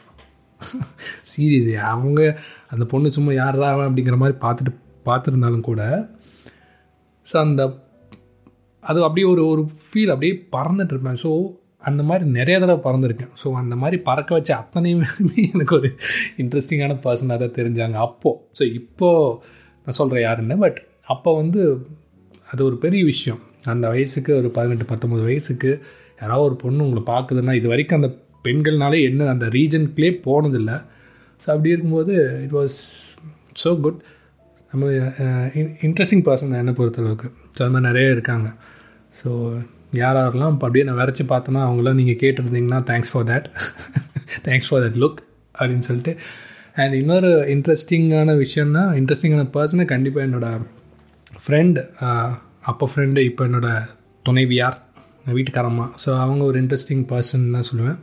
சீரியஸ் 1.31 1.73
அவங்க 1.83 2.39
அந்த 2.69 2.85
பொண்ணு 2.85 3.11
சும்மா 3.11 3.33
யாரா 3.33 3.69
அப்படிங்கிற 3.87 4.17
மாதிரி 4.17 4.37
பார்த்துட்டு 4.45 4.73
பார்த்துருந்தாலும் 5.05 5.61
கூட 5.61 5.81
ஸோ 7.31 7.37
அந்த 7.37 7.61
அது 8.83 9.03
அப்படியே 9.03 9.27
ஒரு 9.27 9.47
ஒரு 9.47 9.61
ஃபீல் 9.83 10.11
அப்படியே 10.11 10.47
பறந்துட்டு 10.51 10.93
இருப்பேன். 10.93 11.19
ஸோ 11.23 11.29
அந்த 11.79 12.03
மாதிரி 12.03 12.29
நிறைய 12.29 12.59
தடவை 12.59 12.79
பறந்துருக்கேன். 12.83 13.31
ஸோ 13.43 13.53
அந்த 13.53 13.75
மாதிரி 13.75 14.01
பறக்க 14.01 14.33
வச்ச 14.33 14.51
அத்தனையுமே 14.55 15.07
எனக்கு 15.53 15.75
ஒரு 15.75 15.89
இன்ட்ரெஸ்டிங்கான 16.37 16.97
பர்சனாக 17.05 17.37
தான் 17.37 17.57
தெரிஞ்சாங்க 17.59 17.93
அப்போது 17.93 18.39
ஸோ 18.59 18.73
இப்போது 18.73 19.37
நான் 19.87 19.97
சொல்கிறேன் 19.97 20.23
யாருன்னு 20.23 20.57
பட் 20.57 20.79
அப்போ 21.05 21.35
வந்து 21.35 21.61
அது 22.53 22.61
ஒரு 22.69 22.77
பெரிய 22.85 23.01
விஷயம். 23.11 23.41
அந்த 23.73 23.85
வயசுக்கு 23.93 24.31
ஒரு 24.39 24.49
பதினெட்டு 24.57 24.85
பத்தொம்பது 24.91 25.23
வயசுக்கு 25.29 25.71
யாராவது 26.21 26.45
ஒரு 26.49 26.57
பொண்ணு 26.63 26.85
உங்களை 26.87 27.03
பார்க்குதுன்னா 27.13 27.53
இது 27.59 27.67
வரைக்கும் 27.73 27.99
அந்த 28.01 28.09
பெண்கள்னாலே 28.47 28.99
என்ன 29.09 29.29
அந்த 29.33 29.45
ரீஜனுக்குள்ளே 29.55 30.11
போனதில்லை. 30.27 30.77
ஸோ 31.41 31.47
அப்படி 31.53 31.71
இருக்கும்போது 31.73 32.13
இட் 32.45 32.55
வாஸ் 32.59 32.77
ஸோ 33.61 33.71
குட் 33.85 33.99
நம்ம 34.71 34.85
இன்ட்ரெஸ்டிங் 35.87 36.23
பர்சன் 36.27 36.59
என்னை 36.61 36.73
பொறுத்தளவுக்கு. 36.79 37.27
ஸோ 37.55 37.59
அது 37.63 37.73
மாதிரி 37.73 37.87
நிறைய 37.89 38.15
இருக்காங்க. 38.15 38.47
ஸோ 39.19 39.29
யார் 40.01 40.19
யாரெல்லாம் 40.19 40.53
இப்போ 40.55 40.65
அப்படியே 40.67 40.85
நான் 40.87 40.99
வரைச்சி 41.01 41.23
பார்த்தோன்னா 41.31 41.63
அவங்களாம் 41.67 41.99
நீங்கள் 42.01 42.19
கேட்டிருந்தீங்கன்னா 42.23 42.79
thanks 42.89 43.11
for 43.13 43.27
that 43.31 43.47
thanks 44.47 44.69
for 44.69 44.83
that 44.85 44.97
look 45.03 45.19
அப்படின்னு 45.55 45.85
சொல்லிட்டு. 45.89 46.13
அண்ட் 46.81 46.93
இன்னொரு 47.01 47.31
இன்ட்ரெஸ்டிங்கான 47.55 48.35
விஷயம்னா 48.45 48.83
இன்ட்ரெஸ்டிங்கான 48.99 49.43
பர்சனை 49.57 49.85
கண்டிப்பாக 49.91 50.27
என்னோடய 50.27 50.61
ஃப்ரெண்ட் 51.43 51.77
அப்போ 52.71 52.85
ஃப்ரெண்டு 52.91 53.21
இப்போ 53.29 53.43
என்னோடய 53.47 53.87
துணைவியார் 54.25 54.77
வீட்டுக்காரம்மா. 55.37 55.85
ஸோ 56.03 56.09
அவங்க 56.23 56.41
ஒரு 56.49 56.57
இன்ட்ரெஸ்டிங் 56.61 57.03
பர்சன் 57.11 57.45
தான் 57.55 57.67
சொல்லுவேன். 57.69 57.97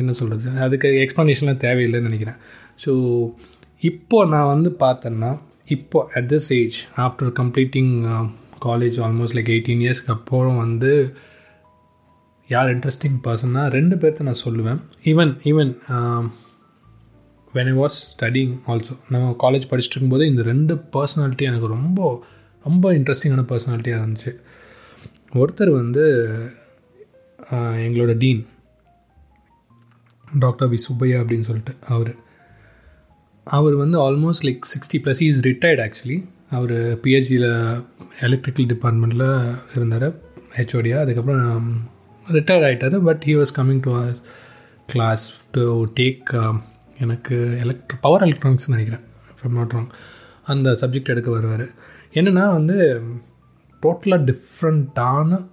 என்ன 0.00 0.12
சொல்கிறது 0.18 0.48
அதுக்கு 0.66 0.88
எக்ஸ்ப்ளனேஷன்லாம் 1.04 1.62
தேவையில்லைன்னு 1.66 2.08
நினைக்கிறேன். 2.10 2.38
ஸோ 2.84 2.92
இப்போது 3.90 4.30
நான் 4.34 4.52
வந்து 4.54 4.70
பார்த்தேன்னா 4.84 5.30
இப்போ 5.76 5.98
at 6.18 6.28
this 6.32 6.48
age 6.58 6.78
after 7.04 7.30
completing 7.40 7.92
college 8.66 8.96
almost 9.06 9.36
like 9.38 9.52
eighteen 9.54 9.82
இயர்ஸ்க்கு 9.84 10.14
அப்புறம் 10.16 10.58
வந்து 10.64 10.92
யார் 12.48 12.72
இன்ட்ரெஸ்டிங் 12.74 13.18
பர்சன்னா 13.26 13.62
ரெண்டு 13.76 13.96
பேர்த்த 14.00 14.28
நான் 14.28 14.44
சொல்லுவேன். 14.46 14.80
Even 15.10 15.32
even 15.50 15.72
when 17.54 17.70
I 17.72 17.74
was 17.80 17.98
studying 18.12 18.52
also 18.66 18.94
நம்ம 19.08 19.36
காலேஜ் 19.42 19.68
படிச்சுட்டு 19.70 19.94
இருக்கும்போது 19.94 20.26
இந்த 20.26 20.42
ரெண்டு 20.42 20.74
பர்சனாலிட்டி 20.96 21.44
எனக்கு 21.50 21.66
ரொம்ப 21.66 22.00
ரொம்ப 22.64 22.92
இன்ட்ரெஸ்டிங்கான 22.92 23.42
பர்சனாலிட்டியாக 23.52 24.02
இருந்துச்சு. 24.02 24.32
ஒருத்தர் 25.40 25.72
வந்து 25.80 26.04
எங்களோட 27.86 28.18
டீன் 28.18 28.42
டாக்டர் 30.38 30.70
வி 30.70 30.78
சுப்பையா 30.86 31.16
அப்படின்னு 31.20 31.48
சொல்லிட்டு 31.48 31.74
அவர். 31.88 32.12
அவர் 33.46 33.74
வந்து 33.74 33.96
almost 34.04 34.44
like 34.46 34.68
sixty 34.72 34.98
plus 35.04 35.22
is 35.22 35.40
retired 35.46 35.82
actually 35.86 36.18
அவர் 36.50 36.74
பிஹெச்சியில் 37.02 37.48
எலக்ட்ரிக்கல் 38.20 38.68
டிபார்ட்மெண்ட்டில் 38.72 39.26
இருந்தார் 39.74 40.08
ஹெச்ஓடியா 40.56 40.98
அதுக்கப்புறம் 40.98 41.68
ரிட்டையர்ட் 42.26 42.66
ஆகிட்டார் 42.68 42.96
but 43.00 43.22
he 43.26 43.34
was 43.40 43.54
coming 43.56 43.80
to 43.80 43.92
class 44.86 45.24
to 45.50 45.64
take 46.00 46.32
எனக்கு 47.00 47.58
எலக்ட்ரி 47.60 47.98
பவர் 48.00 48.22
எலக்ட்ரானிக்ஸ் 48.22 48.70
நினைக்கிறேன் 48.70 49.04
இஃப் 49.30 49.50
நாட் 49.50 49.72
ராங் 49.72 49.88
அந்த 50.44 50.76
சப்ஜெக்ட் 50.80 51.12
எடுக்க 51.14 51.30
வருவார். 51.30 51.66
என்னென்னா 52.14 52.52
வந்து 52.52 53.02
டோட்டலாக 53.82 54.24
டிஃப்ரெண்ட்டான 54.30 55.46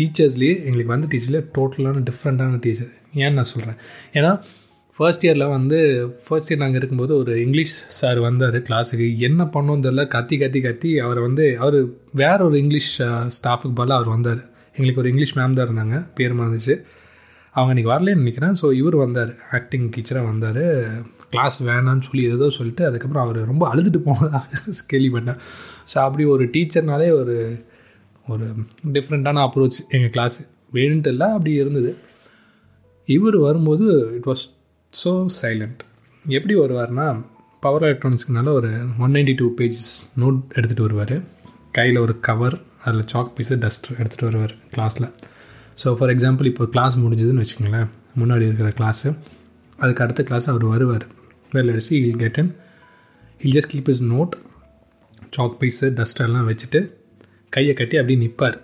டீச்சர்ஸ்லேயே 0.00 0.56
எங்களுக்கு 0.64 0.86
வந்து 0.86 1.06
டீச்சர்லேயே 1.06 1.44
டோட்டலான 1.58 2.06
டிஃப்ரெண்ட்டான 2.08 2.60
டீச்சர் 2.60 2.92
ஏன்னு 3.14 3.32
நான் 3.32 3.44
சொல்கிறேன் 3.44 3.78
ஏன்னா 4.12 4.42
ஃபர்ஸ்ட் 4.96 5.26
இயரில் 5.26 5.50
வந்து 5.50 6.08
ஃபர்ஸ்ட் 6.28 6.52
இயர் 6.52 6.56
நாங்கள் 6.56 6.76
இருக்கும்போது 6.76 7.16
ஒரு 7.16 7.40
இங்கிலீஷ் 7.40 7.88
சார் 7.88 8.18
வந்தார் 8.18 8.62
கிளாஸுக்கு 8.62 9.16
என்ன 9.16 9.44
பண்ணோன்னு 9.44 9.84
தெரில 9.86 10.06
கத்தி 10.06 10.38
கத்தி 10.38 10.60
கத்தி 10.60 10.98
அவரை 10.98 11.22
வந்து 11.22 11.58
அவர் 11.58 11.84
வேற 12.12 12.44
ஒரு 12.44 12.58
இங்கிலீஷ் 12.58 13.02
ஸ்டாஃபுக்கு 13.02 13.74
பதிலாக 13.74 14.02
அவர் 14.02 14.08
வந்தார். 14.08 14.50
எங்களுக்கு 14.72 15.00
ஒரு 15.00 15.08
இங்கிலீஷ் 15.08 15.36
மேம் 15.36 15.52
தான் 15.52 15.68
இருந்தாங்க. 15.68 16.06
பேர் 16.14 16.34
மறந்துச்சு. 16.34 16.82
அவங்க 17.54 17.70
இன்றைக்கி 17.74 17.90
வரலன்னு 17.92 18.22
நினைக்கிறேன். 18.22 18.54
ஸோ 18.60 18.66
இவர் 18.72 18.96
வந்தார். 18.96 19.32
ஆக்டிங் 19.52 19.88
டீச்சராக 19.94 20.24
வந்தார். 20.24 20.62
கிளாஸ் 21.30 21.56
வேணான்னு 21.68 22.04
சொல்லி 22.06 22.22
ஏதோ 22.34 22.46
சொல்லிட்டு 22.50 22.82
அதுக்கப்புறம் 22.86 23.24
அவர் 23.24 23.38
ரொம்ப 23.50 23.64
அழுதுட்டு 23.72 24.00
போனதாக 24.06 24.44
கேள்விப்பட்டேன். 24.92 25.40
ஸோ 25.92 25.96
அப்படி 25.98 26.24
ஒரு 26.24 26.44
டீச்சர்னாலே 26.54 27.08
ஒரு 27.20 27.36
ஒரு 28.26 28.46
டிஃப்ரெண்ட்டான 28.92 29.42
அப்ரோச் 29.46 29.78
எங்கள் 29.88 30.12
கிளாஸ் 30.16 30.36
வேணுன்ட்டு 30.72 31.12
இல்லை 31.14 31.28
அப்படி 31.36 31.52
இருந்தது. 31.52 31.92
இவர் 33.08 33.36
வரும்போது 33.38 33.86
இட் 34.16 34.28
வாஸ் 34.30 34.44
ஸோ 34.92 35.12
சைலண்ட் 35.42 35.80
எப்படி 36.24 36.54
வருவார்னா 36.54 37.06
பவர் 37.62 37.82
எலக்ட்ரானிக்ஸ்க்குனால 37.82 38.52
ஒரு 38.52 38.70
one 38.98 39.14
ninety 39.16 39.34
two 39.34 39.46
pages 39.58 39.94
note 40.20 40.38
எடுத்துகிட்டு 40.56 40.86
வருவார். 40.88 41.16
கையில் 41.72 41.98
ஒரு 41.98 42.14
கவர் 42.20 42.56
அதில் 42.84 43.10
சாக் 43.12 43.34
பீஸு 43.36 43.56
டஸ்டர் 43.64 43.98
எடுத்துகிட்டு 43.98 44.28
வருவார் 44.30 44.54
கிளாஸில் 44.74 45.08
ஸோ 45.80 45.88
ஃபார் 45.98 46.10
எக்ஸாம்பிள் 46.14 46.48
இப்போ 46.50 46.64
கிளாஸ் 46.74 46.94
முடிஞ்சதுன்னு 47.02 47.42
வச்சுக்கோங்களேன். 47.42 47.88
முன்னாடி 48.20 48.44
இருக்கிற 48.48 48.70
கிளாஸு 48.78 49.08
அதுக்கு 49.82 50.02
அடுத்த 50.04 50.22
கிளாஸ் 50.28 50.46
அவர் 50.52 50.64
வருவார். 50.72 51.04
வெளில 51.54 51.74
அடிச்சு 51.74 51.94
he'll 52.04 52.18
get 52.22 52.38
in 52.42 52.50
he'll 53.44 53.54
just 53.56 53.72
keep 53.74 53.90
his 53.92 54.02
note 54.14 54.34
chalk 55.36 55.54
piece 55.60 55.86
டஸ்டர்லாம் 55.98 56.48
வச்சுட்டு 56.50 56.80
கையை 57.54 57.74
கட்டி 57.78 57.96
அப்படியே 58.00 58.18
நிற்பார் 58.24 58.56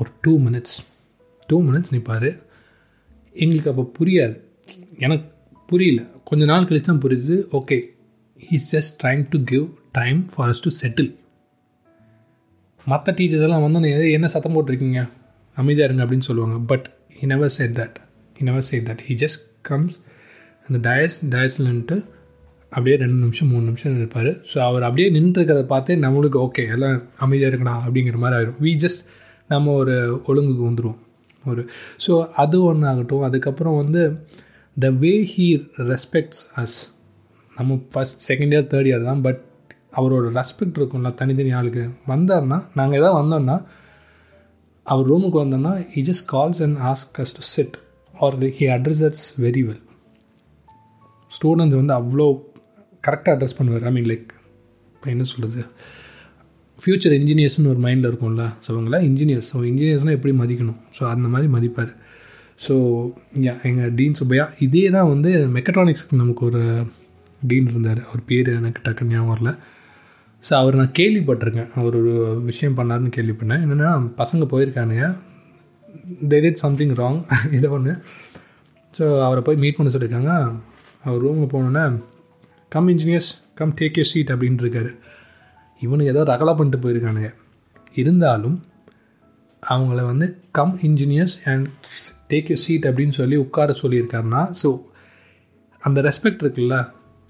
ஒரு 0.00 0.10
டூ 0.24 0.32
மினிட்ஸ் 0.46 0.76
டூ 1.50 1.56
மினிட்ஸ் 1.68 1.92
நிற்பார் 1.94 2.28
எங்களுக்கு 3.34 3.70
அப்போ 3.72 3.84
புரியாது. 3.98 4.36
எனக்கு 5.04 5.26
புரியல. 5.70 6.00
கொஞ்ச 6.28 6.42
நாள் 6.50 6.68
கழிச்சு 6.68 6.88
தான் 6.90 7.02
புரியுது. 7.04 7.36
Okay 7.58 7.78
is 8.56 8.68
just 8.74 8.94
trying 9.02 9.24
to 9.34 9.38
give 9.50 9.66
time 9.98 10.20
for 10.34 10.50
us 10.52 10.62
to 10.66 10.72
settle 10.82 11.10
மற்ற 12.92 13.14
டீச்சர்ஸ் 13.18 13.44
எல்லாம் 13.48 13.64
வந்து 13.66 13.90
என்ன 14.16 14.28
சத்தம் 14.34 14.54
போட்டிருக்கீங்க? 14.54 15.02
அமைதியாக 15.56 15.88
இருங்க 15.88 16.02
அப்படின்னு 16.04 16.28
சொல்லுவாங்க. 16.30 16.56
But 16.70 16.86
he 17.18 17.26
never 17.32 17.52
said 17.58 17.76
that 17.80 17.96
he 18.36 18.44
never 18.48 18.66
said 18.70 18.86
that 18.90 19.02
he 19.08 19.14
just 19.24 19.42
comes 19.68 19.96
அந்த 20.66 20.78
டயஸ் 20.88 21.16
டயஸ்லன்ட்டு 21.34 21.96
அப்படியே 22.72 22.96
ரெண்டு 23.02 23.18
நிமிஷம் 23.24 23.50
மூணு 23.52 23.64
நிமிஷம் 23.70 23.96
இருப்பார் 24.00 24.30
ஸோ 24.50 24.56
அவர் 24.68 24.84
அப்படியே 24.88 25.08
நின்றுருக்கிறத 25.16 25.64
பார்த்தே 25.72 25.96
நம்மளுக்கு 26.04 26.38
ஓகே 26.46 26.62
எல்லாம் 26.74 26.94
அமைதியாக 27.24 27.50
இருக்கணா 27.52 27.74
அப்படிங்கிற 27.84 28.18
மாதிரி 28.22 28.36
ஆயிடும் 28.38 28.60
வி 28.66 28.72
ஜஸ்ட் 28.84 29.02
நம்ம 29.50 29.74
ஒரு 29.80 29.94
ஒழுங்குக்கு 30.30 30.64
வந்துடுவோம் 30.68 31.00
ஒரு 31.44 31.62
ஸோ 32.04 32.12
அது 32.42 32.56
ஒன்று 32.70 32.86
ஆகட்டும். 32.90 33.24
அதுக்கப்புறம் 33.28 33.76
வந்து 33.82 34.02
the 34.76 34.88
way 35.02 35.12
he 35.32 35.46
respects 35.92 36.42
us 36.62 36.76
நம்ம 37.52 37.78
first 37.94 38.22
second 38.28 38.54
year 38.54 38.68
third 38.72 38.88
year 38.90 39.08
தான் 39.08 39.22
பட் 39.26 39.40
அவரோட 39.98 40.26
ரெஸ்பெக்ட் 40.38 40.78
இருக்கும்ல 40.80 41.10
தனித்தனி 41.20 41.52
ஆளுக்கு. 41.60 41.84
வந்தார்னா 42.12 42.58
நாங்கள் 42.78 42.98
எதாவது 43.00 43.16
வந்தோம்னா 43.20 43.56
அவர் 44.86 45.08
ரூமுக்கு 45.12 45.38
வந்தோன்னா 45.44 45.72
he 45.98 46.02
just 46.10 46.26
calls 46.34 46.60
and 46.66 46.78
ask 46.90 47.18
us 47.24 47.34
to 47.38 47.44
sit 47.54 47.76
or 48.14 48.36
he 48.60 48.66
address 48.76 49.02
ads 49.08 49.26
very 49.46 49.62
well 49.68 49.82
students 51.30 51.78
வந்து 51.80 51.94
அவ்வளோ 52.00 52.26
கரெக்டாக 53.04 53.34
அட்ரஸ் 53.36 53.58
பண்ணுவார். 53.58 53.84
ஐ 53.88 53.92
மீன் 53.96 54.08
லைக் 54.12 54.28
இப்போ 54.94 55.08
என்ன 55.10 55.24
சொல்கிறது 55.32 55.62
ஃப்யூச்சர் 56.78 57.14
இன்ஜினியர்ஸ்னு 57.20 57.70
ஒரு 57.72 57.80
மைண்டில் 57.84 58.08
இருக்கும்ல. 58.10 58.44
ஸோ 58.64 58.68
அவங்கள 58.74 58.98
இன்ஜினியர்ஸ் 59.08 59.48
ஸோ 59.52 59.58
இன்ஜினியர்ஸ்னால் 59.70 60.16
எப்படி 60.18 60.32
மதிக்கணும்? 60.42 60.80
ஸோ 60.96 61.02
அந்த 61.14 61.26
மாதிரி 61.34 61.48
மதிப்பார். 61.56 61.92
ஸோ 62.66 62.74
எங்கள் 63.68 63.92
டீன் 63.98 64.18
சுப்பையா 64.20 64.44
இதே 64.66 64.84
தான் 64.96 65.08
வந்து 65.12 65.30
மெக்கட்ரானிக்ஸ்க்கு 65.56 66.20
நமக்கு 66.22 66.44
ஒரு 66.50 66.62
டீன் 67.50 67.68
இருந்தார். 67.72 68.00
அவர் 68.08 68.22
பேர் 68.30 68.50
எனக்கு 68.58 68.82
டக்குன்னு 68.86 69.14
ஞாபகம் 69.14 69.32
வரல. 69.34 69.52
ஸோ 70.46 70.52
அவர் 70.60 70.78
நான் 70.80 70.96
கேள்விப்பட்டிருக்கேன். 70.98 71.68
அவர் 71.78 71.94
ஒரு 72.00 72.12
விஷயம் 72.48 72.76
பண்ணாருன்னு 72.78 73.12
கேள்விப்பட்டேன். 73.16 73.62
என்னென்னா 73.64 73.90
பசங்க 74.20 74.46
போயிருக்கானுங்க. 74.52 75.06
தே 76.30 76.38
டிட் 76.44 76.62
சம்திங் 76.64 76.94
ராங் 77.00 77.20
இதை 77.56 77.68
ஒன்று 77.76 77.92
ஸோ 78.96 79.04
அவரை 79.26 79.42
போய் 79.46 79.60
மீட் 79.64 79.76
பண்ண 79.76 79.90
சொல்லியிருக்காங்க. 79.94 80.32
அவர் 81.04 81.22
ரூமில் 81.26 81.52
போனோன்னே 81.54 81.84
come 82.74 82.88
engineers 82.92 83.30
come 83.58 83.72
take 83.80 83.98
you 84.00 84.04
seat 84.12 84.32
அப்படின்ட்டு 84.34 84.64
இருக்காரு. 84.66 84.90
இவனுக்கு 85.80 86.12
ஏதோ 86.14 86.22
ரகலா 86.32 86.52
பண்ணிட்டு 86.58 86.82
போயிருக்கானுங்க. 86.84 87.30
இருந்தாலும் 88.00 88.58
அவங்கள 89.62 90.00
வந்து 90.10 90.26
come 90.58 90.74
engineers 90.88 91.36
and 91.50 91.68
take 92.30 92.50
you 92.52 92.56
seat 92.64 92.88
அப்படின்னு 92.90 93.14
சொல்லி 93.20 93.36
உட்கார 93.44 93.74
சொல்லியிருக்காருன்னா 93.82 94.42
ஸோ 94.62 94.68
அந்த 95.82 96.00
ரெஸ்பெக்ட் 96.08 96.42
இருக்குல்ல. 96.44 96.76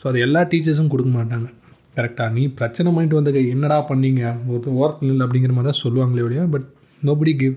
ஸோ 0.01 0.07
அது 0.11 0.21
எல்லா 0.27 0.41
டீச்சர்ஸும் 0.53 0.93
கொடுக்க 0.93 1.11
மாட்டாங்க. 1.19 1.49
கரெக்டாக 1.97 2.31
நீ 2.33 2.43
பிரச்சனை 2.59 2.89
பண்ணிட்டு 2.93 3.19
வந்த 3.19 3.31
என்னடா 3.55 3.79
பண்ணீங்க? 3.89 4.23
ஒரு 4.49 4.71
ஒர்க் 4.83 5.03
இல்லை 5.05 5.27
அப்படிங்கிற 5.27 5.53
மாதிரி 5.53 5.71
தான் 5.71 5.83
சொல்லுவாங்களே 5.85 6.25
ஒழிய 6.27 6.43
பட் 6.55 6.67
நோபடி 7.07 7.33
கிவ் 7.37 7.57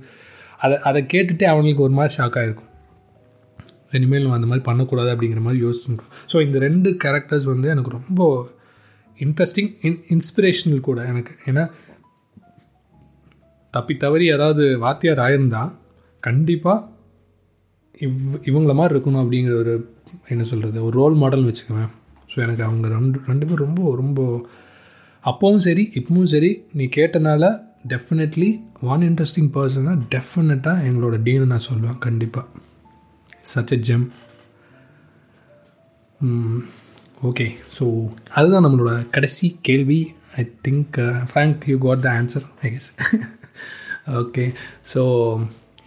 அதை 0.57 0.77
அதை 0.77 1.01
கேட்டுகிட்டே 1.13 1.43
அவங்களுக்கு 1.43 1.83
ஒரு 1.83 1.93
மாதிரி 1.93 2.13
ஷாக் 2.17 2.37
ஆகிருக்கும் 2.39 2.71
இனிமேல் 3.91 4.23
நம்ம 4.23 4.35
அந்த 4.35 4.47
மாதிரி 4.47 4.65
பண்ணக்கூடாது 4.65 5.09
அப்படிங்கிற 5.13 5.41
மாதிரி 5.41 5.59
யோசிச்சுருக்கோம் 5.65 6.13
ஸோ 6.33 6.45
இந்த 6.45 6.57
ரெண்டு 6.59 6.89
கேரக்டர்ஸ் 7.03 7.43
வந்து 7.43 7.67
எனக்கு 7.69 7.89
ரொம்ப 7.89 8.21
இன்ட்ரெஸ்டிங் 9.17 9.71
இன் 9.81 9.99
இன்ஸ்பிரேஷனல் 10.07 10.79
கூட 10.79 10.99
எனக்கு. 11.05 11.33
ஏன்னா 11.45 11.63
தப்பி 13.73 13.97
தவறி 13.97 14.25
ஏதாவது 14.31 14.63
வாத்தியார் 14.79 15.17
ஆயிருந்தால் 15.17 15.71
கண்டிப்பாக 16.23 16.87
இவ் 17.97 18.17
இவங்கள 18.41 18.73
மாதிரி 18.73 18.93
இருக்கணும் 18.95 19.23
அப்படிங்கிற 19.23 19.55
ஒரு 19.57 19.73
என்ன 20.27 20.43
சொல்கிறது 20.43 20.83
ஒரு 20.83 20.95
ரோல் 21.01 21.15
மாடல்னு 21.21 21.51
வச்சுக்குவேன். 21.51 21.91
ஸோ 22.35 22.41
எனக்கு 22.41 22.63
அவங்க 22.63 22.87
ரெண்டு 22.87 23.17
ரெண்டு 23.27 23.45
பேரும் 23.45 23.65
ரொம்ப 23.65 23.95
ரொம்ப 23.95 24.21
அப்போவும் 25.23 25.63
சரி 25.67 25.83
இப்பவும் 25.95 26.31
சரி 26.33 26.49
நீ 26.73 26.85
கேட்டனால 26.95 27.43
டெஃபினெட்லி 27.87 28.49
ஒன் 28.93 29.03
இன்ட்ரெஸ்டிங் 29.09 29.49
பர்சனாக 29.55 30.03
டெஃபினட்டாக 30.13 30.85
எங்களோட 30.89 31.17
டீனை 31.27 31.45
நான் 31.45 31.67
சொல்லுவேன் 31.69 31.99
கண்டிப்பாக 31.99 32.45
such 33.53 33.73
a 33.73 33.79
gem 33.89 34.05
okay 37.29 37.45
so 37.77 37.85
அதுதான் 38.33 38.65
நம்மளோட 38.65 38.93
கடைசி 39.09 39.47
கேள்வி. 39.61 39.99
I 40.37 40.43
think 40.67 40.97
Frank 41.29 41.63
you 41.71 41.77
got 41.77 42.03
the 42.05 42.09
answer 42.19 42.45
I 42.61 42.69
guess 42.73 42.89
okay 44.21 44.45
so 44.93 45.01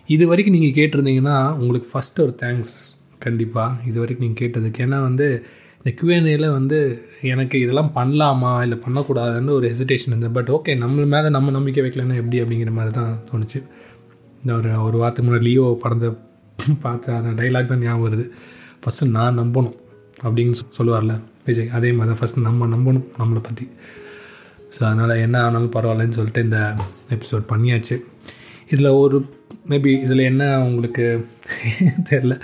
இது 0.07 0.27
வரைக்கும் 0.27 0.57
நீங்கள் 0.57 0.77
கேட்டிருந்தீங்கன்னா 0.79 1.39
உங்களுக்கு 1.57 1.89
ஃபஸ்ட்டு 1.93 2.25
ஒரு 2.27 2.35
தேங்க்ஸ் 2.45 2.75
கண்டிப்பாக 3.19 3.89
இது 3.89 3.97
வரைக்கும் 4.01 4.27
நீங்கள் 4.27 4.43
கேட்டதுக்கு. 4.43 4.83
ஏன்னா 4.87 4.99
வந்து 5.09 5.27
இந்த 5.81 5.91
கியூஎன்ஏல 5.99 6.47
வந்து 6.59 6.79
எனக்கு 7.33 7.57
இதெல்லாம் 7.65 7.91
பண்ணலாமா? 7.99 8.53
இல்லை 8.65 8.77
பண்ணக்கூடாதுன்னு 8.85 9.53
ஒரு 9.59 9.67
ஹெசிடேஷன் 9.71 10.13
இருந்தது. 10.13 10.33
பட் 10.39 10.51
ஓகே 10.57 10.73
நம்ம 10.83 11.05
மேலே 11.15 11.29
நம்ம 11.37 11.53
நம்பிக்கை 11.57 11.83
வைக்கலன்னா 11.85 12.17
எப்படி 12.23 12.39
அப்படிங்கிற 12.43 12.73
மாதிரி 12.79 12.93
தான் 12.99 13.13
தோணுச்சு. 13.29 13.61
இந்த 14.43 14.53
ஒரு 14.59 14.71
ஒரு 14.87 14.97
வாரத்துக்கு 15.03 15.29
முன்னாடி 15.29 15.47
லியோ 15.49 15.67
படத்தை 15.85 16.09
பார்த்து 16.85 17.09
அந்த 17.19 17.31
டைலாக் 17.41 17.71
தான் 17.73 17.83
ஞாபகம் 17.85 18.05
வருது. 18.07 18.25
ஃபஸ்ட்டு 18.83 19.11
நான் 19.17 19.39
நம்பணும் 19.41 19.77
அப்படின்னு 20.27 20.55
சொல்லுவார்ல 20.79 21.15
விஜய். 21.49 21.71
அதே 21.79 21.91
மாதிரி 21.97 22.11
தான் 22.13 22.21
ஃபஸ்ட்டு 22.21 22.45
நம்ம 22.49 22.67
நம்பணும் 22.75 23.07
நம்மளை 23.21 23.43
பற்றி 23.49 23.67
ஸோ 24.75 24.81
அதனால் 24.89 25.23
என்ன 25.27 25.37
ஆனாலும் 25.47 25.75
பரவாயில்லன்னு 25.77 26.19
சொல்லிட்டு 26.19 26.45
இந்த 26.47 26.59
எபிசோட் 27.17 27.47
பண்ணியாச்சு. 27.53 27.97
இதில் 28.73 28.91
ஒரு 29.03 29.19
மேபி 29.71 29.93
இதில் 30.07 30.29
என்ன 30.33 30.45
உங்களுக்கு 30.67 31.07
தெரில 32.11 32.35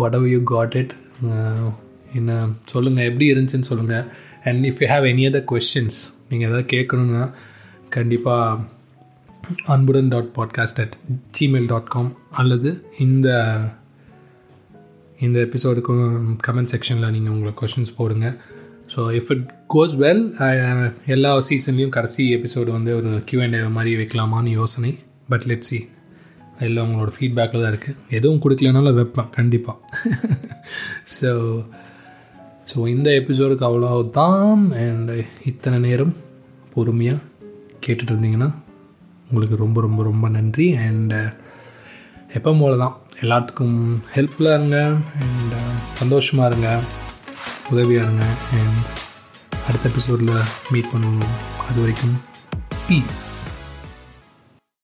whatever 0.00 0.26
யூ 0.34 0.40
காட் 0.52 0.76
இட் 0.82 0.92
என்ன 2.14 2.32
சொல்லுங்கள் 2.64 3.04
எப்படி 3.04 3.26
இருந்துச்சுன்னு 3.32 3.70
சொல்லுங்கள் 3.70 4.04
and 4.44 4.66
if 4.66 4.80
you 4.82 4.88
have 4.88 5.04
any 5.04 5.24
other 5.30 5.48
questions 5.52 5.98
நீங்கள் 6.28 6.48
எதாவது 6.48 6.66
கேட்கணுன்னா 6.74 7.24
கண்டிப்பாக 7.88 8.78
அன்புடன் 9.66 10.08
dot 10.08 10.32
podcast 10.38 10.80
at 10.80 10.96
Gmail 11.38 11.66
dot 11.66 11.88
com 11.88 12.10
அல்லது 12.32 12.70
இந்த 12.98 13.28
இந்த 15.18 15.38
எபிசோடுக்கும் 15.46 16.04
கமெண்ட் 16.46 16.72
செக்ஷனில் 16.74 17.10
நீங்கள் 17.10 17.32
உங்களை 17.32 17.52
கொஷின்ஸ் 17.60 17.96
போடுங்க. 17.96 18.26
So 18.94 19.00
if 19.18 19.30
it 19.30 19.44
goes 19.74 19.94
well 19.96 20.22
எல்லா 21.06 21.30
சீசன்லேயும் 21.48 21.94
கடைசி 21.96 22.22
எபிசோடு 22.36 22.70
வந்து 22.70 22.92
ஒரு 22.96 23.10
கியூஎன்ஏ 23.28 23.60
மாதிரி 23.70 23.92
வைக்கலாமான்னு 23.96 24.52
யோசனை. 24.60 24.92
பட் 25.30 25.46
லெட் 25.46 25.68
சி 25.68 25.78
எல்லாம் 26.60 26.86
உங்களோட 26.86 27.12
ஃபீட்பேக்கில் 27.16 27.62
தான் 27.62 27.72
இருக்குது 27.74 27.98
எதுவும் 28.08 28.40
கொடுக்கலனாலும் 28.44 28.96
வைப்பேன் 28.98 29.30
கண்டிப்பாக 29.30 29.76
ஸோ 31.18 31.30
ஸோ 32.70 32.78
இந்த 32.86 33.08
எபிசோடுக்கு 33.20 33.64
அவ்வளோ 33.68 33.92
தான் 34.18 34.60
அண்ட் 34.82 35.10
uh, 35.10 35.22
இத்தனை 35.44 35.78
நேரம் 35.78 36.12
பொறுமையாக 36.74 37.24
கேட்டுட்டு 37.84 38.12
இருந்தீங்கன்னா 38.12 38.50
உங்களுக்கு 39.30 39.56
ரொம்ப 39.56 39.78
ரொம்ப 39.80 40.00
ரொம்ப 40.02 40.28
நன்றி. 40.28 40.66
அண்ட் 40.86 41.12
uh, 41.12 41.28
எப்போ 42.34 42.52
போல 42.60 42.76
தான் 42.76 42.96
எல்லாத்துக்கும் 43.20 43.78
ஹெல்ப்ஃபுல்லாக 44.16 44.58
இருங்க. 44.58 44.78
அண்ட் 45.22 45.54
uh, 45.60 45.74
சந்தோஷமாக 45.98 46.50
இருங்க. 46.50 46.70
உதவியாக 47.70 48.06
இருங்க. 48.06 48.26
அண்ட் 48.58 48.84
அடுத்த 49.68 49.86
எபிசோடில் 49.88 50.36
மீட் 50.72 50.92
பண்ணணும் 50.92 51.32
அது 51.68 51.78
வரைக்கும் 51.80 52.16
பீஸ் 52.86 53.24